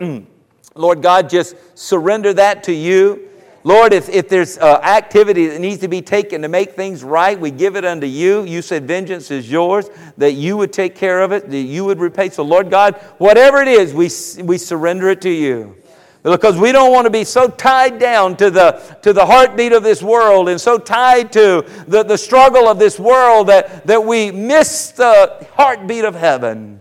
Lord 0.76 1.02
God, 1.02 1.28
just 1.28 1.56
surrender 1.76 2.32
that 2.34 2.62
to 2.64 2.72
you. 2.72 3.28
Lord, 3.64 3.92
if, 3.92 4.08
if 4.08 4.28
there's 4.28 4.58
uh, 4.58 4.76
activity 4.76 5.48
that 5.48 5.60
needs 5.60 5.80
to 5.80 5.88
be 5.88 6.00
taken 6.00 6.42
to 6.42 6.48
make 6.48 6.74
things 6.74 7.02
right, 7.02 7.38
we 7.38 7.50
give 7.50 7.74
it 7.74 7.84
unto 7.84 8.06
you. 8.06 8.44
You 8.44 8.62
said 8.62 8.86
vengeance 8.86 9.32
is 9.32 9.50
yours, 9.50 9.90
that 10.18 10.34
you 10.34 10.56
would 10.56 10.72
take 10.72 10.94
care 10.94 11.20
of 11.20 11.32
it, 11.32 11.50
that 11.50 11.58
you 11.58 11.84
would 11.84 11.98
repay. 11.98 12.30
So, 12.30 12.44
Lord 12.44 12.70
God, 12.70 12.94
whatever 13.18 13.60
it 13.60 13.68
is, 13.68 13.92
we, 13.92 14.08
we 14.44 14.56
surrender 14.56 15.10
it 15.10 15.20
to 15.22 15.30
you. 15.30 15.76
Because 16.22 16.58
we 16.58 16.70
don't 16.70 16.92
want 16.92 17.06
to 17.06 17.10
be 17.10 17.24
so 17.24 17.48
tied 17.48 17.98
down 17.98 18.36
to 18.36 18.50
the, 18.50 18.72
to 19.02 19.12
the 19.12 19.24
heartbeat 19.24 19.72
of 19.72 19.82
this 19.82 20.02
world 20.02 20.50
and 20.50 20.60
so 20.60 20.76
tied 20.76 21.32
to 21.32 21.64
the, 21.86 22.02
the 22.02 22.18
struggle 22.18 22.68
of 22.68 22.78
this 22.78 22.98
world 22.98 23.46
that, 23.46 23.86
that 23.86 24.04
we 24.04 24.30
miss 24.30 24.90
the 24.90 25.46
heartbeat 25.54 26.04
of 26.04 26.14
heaven 26.14 26.80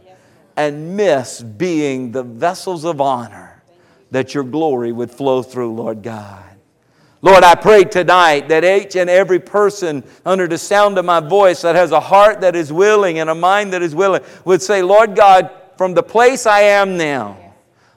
and 0.57 0.97
miss 0.97 1.41
being 1.41 2.11
the 2.11 2.23
vessels 2.23 2.83
of 2.83 2.99
honor 2.99 3.63
that 4.11 4.33
your 4.33 4.43
glory 4.43 4.91
would 4.91 5.09
flow 5.09 5.41
through, 5.41 5.73
Lord 5.73 6.03
God. 6.03 6.43
Lord, 7.21 7.43
I 7.43 7.55
pray 7.55 7.83
tonight 7.83 8.47
that 8.49 8.65
each 8.65 8.95
and 8.95 9.09
every 9.09 9.39
person 9.39 10.03
under 10.25 10.47
the 10.47 10.57
sound 10.57 10.97
of 10.97 11.05
my 11.05 11.19
voice 11.19 11.61
that 11.61 11.75
has 11.75 11.91
a 11.91 11.99
heart 11.99 12.41
that 12.41 12.55
is 12.55 12.71
willing 12.71 13.19
and 13.19 13.29
a 13.29 13.35
mind 13.35 13.73
that 13.73 13.81
is 13.81 13.93
willing 13.93 14.21
would 14.45 14.61
say, 14.61 14.81
Lord 14.81 15.15
God, 15.15 15.51
from 15.77 15.93
the 15.93 16.03
place 16.03 16.45
I 16.45 16.61
am 16.61 16.97
now, 16.97 17.37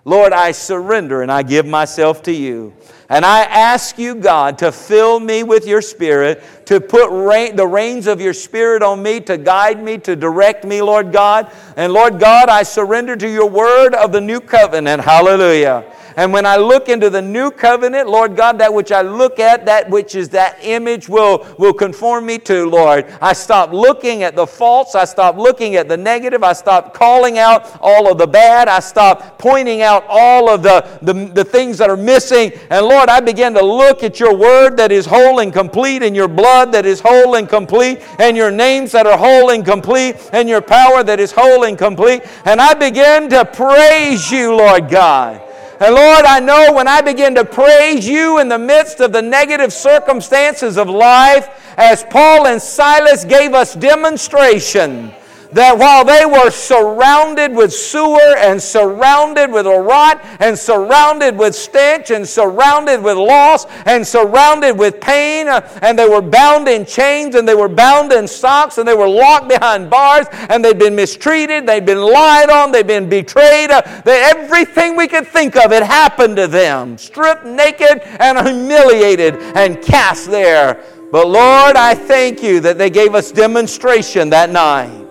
Lord, 0.05 0.33
I 0.33 0.53
surrender 0.53 1.23
and 1.23 1.31
I 1.31 1.43
give 1.43 1.67
myself 1.67 2.23
to 2.25 2.33
you. 2.33 2.73
And 3.09 3.25
I 3.25 3.43
ask 3.43 3.99
you, 3.99 4.15
God, 4.15 4.59
to 4.59 4.73
fill 4.73 5.21
me 5.21 5.43
with 5.43 5.67
your 5.67 5.83
spirit, 5.83 6.43
to 6.73 6.81
put 6.81 7.11
rain, 7.11 7.55
the 7.55 7.67
reins 7.67 8.07
of 8.07 8.19
your 8.19 8.33
spirit 8.33 8.83
on 8.83 9.03
me, 9.03 9.21
to 9.21 9.37
guide 9.37 9.83
me, 9.83 9.99
to 9.99 10.17
direct 10.17 10.65
me, 10.65 10.81
Lord 10.81 11.13
God. 11.13 11.53
And 11.77 11.93
Lord 11.93 12.19
God, 12.19 12.49
I 12.49 12.63
surrender 12.63 13.15
to 13.15 13.29
your 13.29 13.47
word 13.47 13.95
of 13.95 14.11
the 14.11 14.23
new 14.23 14.41
covenant. 14.41 15.03
Hallelujah. 15.03 15.85
And 16.17 16.33
when 16.33 16.45
I 16.45 16.57
look 16.57 16.89
into 16.89 17.11
the 17.11 17.23
new 17.23 17.51
covenant, 17.51 18.09
Lord 18.09 18.37
God, 18.37 18.59
that 18.59 18.73
which 18.73 18.93
I 18.93 19.03
look 19.03 19.39
at, 19.39 19.65
that 19.67 19.89
which 19.89 20.15
is 20.15 20.29
that 20.31 20.59
image 20.63 21.09
will, 21.09 21.47
will 21.59 21.73
conform 21.73 22.27
me 22.27 22.39
to, 22.41 22.69
Lord. 22.69 23.07
I 23.21 23.33
stop 23.33 23.73
looking 23.73 24.23
at 24.23 24.37
the 24.37 24.47
false. 24.47 24.95
I 24.95 25.05
stop 25.05 25.37
looking 25.37 25.77
at 25.77 25.89
the 25.89 25.97
negative. 25.97 26.43
I 26.43 26.53
stop 26.53 26.93
calling 26.93 27.39
out 27.39 27.79
all 27.81 28.11
of 28.11 28.19
the 28.19 28.27
bad. 28.27 28.69
I 28.69 28.81
stop 28.81 29.39
pointing 29.39 29.83
out 29.83 30.05
all 30.09 30.51
of 30.51 30.63
the, 30.63 30.99
the, 31.01 31.13
the 31.33 31.45
things 31.45 31.79
that 31.79 31.89
are 31.89 31.97
missing. 31.97 32.53
And 32.71 32.85
Lord, 32.87 33.09
I 33.09 33.21
begin 33.21 33.55
to 33.55 33.65
look 33.65 34.03
at 34.03 34.21
your 34.21 34.37
word 34.37 34.77
that 34.77 34.93
is 34.93 35.07
whole 35.07 35.39
and 35.39 35.53
complete, 35.53 36.03
in 36.03 36.15
your 36.15 36.29
blood 36.29 36.62
that 36.71 36.87
is 36.87 37.01
whole 37.01 37.35
and 37.35 37.49
complete, 37.49 38.01
and 38.21 38.37
your 38.37 38.53
names 38.53 38.93
that 38.93 39.07
are 39.07 39.19
whole 39.19 39.51
and 39.51 39.65
complete, 39.65 40.17
and 40.33 40.49
your 40.49 40.61
power 40.61 41.03
that 41.03 41.19
is 41.19 41.33
whole 41.33 41.65
and 41.65 41.77
complete. 41.77 42.23
And 42.45 42.61
I 42.61 42.75
begin 42.75 43.29
to 43.31 43.45
praise 43.45 44.31
you, 44.31 44.55
Lord 44.55 44.89
God. 44.89 45.43
And 45.81 45.97
Lord, 45.97 46.25
I 46.25 46.39
know 46.39 46.73
when 46.73 46.87
I 46.87 47.01
begin 47.01 47.35
to 47.35 47.45
praise 47.45 48.07
you 48.07 48.39
in 48.39 48.49
the 48.49 48.59
midst 48.59 49.01
of 49.01 49.13
the 49.13 49.23
negative 49.23 49.73
circumstances 49.73 50.79
of 50.79 50.89
life, 50.89 51.49
as 51.77 52.05
Paul 52.05 52.47
and 52.47 52.63
Silas 52.63 53.25
gave 53.25 53.53
us 53.53 53.75
demonstration 53.75 55.13
that 55.53 55.77
while 55.79 56.05
they 56.05 56.25
were 56.25 56.51
surrounded 56.51 57.55
with 57.55 57.73
sewer 57.73 58.37
and 58.39 58.61
surrounded 58.61 59.51
with 59.51 59.67
a 59.67 59.81
rot 59.81 60.25
and 60.41 60.59
surrounded 60.59 61.37
with 61.37 61.55
stench 61.55 62.11
and 62.11 62.27
surrounded 62.27 63.03
with 63.03 63.17
loss 63.17 63.67
and 63.87 64.07
surrounded 64.07 64.79
with 64.79 65.01
pain, 65.01 65.49
uh, 65.49 65.61
and 65.83 65.99
they 65.99 66.09
were 66.09 66.23
bound 66.23 66.69
in 66.69 66.87
chains 66.87 67.35
and 67.35 67.47
they 67.47 67.55
were 67.55 67.69
bound 67.69 68.13
in 68.13 68.27
stocks 68.27 68.79
and 68.79 68.89
they 68.89 68.95
were 68.95 69.09
locked 69.09 69.49
behind 69.49 69.91
bars 69.91 70.27
and 70.33 70.65
they'd 70.65 70.79
been 70.79 70.97
mistreated, 70.97 71.67
they'd 71.67 71.87
been 71.87 72.01
lied 72.01 72.49
on, 72.49 72.73
they'd 72.73 72.87
been 72.87 73.09
betrayed. 73.09 73.71
Uh, 73.71 73.83
they, 74.05 74.23
everything 74.23 74.97
we 74.97 75.07
could 75.07 75.27
think 75.27 75.57
of 75.57 75.71
had 75.71 75.83
happened 75.83 76.37
to 76.37 76.47
them, 76.47 76.97
stripped 76.97 77.45
naked 77.45 78.01
and 78.21 78.47
humiliated 78.47 79.35
and 79.55 79.83
cast 79.83 80.31
there. 80.31 80.83
But 81.11 81.29
Lord, 81.29 81.77
I 81.77 81.95
thank 81.95 82.43
you 82.43 82.61
that 82.61 82.79
they 82.79 82.89
gave 82.89 83.15
us 83.15 83.31
demonstration 83.33 84.31
that 84.31 84.49
night 84.49 85.02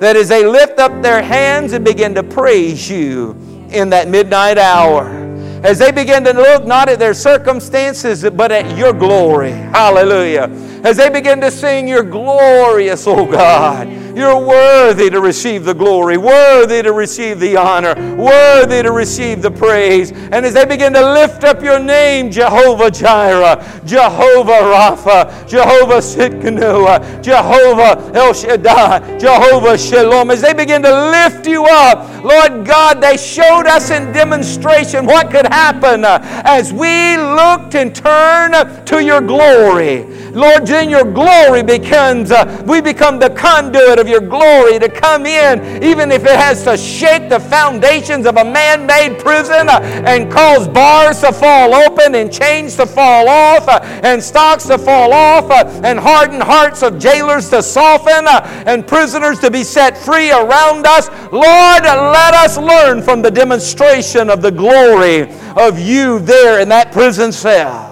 that 0.00 0.16
as 0.16 0.28
they 0.28 0.46
lift 0.46 0.78
up 0.78 1.02
their 1.02 1.22
hands 1.22 1.72
and 1.72 1.84
begin 1.84 2.14
to 2.14 2.22
praise 2.22 2.88
you 2.88 3.30
in 3.70 3.90
that 3.90 4.08
midnight 4.08 4.58
hour, 4.58 5.17
as 5.62 5.78
they 5.78 5.90
begin 5.90 6.24
to 6.24 6.32
look 6.32 6.64
not 6.64 6.88
at 6.88 6.98
their 6.98 7.14
circumstances 7.14 8.24
but 8.30 8.52
at 8.52 8.76
your 8.76 8.92
glory. 8.92 9.50
Hallelujah. 9.50 10.50
As 10.84 10.96
they 10.96 11.10
begin 11.10 11.40
to 11.40 11.50
sing, 11.50 11.88
You're 11.88 12.02
glorious, 12.02 13.06
oh 13.06 13.26
God. 13.26 13.88
You're 14.18 14.44
worthy 14.44 15.10
to 15.10 15.20
receive 15.20 15.64
the 15.64 15.74
glory, 15.74 16.16
worthy 16.16 16.82
to 16.82 16.92
receive 16.92 17.38
the 17.38 17.56
honor, 17.56 17.94
worthy 18.16 18.82
to 18.82 18.90
receive 18.90 19.42
the 19.42 19.50
praise. 19.50 20.10
And 20.10 20.44
as 20.44 20.54
they 20.54 20.64
begin 20.64 20.92
to 20.94 21.12
lift 21.12 21.44
up 21.44 21.62
your 21.62 21.78
name, 21.78 22.28
Jehovah 22.28 22.90
Jireh, 22.90 23.82
Jehovah 23.84 24.50
Rapha, 24.50 25.48
Jehovah 25.48 25.98
Tsidkenu, 25.98 27.22
Jehovah 27.22 28.10
El 28.12 28.34
Shaddai, 28.34 29.18
Jehovah 29.18 29.78
Shalom, 29.78 30.32
as 30.32 30.40
they 30.40 30.52
begin 30.52 30.82
to 30.82 31.10
lift 31.10 31.46
you 31.46 31.66
up, 31.66 32.24
Lord 32.24 32.66
God, 32.66 33.00
they 33.00 33.16
showed 33.16 33.66
us 33.66 33.90
in 33.90 34.10
demonstration 34.12 35.06
what 35.06 35.30
could 35.30 35.46
happen 35.52 36.04
as 36.04 36.72
we 36.72 37.16
looked 37.16 37.74
and 37.74 37.94
turned 37.94 38.86
to 38.86 39.02
your 39.02 39.20
glory. 39.20 40.04
Lord, 40.32 40.66
then 40.66 40.90
your 40.90 41.04
glory 41.04 41.62
becomes, 41.62 42.30
uh, 42.30 42.62
we 42.66 42.80
become 42.80 43.18
the 43.18 43.30
conduit 43.30 43.98
of 43.98 44.08
your 44.08 44.20
glory 44.20 44.78
to 44.78 44.88
come 44.88 45.26
in, 45.26 45.82
even 45.82 46.12
if 46.12 46.24
it 46.24 46.36
has 46.36 46.62
to 46.64 46.76
shake 46.76 47.28
the 47.28 47.40
foundations 47.40 48.26
of 48.26 48.36
a 48.36 48.44
man 48.44 48.86
made 48.86 49.18
prison 49.18 49.68
uh, 49.68 49.80
and 50.06 50.30
cause 50.30 50.68
bars 50.68 51.20
to 51.20 51.32
fall 51.32 51.74
open 51.74 52.14
and 52.14 52.32
chains 52.32 52.76
to 52.76 52.86
fall 52.86 53.28
off 53.28 53.66
uh, 53.68 53.80
and 54.02 54.22
stocks 54.22 54.66
to 54.66 54.78
fall 54.78 55.12
off 55.12 55.50
uh, 55.50 55.80
and 55.84 55.98
hardened 55.98 56.42
hearts 56.42 56.82
of 56.82 56.98
jailers 56.98 57.48
to 57.50 57.62
soften 57.62 58.26
uh, 58.28 58.40
and 58.66 58.86
prisoners 58.86 59.38
to 59.38 59.50
be 59.50 59.64
set 59.64 59.96
free 59.96 60.30
around 60.30 60.86
us. 60.86 61.08
Lord, 61.32 61.82
let 61.82 62.34
us 62.34 62.56
learn 62.58 63.02
from 63.02 63.22
the 63.22 63.30
demonstration 63.30 64.30
of 64.30 64.42
the 64.42 64.50
glory 64.50 65.26
of 65.58 65.78
you 65.78 66.18
there 66.20 66.60
in 66.60 66.68
that 66.68 66.92
prison 66.92 67.32
cell. 67.32 67.87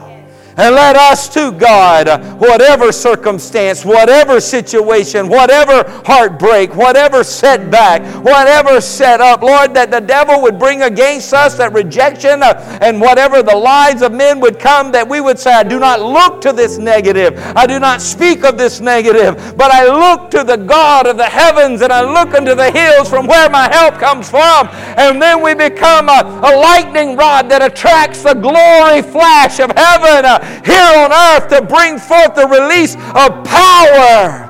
And 0.59 0.75
let 0.75 0.97
us 0.97 1.29
too, 1.29 1.53
God, 1.53 2.09
whatever 2.41 2.91
circumstance, 2.91 3.85
whatever 3.85 4.41
situation, 4.41 5.29
whatever 5.29 5.85
heartbreak, 6.07 6.75
whatever 6.75 7.25
setback, 7.25 8.03
whatever 8.25 8.81
set 8.81 9.21
up, 9.21 9.43
Lord, 9.43 9.75
that 9.75 9.91
the 9.91 10.01
devil 10.01 10.41
would 10.41 10.59
bring 10.59 10.81
against 10.83 11.35
us, 11.35 11.59
that 11.59 11.75
rejection 11.75 12.43
uh, 12.43 12.79
and 12.81 13.03
whatever 13.03 13.43
the 13.43 13.55
lies 13.55 14.01
of 14.01 14.13
men 14.13 14.41
would 14.41 14.59
come, 14.59 14.91
that 14.93 15.07
we 15.07 15.21
would 15.21 15.39
say, 15.39 15.53
I 15.53 15.63
do 15.63 15.79
not 15.79 16.01
look 16.01 16.41
to 16.43 16.55
this 16.55 16.79
negative. 16.79 17.39
I 17.55 17.67
do 17.67 17.79
not 17.79 18.01
speak 18.01 18.43
of 18.43 18.57
this 18.57 18.81
negative, 18.81 19.59
but 19.59 19.71
I 19.71 19.85
look 19.85 20.31
to 20.31 20.43
the 20.43 20.57
God 20.57 21.07
of 21.07 21.19
the 21.19 21.27
heavens 21.27 21.83
and 21.83 21.93
I 21.93 22.01
look 22.01 22.35
unto 22.35 22.55
the 22.55 22.71
hills 22.71 23.11
from 23.11 23.27
where 23.27 23.51
my 23.51 23.69
help 23.71 23.97
comes 23.97 24.31
from. 24.31 24.69
And 24.97 25.21
then 25.21 25.43
we 25.43 25.55
become 25.55 26.09
a, 26.09 26.41
a 26.43 26.53
lightning 26.57 27.15
rod 27.15 27.51
that 27.51 27.61
attracts 27.61 28.23
the 28.23 28.33
glory 28.33 29.03
flash 29.03 29.61
of 29.61 29.71
heaven. 29.77 30.25
Here 30.65 30.91
on 30.97 31.13
earth 31.13 31.49
to 31.49 31.63
bring 31.63 31.99
forth 31.99 32.35
the 32.35 32.47
release 32.47 32.95
of 32.95 33.45
power 33.45 34.47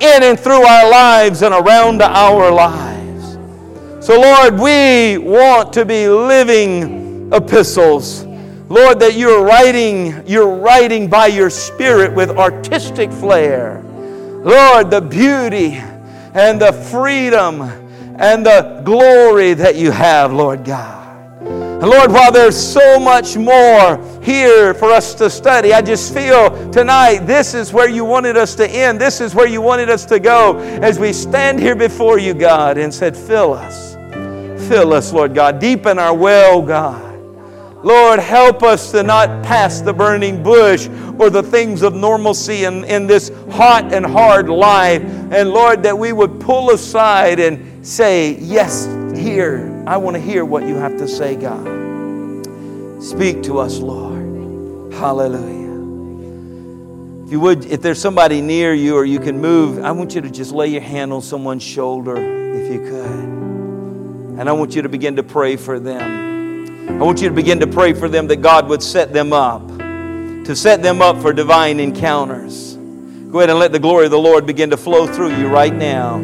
in 0.00 0.22
and 0.22 0.38
through 0.38 0.62
our 0.62 0.90
lives 0.90 1.42
and 1.42 1.54
around 1.54 2.02
our 2.02 2.50
lives. 2.50 3.38
So, 4.04 4.20
Lord, 4.20 4.58
we 4.58 5.18
want 5.18 5.72
to 5.74 5.84
be 5.84 6.08
living 6.08 7.32
epistles. 7.32 8.24
Lord, 8.68 9.00
that 9.00 9.14
you're 9.14 9.44
writing, 9.44 10.22
you're 10.26 10.56
writing 10.56 11.08
by 11.08 11.26
your 11.26 11.50
Spirit 11.50 12.14
with 12.14 12.30
artistic 12.30 13.10
flair. 13.10 13.82
Lord, 13.82 14.90
the 14.90 15.00
beauty 15.00 15.72
and 16.34 16.60
the 16.60 16.72
freedom 16.72 17.62
and 18.18 18.44
the 18.44 18.82
glory 18.84 19.54
that 19.54 19.76
you 19.76 19.90
have, 19.90 20.32
Lord 20.32 20.64
God. 20.64 21.07
And 21.80 21.90
Lord, 21.90 22.10
while 22.10 22.32
there's 22.32 22.56
so 22.56 22.98
much 22.98 23.36
more 23.36 23.98
here 24.20 24.74
for 24.74 24.90
us 24.90 25.14
to 25.14 25.30
study, 25.30 25.72
I 25.72 25.80
just 25.80 26.12
feel 26.12 26.72
tonight 26.72 27.18
this 27.18 27.54
is 27.54 27.72
where 27.72 27.88
you 27.88 28.04
wanted 28.04 28.36
us 28.36 28.56
to 28.56 28.68
end. 28.68 29.00
This 29.00 29.20
is 29.20 29.32
where 29.32 29.46
you 29.46 29.62
wanted 29.62 29.88
us 29.88 30.04
to 30.06 30.18
go 30.18 30.58
as 30.58 30.98
we 30.98 31.12
stand 31.12 31.60
here 31.60 31.76
before 31.76 32.18
you, 32.18 32.34
God, 32.34 32.78
and 32.78 32.92
said, 32.92 33.16
Fill 33.16 33.52
us. 33.52 33.94
Fill 34.68 34.92
us, 34.92 35.12
Lord 35.12 35.36
God. 35.36 35.60
Deepen 35.60 36.00
our 36.00 36.12
well, 36.12 36.62
God. 36.62 37.14
Lord, 37.84 38.18
help 38.18 38.64
us 38.64 38.90
to 38.90 39.04
not 39.04 39.44
pass 39.44 39.80
the 39.80 39.92
burning 39.92 40.42
bush 40.42 40.88
or 41.16 41.30
the 41.30 41.44
things 41.44 41.82
of 41.82 41.94
normalcy 41.94 42.64
in, 42.64 42.82
in 42.86 43.06
this 43.06 43.30
hot 43.52 43.94
and 43.94 44.04
hard 44.04 44.48
life. 44.48 45.00
And 45.30 45.50
Lord, 45.50 45.84
that 45.84 45.96
we 45.96 46.12
would 46.12 46.40
pull 46.40 46.70
aside 46.70 47.38
and 47.38 47.86
say, 47.86 48.36
Yes, 48.40 48.86
here. 49.16 49.77
I 49.88 49.96
want 49.96 50.16
to 50.16 50.20
hear 50.20 50.44
what 50.44 50.64
you 50.64 50.74
have 50.74 50.98
to 50.98 51.08
say, 51.08 51.34
God. 51.34 51.64
Speak 53.02 53.42
to 53.44 53.58
us, 53.58 53.78
Lord. 53.78 54.92
Hallelujah. 54.92 57.24
If 57.24 57.32
you 57.32 57.40
would, 57.40 57.64
if 57.64 57.80
there's 57.80 57.98
somebody 57.98 58.42
near 58.42 58.74
you 58.74 58.96
or 58.96 59.06
you 59.06 59.18
can 59.18 59.40
move, 59.40 59.82
I 59.82 59.92
want 59.92 60.14
you 60.14 60.20
to 60.20 60.28
just 60.28 60.52
lay 60.52 60.66
your 60.66 60.82
hand 60.82 61.10
on 61.10 61.22
someone's 61.22 61.62
shoulder 61.62 62.18
if 62.18 62.70
you 62.70 62.80
could. 62.80 64.38
And 64.38 64.46
I 64.46 64.52
want 64.52 64.76
you 64.76 64.82
to 64.82 64.90
begin 64.90 65.16
to 65.16 65.22
pray 65.22 65.56
for 65.56 65.80
them. 65.80 67.00
I 67.00 67.02
want 67.02 67.22
you 67.22 67.30
to 67.30 67.34
begin 67.34 67.58
to 67.60 67.66
pray 67.66 67.94
for 67.94 68.10
them 68.10 68.26
that 68.26 68.42
God 68.42 68.68
would 68.68 68.82
set 68.82 69.14
them 69.14 69.32
up, 69.32 69.66
to 69.68 70.54
set 70.54 70.82
them 70.82 71.00
up 71.00 71.16
for 71.22 71.32
divine 71.32 71.80
encounters. 71.80 72.74
Go 72.74 73.38
ahead 73.38 73.48
and 73.48 73.58
let 73.58 73.72
the 73.72 73.78
glory 73.78 74.04
of 74.04 74.10
the 74.10 74.18
Lord 74.18 74.44
begin 74.44 74.68
to 74.68 74.76
flow 74.76 75.06
through 75.06 75.34
you 75.38 75.48
right 75.48 75.74
now 75.74 76.18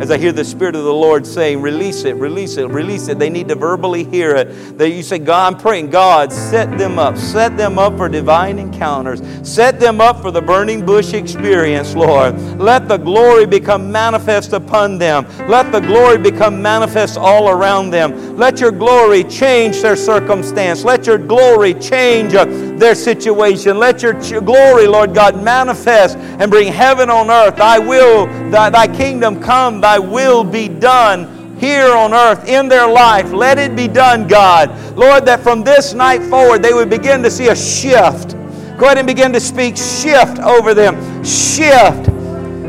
as 0.00 0.10
I 0.10 0.18
hear 0.18 0.30
the 0.30 0.44
Spirit 0.44 0.76
of 0.76 0.84
the 0.84 0.92
Lord 0.92 1.26
saying, 1.26 1.62
release 1.62 2.04
it, 2.04 2.16
release 2.16 2.58
it, 2.58 2.68
release 2.68 3.08
it. 3.08 3.18
They 3.18 3.30
need 3.30 3.48
to 3.48 3.54
verbally 3.54 4.04
hear 4.04 4.36
it. 4.36 4.76
That 4.76 4.90
you 4.90 5.02
say, 5.02 5.18
God, 5.18 5.54
I'm 5.54 5.58
praying, 5.58 5.88
God, 5.88 6.30
set 6.30 6.76
them 6.76 6.98
up. 6.98 7.16
Set 7.16 7.56
them 7.56 7.78
up 7.78 7.96
for 7.96 8.06
divine 8.06 8.58
encounters. 8.58 9.22
Set 9.42 9.80
them 9.80 10.02
up 10.02 10.20
for 10.20 10.30
the 10.30 10.42
burning 10.42 10.84
bush 10.84 11.14
experience, 11.14 11.94
Lord. 11.94 12.38
Let 12.58 12.88
the 12.88 12.98
glory 12.98 13.46
become 13.46 13.90
manifest 13.90 14.52
upon 14.52 14.98
them. 14.98 15.26
Let 15.48 15.72
the 15.72 15.80
glory 15.80 16.18
become 16.18 16.60
manifest 16.60 17.16
all 17.16 17.48
around 17.48 17.90
them. 17.90 18.36
Let 18.36 18.60
your 18.60 18.72
glory 18.72 19.24
change 19.24 19.80
their 19.80 19.96
circumstance. 19.96 20.84
Let 20.84 21.06
your 21.06 21.18
glory 21.18 21.72
change 21.72 22.34
uh, 22.34 22.44
their 22.76 22.94
situation. 22.94 23.78
Let 23.78 24.02
your 24.02 24.12
glory, 24.42 24.86
Lord 24.86 25.14
God, 25.14 25.42
manifest 25.42 26.18
and 26.18 26.50
bring 26.50 26.70
heaven 26.70 27.08
on 27.08 27.30
earth. 27.30 27.56
Thy 27.56 27.78
will, 27.78 28.26
thy, 28.50 28.68
thy 28.68 28.86
kingdom 28.86 29.40
come 29.40 29.80
thy 29.86 30.00
will 30.00 30.42
be 30.42 30.66
done 30.66 31.56
here 31.60 31.92
on 31.92 32.12
earth 32.12 32.48
in 32.48 32.68
their 32.68 32.88
life. 32.88 33.32
Let 33.32 33.56
it 33.56 33.76
be 33.76 33.86
done, 33.86 34.26
God. 34.26 34.68
Lord, 34.96 35.24
that 35.26 35.38
from 35.38 35.62
this 35.62 35.94
night 35.94 36.22
forward 36.24 36.60
they 36.60 36.74
would 36.74 36.90
begin 36.90 37.22
to 37.22 37.30
see 37.30 37.50
a 37.50 37.54
shift. 37.54 38.32
Go 38.78 38.86
ahead 38.86 38.98
and 38.98 39.06
begin 39.06 39.32
to 39.32 39.38
speak 39.38 39.76
shift 39.76 40.40
over 40.40 40.74
them. 40.74 40.96
Shift. 41.24 42.06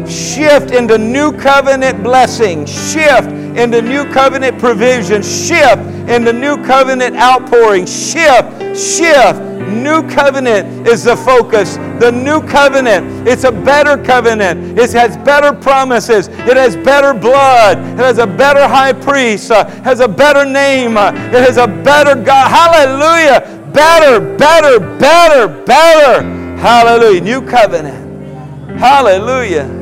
Shift 0.07 0.70
into 0.70 0.99
new 0.99 1.32
covenant 1.36 2.03
blessing. 2.03 2.68
Shift 2.68 3.32
into 3.58 3.82
new 3.82 4.05
covenant 4.12 4.60
provision. 4.60 5.22
Shift 5.22 5.82
into 6.10 6.34
new 6.34 6.58
covenant 6.66 7.16
outpouring. 7.16 7.86
Shift. 7.86 8.78
Shift 8.78 9.47
New 9.68 10.08
covenant 10.08 10.88
is 10.88 11.03
the 11.03 11.18
focus. 11.18 11.76
The 11.99 12.10
new 12.10 12.41
covenant, 12.41 13.28
it's 13.28 13.43
a 13.43 13.51
better 13.51 14.01
covenant. 14.01 14.80
It 14.80 14.93
has 14.93 15.18
better 15.18 15.51
promises. 15.51 16.30
It 16.30 16.55
has 16.55 16.78
better 16.78 17.14
blood. 17.14 17.78
It 17.78 17.99
has 17.99 18.18
a 18.18 18.28
better 18.28 18.66
high 18.66 18.93
priest. 18.93 19.51
Uh, 19.51 19.66
has 19.82 19.99
a 19.99 20.08
better 20.08 20.45
name. 20.45 20.95
Uh, 20.95 21.12
it 21.12 21.43
has 21.43 21.58
a 21.58 21.68
better 21.68 22.16
God. 22.16 22.49
Hallelujah. 22.49 23.41
Better, 23.74 24.22
better, 24.38 24.80
better, 24.97 25.47
better. 25.66 26.24
Hallelujah. 26.58 27.22
New 27.22 27.41
covenant. 27.41 28.80
Hallelujah. 28.80 29.76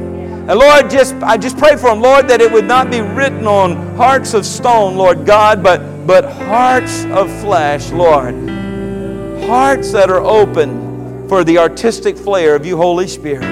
And 0.47 0.59
Lord, 0.59 0.89
just 0.89 1.15
I 1.15 1.37
just 1.37 1.57
pray 1.57 1.75
for 1.75 1.89
them, 1.89 2.01
Lord, 2.01 2.27
that 2.27 2.41
it 2.41 2.51
would 2.51 2.65
not 2.65 2.91
be 2.91 3.01
written 3.01 3.47
on 3.47 3.95
hearts 3.95 4.33
of 4.33 4.45
stone, 4.45 4.95
Lord 4.95 5.25
God, 5.25 5.63
but 5.63 6.05
but 6.05 6.31
hearts 6.31 7.05
of 7.05 7.31
flesh, 7.41 7.91
Lord 7.91 8.35
hearts 9.45 9.91
that 9.91 10.09
are 10.09 10.21
open 10.21 11.27
for 11.29 11.43
the 11.43 11.57
artistic 11.57 12.17
flair 12.17 12.55
of 12.55 12.65
you, 12.65 12.77
Holy 12.77 13.07
Spirit. 13.07 13.43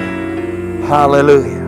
Hallelujah. 0.86 1.63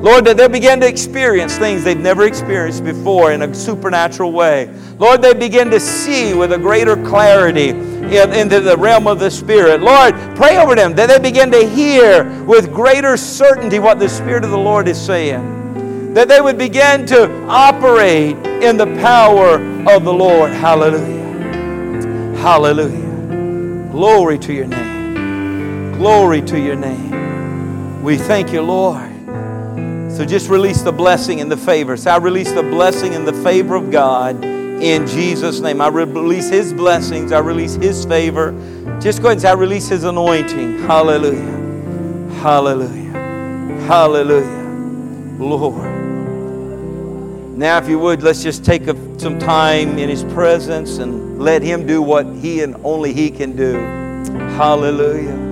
Lord, 0.00 0.24
that 0.26 0.36
they 0.36 0.46
begin 0.46 0.80
to 0.80 0.86
experience 0.86 1.56
things 1.56 1.82
they've 1.82 1.98
never 1.98 2.26
experienced 2.26 2.84
before 2.84 3.32
in 3.32 3.42
a 3.42 3.54
supernatural 3.54 4.30
way. 4.30 4.70
Lord, 4.98 5.22
they 5.22 5.32
begin 5.32 5.70
to 5.70 5.80
see 5.80 6.34
with 6.34 6.52
a 6.52 6.58
greater 6.58 6.96
clarity 7.04 7.70
in, 7.70 8.32
into 8.32 8.60
the 8.60 8.76
realm 8.76 9.06
of 9.06 9.18
the 9.18 9.30
Spirit. 9.30 9.80
Lord, 9.80 10.14
pray 10.36 10.58
over 10.58 10.74
them 10.74 10.94
that 10.94 11.08
they 11.08 11.18
begin 11.18 11.50
to 11.50 11.66
hear 11.66 12.24
with 12.44 12.72
greater 12.72 13.16
certainty 13.16 13.78
what 13.78 13.98
the 13.98 14.08
Spirit 14.08 14.44
of 14.44 14.50
the 14.50 14.58
Lord 14.58 14.86
is 14.86 15.00
saying. 15.00 16.12
That 16.14 16.28
they 16.28 16.40
would 16.40 16.58
begin 16.58 17.06
to 17.06 17.30
operate 17.46 18.36
in 18.62 18.76
the 18.76 18.86
power 19.00 19.54
of 19.90 20.04
the 20.04 20.12
Lord. 20.12 20.50
Hallelujah. 20.52 21.26
Hallelujah. 22.36 23.90
Glory 23.90 24.38
to 24.40 24.52
your 24.52 24.66
name. 24.66 25.92
Glory 25.94 26.42
to 26.42 26.60
your 26.60 26.76
name. 26.76 28.02
We 28.02 28.18
thank 28.18 28.52
you, 28.52 28.60
Lord. 28.62 29.15
So 30.16 30.24
just 30.24 30.48
release 30.48 30.80
the 30.80 30.92
blessing 30.92 31.42
and 31.42 31.52
the 31.52 31.58
favor. 31.58 31.94
So 31.98 32.10
I 32.10 32.16
release 32.16 32.50
the 32.50 32.62
blessing 32.62 33.14
and 33.14 33.28
the 33.28 33.34
favor 33.42 33.74
of 33.74 33.90
God 33.90 34.42
in 34.42 35.06
Jesus' 35.06 35.60
name. 35.60 35.82
I 35.82 35.88
release 35.88 36.48
His 36.48 36.72
blessings. 36.72 37.32
I 37.32 37.40
release 37.40 37.74
His 37.74 38.06
favor. 38.06 38.52
Just 38.98 39.20
go 39.20 39.28
ahead 39.28 39.32
and 39.32 39.42
say, 39.42 39.50
I 39.50 39.52
release 39.52 39.88
His 39.88 40.04
anointing. 40.04 40.78
Hallelujah. 40.78 42.30
Hallelujah. 42.40 43.12
Hallelujah. 43.86 44.66
Lord. 45.38 45.84
Now, 47.58 47.76
if 47.76 47.86
you 47.86 47.98
would, 47.98 48.22
let's 48.22 48.42
just 48.42 48.64
take 48.64 48.86
some 49.18 49.38
time 49.38 49.98
in 49.98 50.08
His 50.08 50.24
presence 50.24 50.96
and 50.96 51.38
let 51.38 51.60
Him 51.60 51.86
do 51.86 52.00
what 52.00 52.24
He 52.24 52.62
and 52.62 52.74
only 52.84 53.12
He 53.12 53.30
can 53.30 53.54
do. 53.54 53.74
Hallelujah. 54.56 55.45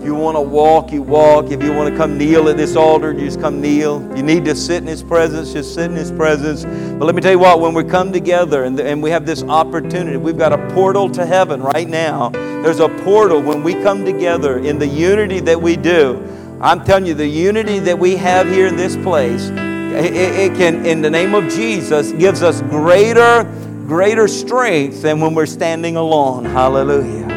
If 0.00 0.06
you 0.06 0.14
want 0.14 0.38
to 0.38 0.40
walk, 0.40 0.92
you 0.92 1.02
walk. 1.02 1.50
If 1.50 1.62
you 1.62 1.74
want 1.74 1.90
to 1.90 1.96
come 1.96 2.16
kneel 2.16 2.48
at 2.48 2.56
this 2.56 2.74
altar, 2.74 3.12
you 3.12 3.26
just 3.26 3.38
come 3.38 3.60
kneel. 3.60 4.10
If 4.10 4.16
you 4.16 4.22
need 4.22 4.46
to 4.46 4.56
sit 4.56 4.78
in 4.78 4.86
His 4.86 5.02
presence, 5.02 5.52
just 5.52 5.74
sit 5.74 5.90
in 5.90 5.94
His 5.94 6.10
presence. 6.10 6.64
But 6.64 7.04
let 7.04 7.14
me 7.14 7.20
tell 7.20 7.32
you 7.32 7.38
what, 7.38 7.60
when 7.60 7.74
we 7.74 7.84
come 7.84 8.10
together 8.10 8.64
and, 8.64 8.80
and 8.80 9.02
we 9.02 9.10
have 9.10 9.26
this 9.26 9.42
opportunity, 9.42 10.16
we've 10.16 10.38
got 10.38 10.54
a 10.54 10.74
portal 10.74 11.10
to 11.10 11.26
heaven 11.26 11.62
right 11.62 11.86
now. 11.86 12.30
There's 12.30 12.80
a 12.80 12.88
portal 12.88 13.42
when 13.42 13.62
we 13.62 13.74
come 13.74 14.06
together 14.06 14.58
in 14.58 14.78
the 14.78 14.86
unity 14.86 15.38
that 15.40 15.60
we 15.60 15.76
do. 15.76 16.26
I'm 16.62 16.82
telling 16.82 17.04
you, 17.04 17.12
the 17.12 17.28
unity 17.28 17.78
that 17.80 17.98
we 17.98 18.16
have 18.16 18.48
here 18.48 18.68
in 18.68 18.76
this 18.76 18.96
place 18.96 19.50
it, 19.50 20.14
it 20.14 20.56
can, 20.56 20.86
in 20.86 21.02
the 21.02 21.10
name 21.10 21.34
of 21.34 21.46
Jesus, 21.50 22.12
gives 22.12 22.42
us 22.42 22.62
greater, 22.62 23.42
greater 23.86 24.28
strength 24.28 25.02
than 25.02 25.20
when 25.20 25.34
we're 25.34 25.44
standing 25.44 25.96
alone. 25.96 26.46
Hallelujah. 26.46 27.29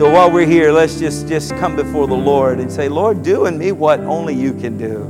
So 0.00 0.08
while 0.10 0.30
we're 0.30 0.46
here, 0.46 0.72
let's 0.72 0.98
just, 0.98 1.28
just 1.28 1.50
come 1.56 1.76
before 1.76 2.06
the 2.06 2.14
Lord 2.14 2.58
and 2.58 2.72
say, 2.72 2.88
Lord, 2.88 3.22
do 3.22 3.44
in 3.44 3.58
me 3.58 3.70
what 3.70 4.00
only 4.00 4.34
you 4.34 4.54
can 4.54 4.78
do. 4.78 5.02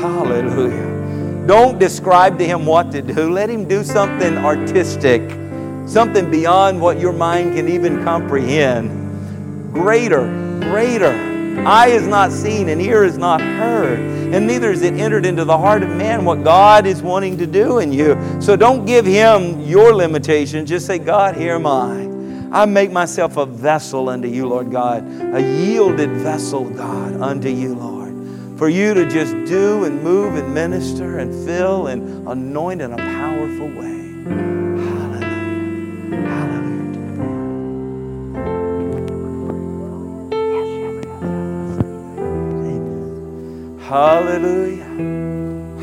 Hallelujah. 0.00 1.46
Don't 1.46 1.78
describe 1.78 2.38
to 2.38 2.46
him 2.46 2.64
what 2.64 2.90
to 2.92 3.02
do. 3.02 3.30
Let 3.30 3.50
him 3.50 3.68
do 3.68 3.84
something 3.84 4.38
artistic, 4.38 5.20
something 5.86 6.30
beyond 6.30 6.80
what 6.80 6.98
your 6.98 7.12
mind 7.12 7.56
can 7.56 7.68
even 7.68 8.02
comprehend. 8.04 9.70
Greater, 9.74 10.24
greater. 10.60 11.12
Eye 11.66 11.88
is 11.88 12.06
not 12.06 12.32
seen 12.32 12.70
and 12.70 12.80
ear 12.80 13.04
is 13.04 13.18
not 13.18 13.42
heard, 13.42 13.98
and 13.98 14.46
neither 14.46 14.70
is 14.70 14.80
it 14.80 14.94
entered 14.94 15.26
into 15.26 15.44
the 15.44 15.58
heart 15.58 15.82
of 15.82 15.90
man 15.90 16.24
what 16.24 16.42
God 16.42 16.86
is 16.86 17.02
wanting 17.02 17.36
to 17.36 17.46
do 17.46 17.80
in 17.80 17.92
you. 17.92 18.16
So 18.40 18.56
don't 18.56 18.86
give 18.86 19.04
him 19.04 19.60
your 19.60 19.94
limitation. 19.94 20.64
Just 20.64 20.86
say, 20.86 20.98
God, 20.98 21.36
here 21.36 21.56
am 21.56 21.66
I. 21.66 22.11
I 22.52 22.66
make 22.66 22.92
myself 22.92 23.38
a 23.38 23.46
vessel 23.46 24.10
unto 24.10 24.28
you, 24.28 24.46
Lord 24.46 24.70
God, 24.70 25.04
a 25.34 25.40
yielded 25.40 26.10
vessel, 26.10 26.68
God, 26.68 27.18
unto 27.18 27.48
you, 27.48 27.74
Lord. 27.74 28.58
For 28.58 28.68
you 28.68 28.92
to 28.92 29.08
just 29.08 29.32
do 29.46 29.84
and 29.84 30.02
move 30.02 30.36
and 30.36 30.52
minister 30.52 31.18
and 31.18 31.46
fill 31.46 31.86
and 31.86 32.28
anoint 32.28 32.82
in 32.82 32.92
a 32.92 32.96
powerful 32.98 33.68
way. 33.68 34.02
Hallelujah. 43.80 44.84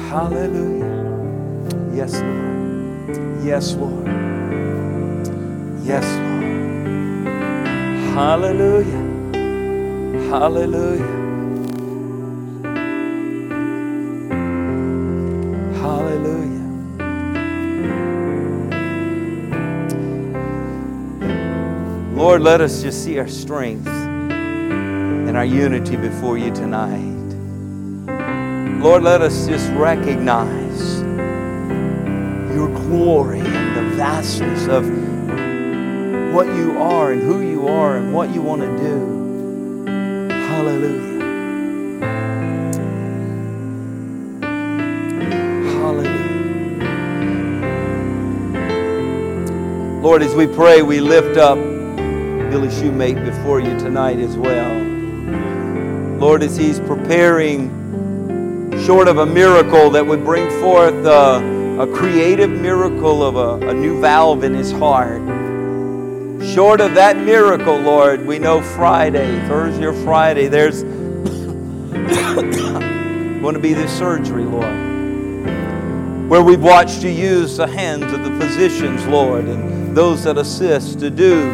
Hallelujah. 0.07 0.85
Yes, 1.95 2.21
Lord. 2.21 3.43
Yes, 3.43 3.73
Lord. 3.75 4.07
Yes, 5.83 6.05
Lord. 6.05 6.28
Hallelujah. 8.19 9.05
Hallelujah. 10.29 11.15
Hallelujah. 15.79 16.65
Lord, 22.13 22.41
let 22.41 22.59
us 22.59 22.81
just 22.81 23.05
see 23.05 23.17
our 23.19 23.29
strength 23.29 23.87
and 23.87 25.37
our 25.37 25.45
unity 25.45 25.95
before 25.95 26.37
you 26.37 26.51
tonight. 26.51 26.99
Lord, 28.81 29.03
let 29.03 29.21
us 29.21 29.47
just 29.47 29.71
recognize 29.71 30.99
your 32.53 32.67
glory 32.67 33.39
and 33.39 33.77
the 33.77 33.95
vastness 33.95 34.67
of 34.67 34.83
what 36.33 36.47
you 36.47 36.77
are 36.77 37.13
and 37.13 37.21
who 37.21 37.39
you 37.39 37.45
are 37.45 37.48
and 37.67 38.13
what 38.13 38.33
you 38.33 38.41
want 38.41 38.61
to 38.61 38.67
do. 38.77 39.85
Hallelujah. 40.47 41.19
Hallelujah. 45.71 46.39
Lord, 50.01 50.21
as 50.21 50.33
we 50.33 50.47
pray, 50.47 50.81
we 50.81 51.01
lift 51.01 51.37
up 51.37 51.57
Billy 51.57 52.69
Shoemate 52.69 53.23
before 53.25 53.59
you 53.59 53.77
tonight 53.77 54.19
as 54.19 54.37
well. 54.37 54.85
Lord, 56.17 56.43
as 56.43 56.57
he's 56.57 56.79
preparing, 56.79 57.69
short 58.85 59.07
of 59.07 59.17
a 59.17 59.25
miracle 59.25 59.89
that 59.91 60.05
would 60.05 60.23
bring 60.23 60.49
forth 60.61 61.05
a, 61.05 61.79
a 61.79 61.87
creative 61.93 62.49
miracle 62.49 63.23
of 63.23 63.35
a, 63.35 63.67
a 63.67 63.73
new 63.73 63.99
valve 64.01 64.43
in 64.43 64.53
his 64.53 64.71
heart. 64.71 65.38
Short 66.53 66.81
of 66.81 66.95
that 66.95 67.17
miracle, 67.17 67.77
Lord, 67.77 68.25
we 68.25 68.39
know 68.39 68.61
Friday, 68.61 69.39
Thursday 69.47 69.85
or 69.85 69.93
Friday, 70.03 70.47
there's 70.47 70.83
going 73.41 73.53
to 73.53 73.59
be 73.59 73.73
this 73.73 73.97
surgery, 73.97 74.43
Lord 74.43 74.89
where 76.29 76.43
we've 76.43 76.61
watched 76.61 77.01
you 77.01 77.09
use 77.09 77.57
the 77.57 77.65
hands 77.65 78.13
of 78.13 78.23
the 78.23 78.29
physicians, 78.39 79.03
Lord, 79.07 79.45
and 79.45 79.97
those 79.97 80.25
that 80.25 80.37
assist 80.37 80.99
to 80.99 81.09
do 81.09 81.49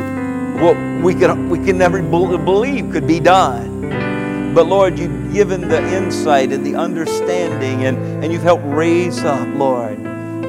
what 0.59 0.75
we 1.01 1.15
can, 1.15 1.49
we 1.49 1.59
can 1.59 1.77
never 1.77 2.01
believe 2.01 2.91
could 2.91 3.07
be 3.07 3.21
done. 3.21 4.53
But 4.53 4.67
Lord, 4.67 4.99
you've 4.99 5.31
given 5.31 5.69
the 5.69 5.81
insight 5.95 6.51
and 6.51 6.65
the 6.65 6.75
understanding, 6.75 7.85
and, 7.85 7.97
and 8.21 8.33
you've 8.33 8.43
helped 8.43 8.65
raise 8.65 9.23
up, 9.23 9.47
Lord, 9.55 9.97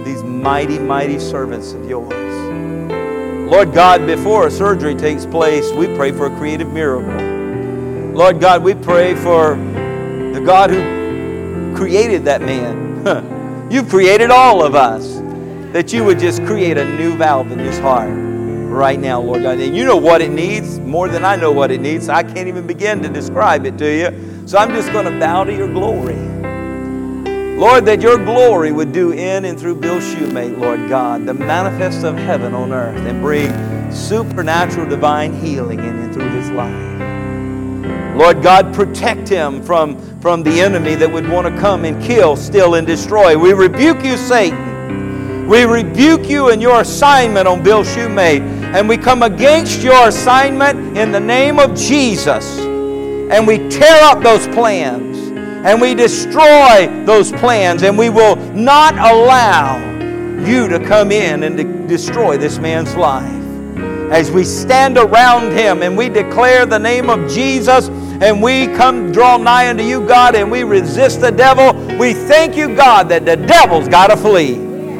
these 0.04 0.24
mighty, 0.24 0.80
mighty 0.80 1.20
servants 1.20 1.72
of 1.72 1.88
yours. 1.88 2.25
Lord 3.46 3.72
God, 3.72 4.06
before 4.08 4.48
a 4.48 4.50
surgery 4.50 4.96
takes 4.96 5.24
place, 5.24 5.70
we 5.72 5.86
pray 5.94 6.10
for 6.10 6.26
a 6.26 6.36
creative 6.36 6.72
miracle. 6.72 7.14
Lord 8.12 8.40
God, 8.40 8.64
we 8.64 8.74
pray 8.74 9.14
for 9.14 9.54
the 10.34 10.42
God 10.44 10.70
who 10.70 11.76
created 11.76 12.24
that 12.24 12.40
man. 12.40 13.68
You've 13.70 13.88
created 13.88 14.32
all 14.32 14.64
of 14.64 14.74
us. 14.74 15.20
That 15.72 15.92
you 15.92 16.02
would 16.04 16.18
just 16.18 16.44
create 16.44 16.76
a 16.76 16.84
new 16.96 17.16
valve 17.16 17.52
in 17.52 17.60
his 17.60 17.78
heart 17.78 18.10
right 18.12 18.98
now, 18.98 19.20
Lord 19.20 19.42
God. 19.42 19.60
And 19.60 19.76
you 19.76 19.84
know 19.84 19.96
what 19.96 20.22
it 20.22 20.30
needs 20.30 20.80
more 20.80 21.08
than 21.08 21.24
I 21.24 21.36
know 21.36 21.52
what 21.52 21.70
it 21.70 21.80
needs. 21.80 22.08
I 22.08 22.24
can't 22.24 22.48
even 22.48 22.66
begin 22.66 23.00
to 23.02 23.08
describe 23.08 23.64
it 23.64 23.78
to 23.78 23.86
you. 23.86 24.48
So 24.48 24.58
I'm 24.58 24.70
just 24.70 24.90
going 24.92 25.04
to 25.04 25.20
bow 25.20 25.44
to 25.44 25.54
your 25.54 25.68
glory. 25.68 26.35
Lord, 27.56 27.86
that 27.86 28.02
your 28.02 28.22
glory 28.22 28.70
would 28.70 28.92
do 28.92 29.12
in 29.12 29.46
and 29.46 29.58
through 29.58 29.76
Bill 29.76 29.98
Shoemate, 29.98 30.58
Lord 30.58 30.88
God, 30.88 31.24
the 31.24 31.34
manifest 31.34 32.04
of 32.04 32.16
heaven 32.16 32.54
on 32.54 32.72
earth, 32.72 33.00
and 33.06 33.22
bring 33.22 33.50
supernatural 33.90 34.88
divine 34.88 35.32
healing 35.32 35.78
in 35.78 35.96
and 35.96 36.12
through 36.12 36.30
his 36.30 36.50
life. 36.50 38.16
Lord 38.16 38.42
God, 38.42 38.74
protect 38.74 39.28
him 39.28 39.62
from 39.62 39.96
from 40.20 40.42
the 40.42 40.60
enemy 40.60 40.96
that 40.96 41.12
would 41.12 41.28
want 41.28 41.46
to 41.46 41.60
come 41.60 41.84
and 41.84 42.02
kill, 42.02 42.34
steal, 42.34 42.74
and 42.74 42.86
destroy. 42.86 43.38
We 43.38 43.52
rebuke 43.52 44.02
you, 44.02 44.16
Satan. 44.16 45.46
We 45.46 45.62
rebuke 45.64 46.28
you 46.28 46.50
and 46.50 46.60
your 46.60 46.80
assignment 46.80 47.46
on 47.46 47.62
Bill 47.62 47.84
Shoemate. 47.84 48.40
And 48.74 48.88
we 48.88 48.96
come 48.96 49.22
against 49.22 49.82
your 49.82 50.08
assignment 50.08 50.98
in 50.98 51.12
the 51.12 51.20
name 51.20 51.60
of 51.60 51.76
Jesus. 51.76 52.58
And 52.58 53.46
we 53.46 53.58
tear 53.68 54.02
up 54.02 54.22
those 54.22 54.48
plans. 54.48 55.15
And 55.66 55.80
we 55.80 55.94
destroy 55.94 56.86
those 57.04 57.32
plans. 57.32 57.82
And 57.82 57.98
we 57.98 58.08
will 58.08 58.36
not 58.54 58.94
allow 58.94 59.78
you 60.46 60.68
to 60.68 60.78
come 60.78 61.10
in 61.10 61.42
and 61.42 61.56
to 61.56 61.64
destroy 61.88 62.36
this 62.36 62.58
man's 62.58 62.94
life. 62.94 63.32
As 64.12 64.30
we 64.30 64.44
stand 64.44 64.96
around 64.96 65.50
him 65.50 65.82
and 65.82 65.96
we 65.96 66.08
declare 66.08 66.64
the 66.66 66.78
name 66.78 67.10
of 67.10 67.28
Jesus 67.28 67.88
and 67.88 68.40
we 68.40 68.68
come 68.68 69.10
draw 69.10 69.36
nigh 69.36 69.68
unto 69.68 69.82
you, 69.82 70.06
God, 70.06 70.36
and 70.36 70.48
we 70.48 70.62
resist 70.62 71.20
the 71.20 71.32
devil, 71.32 71.74
we 71.98 72.14
thank 72.14 72.56
you, 72.56 72.74
God, 72.76 73.08
that 73.08 73.24
the 73.24 73.36
devil's 73.36 73.88
got 73.88 74.06
to 74.06 74.16
flee. 74.16 74.54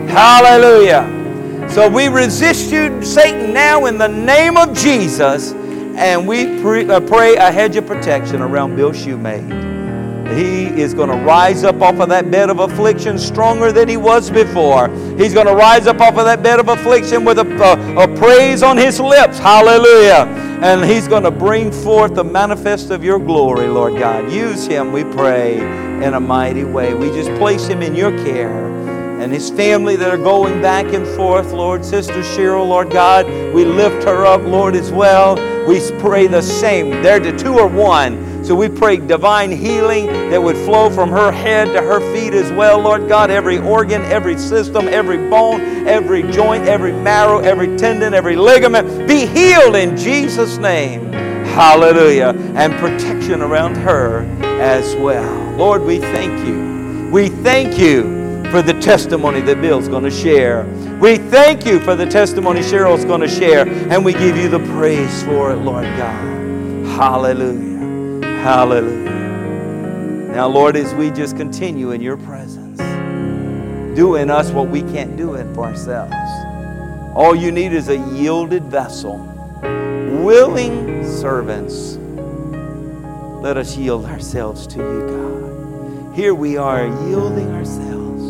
Hallelujah. 0.09 1.69
So 1.71 1.89
we 1.89 2.09
resist 2.09 2.73
you, 2.73 3.01
Satan, 3.05 3.53
now 3.53 3.87
in 3.87 3.99
the 3.99 4.09
name 4.09 4.57
of 4.57 4.77
Jesus, 4.77 5.53
and 5.53 6.27
we 6.27 6.61
pre- 6.61 6.89
uh, 6.89 7.01
pray 7.01 7.37
a 7.37 7.51
hedge 7.53 7.77
of 7.77 7.87
protection 7.87 8.43
around 8.43 8.75
Bill 8.75 8.91
Shoemate. 8.91 9.66
He 10.35 10.67
is 10.81 10.95
going 10.95 11.09
to 11.09 11.17
rise 11.17 11.65
up 11.65 11.81
off 11.81 12.01
of 12.01 12.09
that 12.09 12.31
bed 12.31 12.51
of 12.51 12.59
affliction 12.59 13.19
stronger 13.19 13.73
than 13.73 13.89
he 13.89 13.97
was 13.97 14.31
before. 14.31 14.89
He's 15.17 15.33
going 15.33 15.47
to 15.47 15.55
rise 15.55 15.87
up 15.87 16.01
off 16.01 16.17
of 16.17 16.25
that 16.25 16.43
bed 16.43 16.61
of 16.61 16.69
affliction 16.69 17.25
with 17.25 17.39
a, 17.39 17.47
a, 17.47 18.05
a 18.05 18.17
praise 18.17 18.63
on 18.63 18.77
his 18.77 19.01
lips. 19.01 19.39
Hallelujah. 19.39 20.27
And 20.63 20.85
he's 20.85 21.07
going 21.07 21.23
to 21.23 21.31
bring 21.31 21.71
forth 21.71 22.15
the 22.15 22.25
manifest 22.25 22.91
of 22.91 23.05
your 23.05 23.19
glory, 23.19 23.69
Lord 23.69 23.99
God. 23.99 24.33
Use 24.33 24.67
him, 24.67 24.91
we 24.91 25.05
pray, 25.05 25.59
in 25.59 26.15
a 26.15 26.21
mighty 26.21 26.65
way. 26.65 26.95
We 26.95 27.09
just 27.11 27.31
place 27.39 27.67
him 27.67 27.83
in 27.83 27.95
your 27.95 28.11
care 28.25 28.67
and 29.21 29.33
his 29.33 29.49
family 29.51 29.97
that 29.97 30.11
are 30.11 30.19
going 30.19 30.61
back 30.61 30.93
and 30.93 31.07
forth, 31.17 31.53
Lord. 31.53 31.85
Sister 31.85 32.21
Cheryl, 32.21 32.69
Lord 32.69 32.91
God, 32.91 33.27
we 33.55 33.65
lift 33.65 34.05
her 34.05 34.27
up, 34.27 34.43
Lord, 34.43 34.77
as 34.77 34.93
well. 34.93 35.37
We 35.67 35.81
pray 35.99 36.27
the 36.27 36.43
same. 36.43 36.91
They're 37.03 37.19
the 37.19 37.37
two 37.37 37.55
or 37.55 37.67
one. 37.67 38.36
So 38.47 38.55
we 38.55 38.69
pray 38.69 38.99
divine 38.99 39.51
healing 39.51 40.07
that 40.31 40.41
would 40.41 40.57
flow 40.59 40.89
from 40.89 41.11
her 41.11 41.33
head 41.33 41.65
to 41.73 41.83
her 41.83 41.99
feet 42.15 42.33
as 42.33 42.53
well, 42.53 42.79
Lord 42.79 43.09
God. 43.09 43.29
Every 43.29 43.59
organ, 43.59 44.03
every 44.03 44.39
system, 44.39 44.87
every 44.87 45.17
bone, 45.17 45.61
every 45.89 46.23
joint, 46.31 46.69
every 46.69 46.93
marrow, 46.93 47.41
every 47.41 47.77
tendon, 47.77 48.15
every 48.15 48.37
ligament 48.37 49.09
be 49.09 49.27
healed 49.27 49.75
in 49.75 49.97
Jesus' 49.97 50.59
name. 50.59 51.13
Hallelujah. 51.57 52.37
And 52.55 52.73
protection 52.75 53.43
around 53.43 53.75
her 53.79 54.21
as 54.61 54.95
well. 54.95 55.57
Lord, 55.57 55.83
we 55.83 55.99
thank 55.99 56.47
you. 56.47 57.11
We 57.11 57.31
thank 57.31 57.77
you 57.77 58.45
for 58.53 58.63
the 58.63 58.79
testimony 58.81 59.41
that 59.41 59.61
Bill's 59.61 59.89
going 59.89 60.05
to 60.05 60.11
share. 60.11 60.63
We 61.01 61.17
thank 61.17 61.67
you 61.67 61.81
for 61.81 61.97
the 61.97 62.07
testimony 62.07 62.61
Cheryl's 62.61 63.05
going 63.05 63.23
to 63.23 63.29
share, 63.29 63.67
and 63.67 64.05
we 64.05 64.13
give 64.13 64.37
you 64.37 64.49
the 64.49 64.61
praise 64.77 65.25
for 65.25 65.51
it, 65.51 65.57
Lord 65.57 65.85
God. 65.97 66.87
Hallelujah. 66.97 67.76
Hallelujah. 68.47 70.31
Now, 70.33 70.47
Lord, 70.47 70.77
as 70.77 70.95
we 70.95 71.11
just 71.11 71.37
continue 71.37 71.91
in 71.91 72.01
your 72.01 72.17
presence, 72.17 72.79
do 73.97 74.15
in 74.15 74.31
us 74.31 74.53
what 74.53 74.69
we 74.69 74.83
can't 74.83 75.17
do 75.17 75.35
it 75.35 75.53
for 75.53 75.65
ourselves. 75.65 76.15
All 77.17 77.35
you 77.35 77.51
need 77.51 77.73
is 77.73 77.89
a 77.89 77.97
yielded 78.15 78.63
vessel, 78.67 79.17
willing 80.23 81.05
servants. 81.05 81.97
Let 83.43 83.57
us 83.57 83.77
yield 83.77 84.05
ourselves 84.05 84.69
to 84.69 84.79
you, 84.79 85.09
God. 85.09 86.15
Here 86.15 86.33
we 86.33 86.57
are, 86.57 86.87
yielding 87.09 87.51
ourselves, 87.51 88.23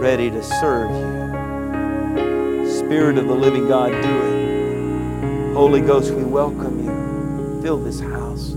ready 0.00 0.30
to 0.30 0.40
serve 0.40 0.92
you. 0.92 2.70
Spirit 2.70 3.18
of 3.18 3.26
the 3.26 3.34
living 3.34 3.66
God, 3.66 3.90
do 3.90 3.98
it. 3.98 5.52
Holy 5.52 5.80
Ghost, 5.80 6.12
we 6.12 6.22
welcome 6.22 6.84
you. 6.84 7.60
Fill 7.60 7.78
this 7.78 7.98
house. 7.98 8.54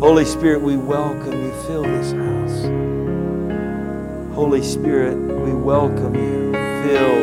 Holy 0.00 0.24
Spirit, 0.24 0.62
we 0.62 0.76
welcome 0.76 1.42
you. 1.42 1.50
Fill 1.66 1.82
this 1.82 2.12
house. 2.12 2.62
Holy 4.32 4.62
Spirit, 4.62 5.16
we 5.16 5.52
welcome 5.52 6.14
you. 6.14 6.52
Fill 6.52 7.16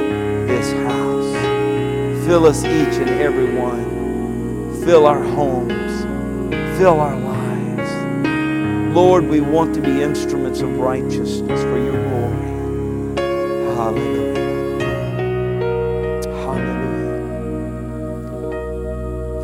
this 0.45 0.73
house. 0.73 1.34
Fill 2.26 2.45
us 2.45 2.65
each 2.65 2.99
and 2.99 3.11
every 3.11 3.57
one. 3.57 3.86
Fill 4.84 5.05
our 5.05 5.23
homes. 5.23 6.03
Fill 6.78 6.99
our 6.99 7.17
lives. 7.17 7.89
Lord, 8.93 9.26
we 9.26 9.39
want 9.39 9.73
to 9.76 9.82
be 9.82 10.03
instruments 10.03 10.59
of 10.59 10.78
righteousness 10.78 11.61
for 11.61 11.78
your 11.78 11.93
glory. 11.93 13.15
Hallelujah. 13.78 14.84
Hallelujah. 16.43 17.23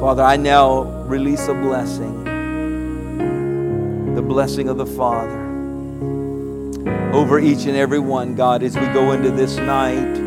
Father, 0.01 0.23
I 0.23 0.35
now 0.35 0.81
release 1.05 1.47
a 1.47 1.53
blessing 1.53 2.27
blessing 4.31 4.69
of 4.69 4.77
the 4.77 4.85
Father 4.85 5.41
over 7.13 7.37
each 7.37 7.65
and 7.65 7.75
every 7.75 7.99
one, 7.99 8.33
God, 8.33 8.63
as 8.63 8.77
we 8.77 8.85
go 8.87 9.11
into 9.11 9.29
this 9.29 9.57
night. 9.57 10.17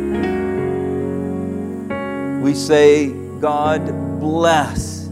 We 2.42 2.54
say, 2.54 3.08
God, 3.40 4.20
bless 4.20 5.06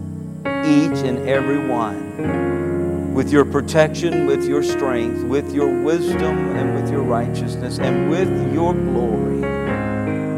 each 0.45 0.99
and 1.09 1.27
every 1.27 1.67
one 1.67 3.15
with 3.15 3.33
your 3.33 3.47
protection, 3.47 4.27
with 4.27 4.45
your 4.45 4.63
strength, 4.63 5.25
with 5.25 5.55
your 5.55 5.83
wisdom, 5.83 6.55
and 6.55 6.75
with 6.75 6.93
your 6.93 7.03
righteousness, 7.03 7.79
and 7.79 8.11
with 8.11 8.53
your 8.53 8.75
glory. 8.75 9.41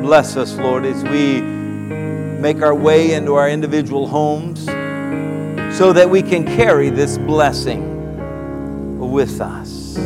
Bless 0.00 0.36
us, 0.36 0.56
Lord, 0.58 0.84
as 0.84 1.02
we 1.02 1.40
make 1.40 2.62
our 2.62 2.74
way 2.74 3.14
into 3.14 3.34
our 3.34 3.50
individual 3.50 4.06
homes 4.06 4.64
so 5.76 5.92
that 5.92 6.08
we 6.08 6.22
can 6.22 6.44
carry 6.44 6.88
this 6.88 7.18
blessing 7.18 7.93
with 9.14 9.40
us. 9.40 9.96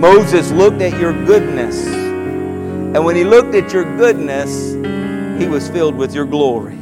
Moses 0.00 0.50
looked 0.50 0.80
at 0.80 0.98
your 0.98 1.12
goodness, 1.26 1.86
and 1.86 3.04
when 3.04 3.14
he 3.14 3.22
looked 3.22 3.54
at 3.54 3.70
your 3.70 3.84
goodness, 3.98 4.72
he 5.38 5.46
was 5.46 5.68
filled 5.68 5.94
with 5.94 6.14
your 6.14 6.24
glory. 6.24 6.78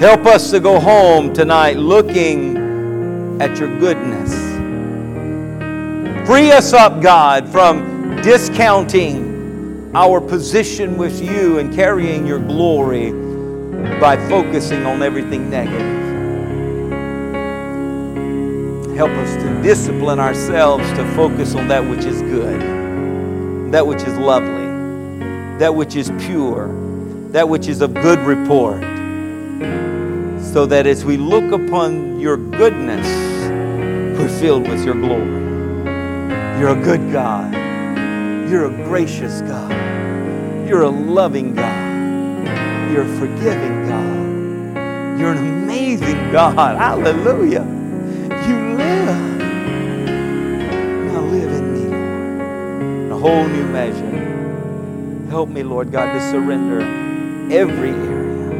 Help 0.00 0.26
us 0.26 0.50
to 0.50 0.58
go 0.58 0.80
home 0.80 1.32
tonight 1.32 1.76
looking 1.76 3.40
at 3.40 3.60
your 3.60 3.78
goodness. 3.78 4.32
Free 6.26 6.50
us 6.50 6.72
up, 6.72 7.00
God, 7.00 7.48
from 7.48 8.16
discounting 8.22 9.92
our 9.94 10.20
position 10.20 10.96
with 10.96 11.22
you 11.22 11.60
and 11.60 11.72
carrying 11.72 12.26
your 12.26 12.40
glory 12.40 13.12
by 14.00 14.16
focusing 14.28 14.84
on 14.84 15.00
everything 15.00 15.48
negative. 15.48 16.01
Help 19.02 19.18
us 19.18 19.34
to 19.42 19.62
discipline 19.64 20.20
ourselves 20.20 20.88
to 20.92 21.04
focus 21.16 21.56
on 21.56 21.66
that 21.66 21.82
which 21.84 22.04
is 22.04 22.22
good, 22.22 23.72
that 23.72 23.84
which 23.84 24.00
is 24.04 24.16
lovely, 24.16 24.68
that 25.58 25.74
which 25.74 25.96
is 25.96 26.12
pure, 26.20 26.68
that 27.32 27.48
which 27.48 27.66
is 27.66 27.80
of 27.80 27.94
good 27.94 28.20
report. 28.20 28.80
So 30.40 30.66
that 30.66 30.86
as 30.86 31.04
we 31.04 31.16
look 31.16 31.50
upon 31.50 32.20
your 32.20 32.36
goodness, 32.36 33.04
we're 34.16 34.38
filled 34.38 34.68
with 34.68 34.84
your 34.84 34.94
glory. 34.94 35.26
You're 36.60 36.78
a 36.78 36.80
good 36.80 37.10
God. 37.10 37.52
You're 38.48 38.66
a 38.66 38.84
gracious 38.86 39.40
God. 39.40 39.72
You're 40.68 40.82
a 40.82 40.88
loving 40.88 41.56
God. 41.56 42.92
You're 42.92 43.02
a 43.02 43.18
forgiving 43.18 43.88
God. 43.88 45.18
You're 45.18 45.32
an 45.32 45.38
amazing 45.38 46.30
God. 46.30 46.76
Hallelujah. 46.78 47.81
Whole 53.22 53.46
new 53.46 53.64
measure. 53.68 55.28
Help 55.30 55.48
me, 55.48 55.62
Lord 55.62 55.92
God, 55.92 56.12
to 56.12 56.20
surrender 56.32 56.80
every 57.54 57.90
area. 57.90 58.50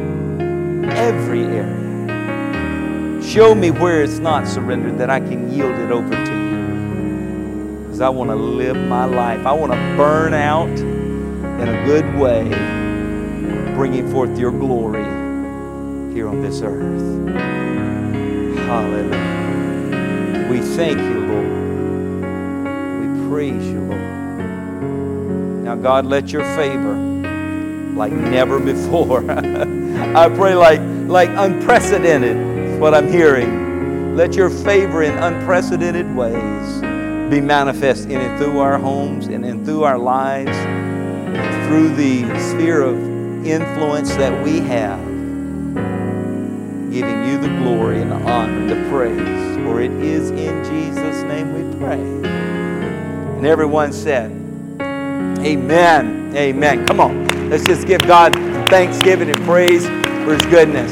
Every 0.89 1.43
area. 1.43 3.21
Show 3.21 3.53
me 3.55 3.71
where 3.71 4.01
it's 4.01 4.19
not 4.19 4.47
surrendered 4.47 4.97
that 4.99 5.09
I 5.09 5.19
can 5.19 5.51
yield 5.51 5.75
it 5.75 5.91
over 5.91 6.09
to 6.09 6.31
you. 6.31 7.83
Because 7.83 7.99
I 7.99 8.07
want 8.07 8.29
to 8.29 8.37
live 8.37 8.77
my 8.77 9.03
life. 9.03 9.45
I 9.45 9.51
want 9.51 9.73
to 9.73 9.97
burn 9.97 10.33
out 10.33 10.69
in 10.69 11.67
a 11.67 11.85
good 11.85 12.05
way, 12.15 12.47
bringing 13.75 14.09
forth 14.13 14.39
your 14.39 14.51
glory 14.51 15.03
here 16.13 16.29
on 16.29 16.41
this 16.41 16.61
earth. 16.61 17.27
Hallelujah. 18.59 20.47
We 20.49 20.61
thank 20.61 20.99
you, 20.99 21.19
Lord. 21.19 21.51
We 23.01 23.07
praise 23.27 23.65
you, 23.67 23.81
Lord. 23.81 24.02
Now, 25.73 25.81
God, 25.81 26.05
let 26.05 26.29
your 26.29 26.43
favor 26.55 26.93
like 27.95 28.11
never 28.11 28.59
before. 28.59 29.25
I 29.31 30.29
pray 30.29 30.53
like, 30.53 30.79
like 31.09 31.29
unprecedented, 31.29 32.79
what 32.79 32.93
I'm 32.93 33.11
hearing. 33.11 34.15
Let 34.15 34.35
your 34.35 34.51
favor 34.51 35.01
in 35.01 35.17
unprecedented 35.17 36.15
ways 36.15 36.79
be 37.31 37.41
manifest 37.41 38.07
in 38.07 38.21
and 38.21 38.37
through 38.37 38.59
our 38.59 38.77
homes 38.77 39.25
and 39.25 39.43
in 39.43 39.65
through 39.65 39.81
our 39.81 39.97
lives, 39.97 40.55
through 41.67 41.95
the 41.95 42.21
sphere 42.51 42.83
of 42.83 42.95
influence 43.43 44.15
that 44.17 44.43
we 44.43 44.59
have, 44.59 45.03
giving 46.91 47.25
you 47.25 47.39
the 47.39 47.49
glory 47.63 47.99
and 47.99 48.11
the 48.11 48.29
honor 48.29 48.59
and 48.59 48.69
the 48.69 48.89
praise. 48.91 49.57
For 49.65 49.81
it 49.81 49.91
is 49.93 50.29
in 50.29 50.63
Jesus' 50.65 51.23
name 51.23 51.51
we 51.51 51.77
pray. 51.79 51.99
And 51.99 53.47
everyone 53.47 53.91
said, 53.91 54.42
Amen. 55.45 56.33
Amen. 56.37 56.85
Come 56.85 57.01
on. 57.01 57.49
Let's 57.49 57.65
just 57.65 57.85
give 57.85 58.01
God 58.07 58.33
thanksgiving 58.69 59.29
and 59.29 59.37
praise 59.43 59.85
for 59.85 60.33
his 60.33 60.45
goodness. 60.45 60.89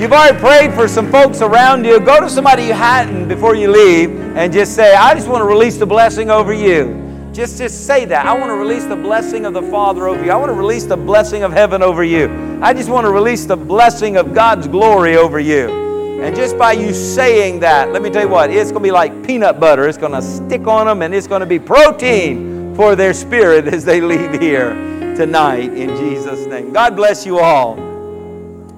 You've 0.00 0.12
already 0.12 0.36
prayed 0.38 0.74
for 0.74 0.88
some 0.88 1.12
folks 1.12 1.40
around 1.40 1.84
you. 1.84 2.00
Go 2.00 2.20
to 2.20 2.28
somebody 2.28 2.64
you 2.64 2.72
hadn't 2.72 3.28
before 3.28 3.54
you 3.54 3.70
leave 3.70 4.10
and 4.36 4.52
just 4.52 4.74
say, 4.74 4.96
I 4.96 5.14
just 5.14 5.28
want 5.28 5.42
to 5.42 5.46
release 5.46 5.76
the 5.76 5.86
blessing 5.86 6.28
over 6.28 6.52
you. 6.52 7.30
Just, 7.32 7.58
just 7.58 7.86
say 7.86 8.04
that. 8.06 8.26
I 8.26 8.32
want 8.32 8.50
to 8.50 8.56
release 8.56 8.84
the 8.84 8.96
blessing 8.96 9.46
of 9.46 9.54
the 9.54 9.62
Father 9.62 10.08
over 10.08 10.24
you. 10.24 10.32
I 10.32 10.36
want 10.36 10.50
to 10.50 10.54
release 10.54 10.84
the 10.84 10.96
blessing 10.96 11.44
of 11.44 11.52
heaven 11.52 11.80
over 11.80 12.02
you. 12.02 12.58
I 12.60 12.74
just 12.74 12.88
want 12.88 13.04
to 13.04 13.12
release 13.12 13.44
the 13.44 13.56
blessing 13.56 14.16
of 14.16 14.34
God's 14.34 14.66
glory 14.66 15.16
over 15.16 15.38
you. 15.38 16.20
And 16.20 16.34
just 16.34 16.58
by 16.58 16.72
you 16.72 16.92
saying 16.92 17.60
that, 17.60 17.92
let 17.92 18.02
me 18.02 18.10
tell 18.10 18.22
you 18.22 18.28
what, 18.28 18.50
it's 18.50 18.72
going 18.72 18.82
to 18.82 18.88
be 18.88 18.90
like 18.90 19.24
peanut 19.24 19.60
butter. 19.60 19.86
It's 19.86 19.98
going 19.98 20.12
to 20.12 20.22
stick 20.22 20.66
on 20.66 20.86
them 20.86 21.02
and 21.02 21.14
it's 21.14 21.28
going 21.28 21.40
to 21.40 21.46
be 21.46 21.60
protein 21.60 22.53
for 22.74 22.96
their 22.96 23.14
spirit 23.14 23.68
as 23.68 23.84
they 23.84 24.00
leave 24.00 24.40
here 24.40 24.70
tonight 25.16 25.72
in 25.72 25.96
Jesus' 25.96 26.46
name. 26.46 26.72
God 26.72 26.96
bless 26.96 27.24
you 27.24 27.38
all. 27.38 27.76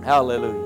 Hallelujah. 0.03 0.65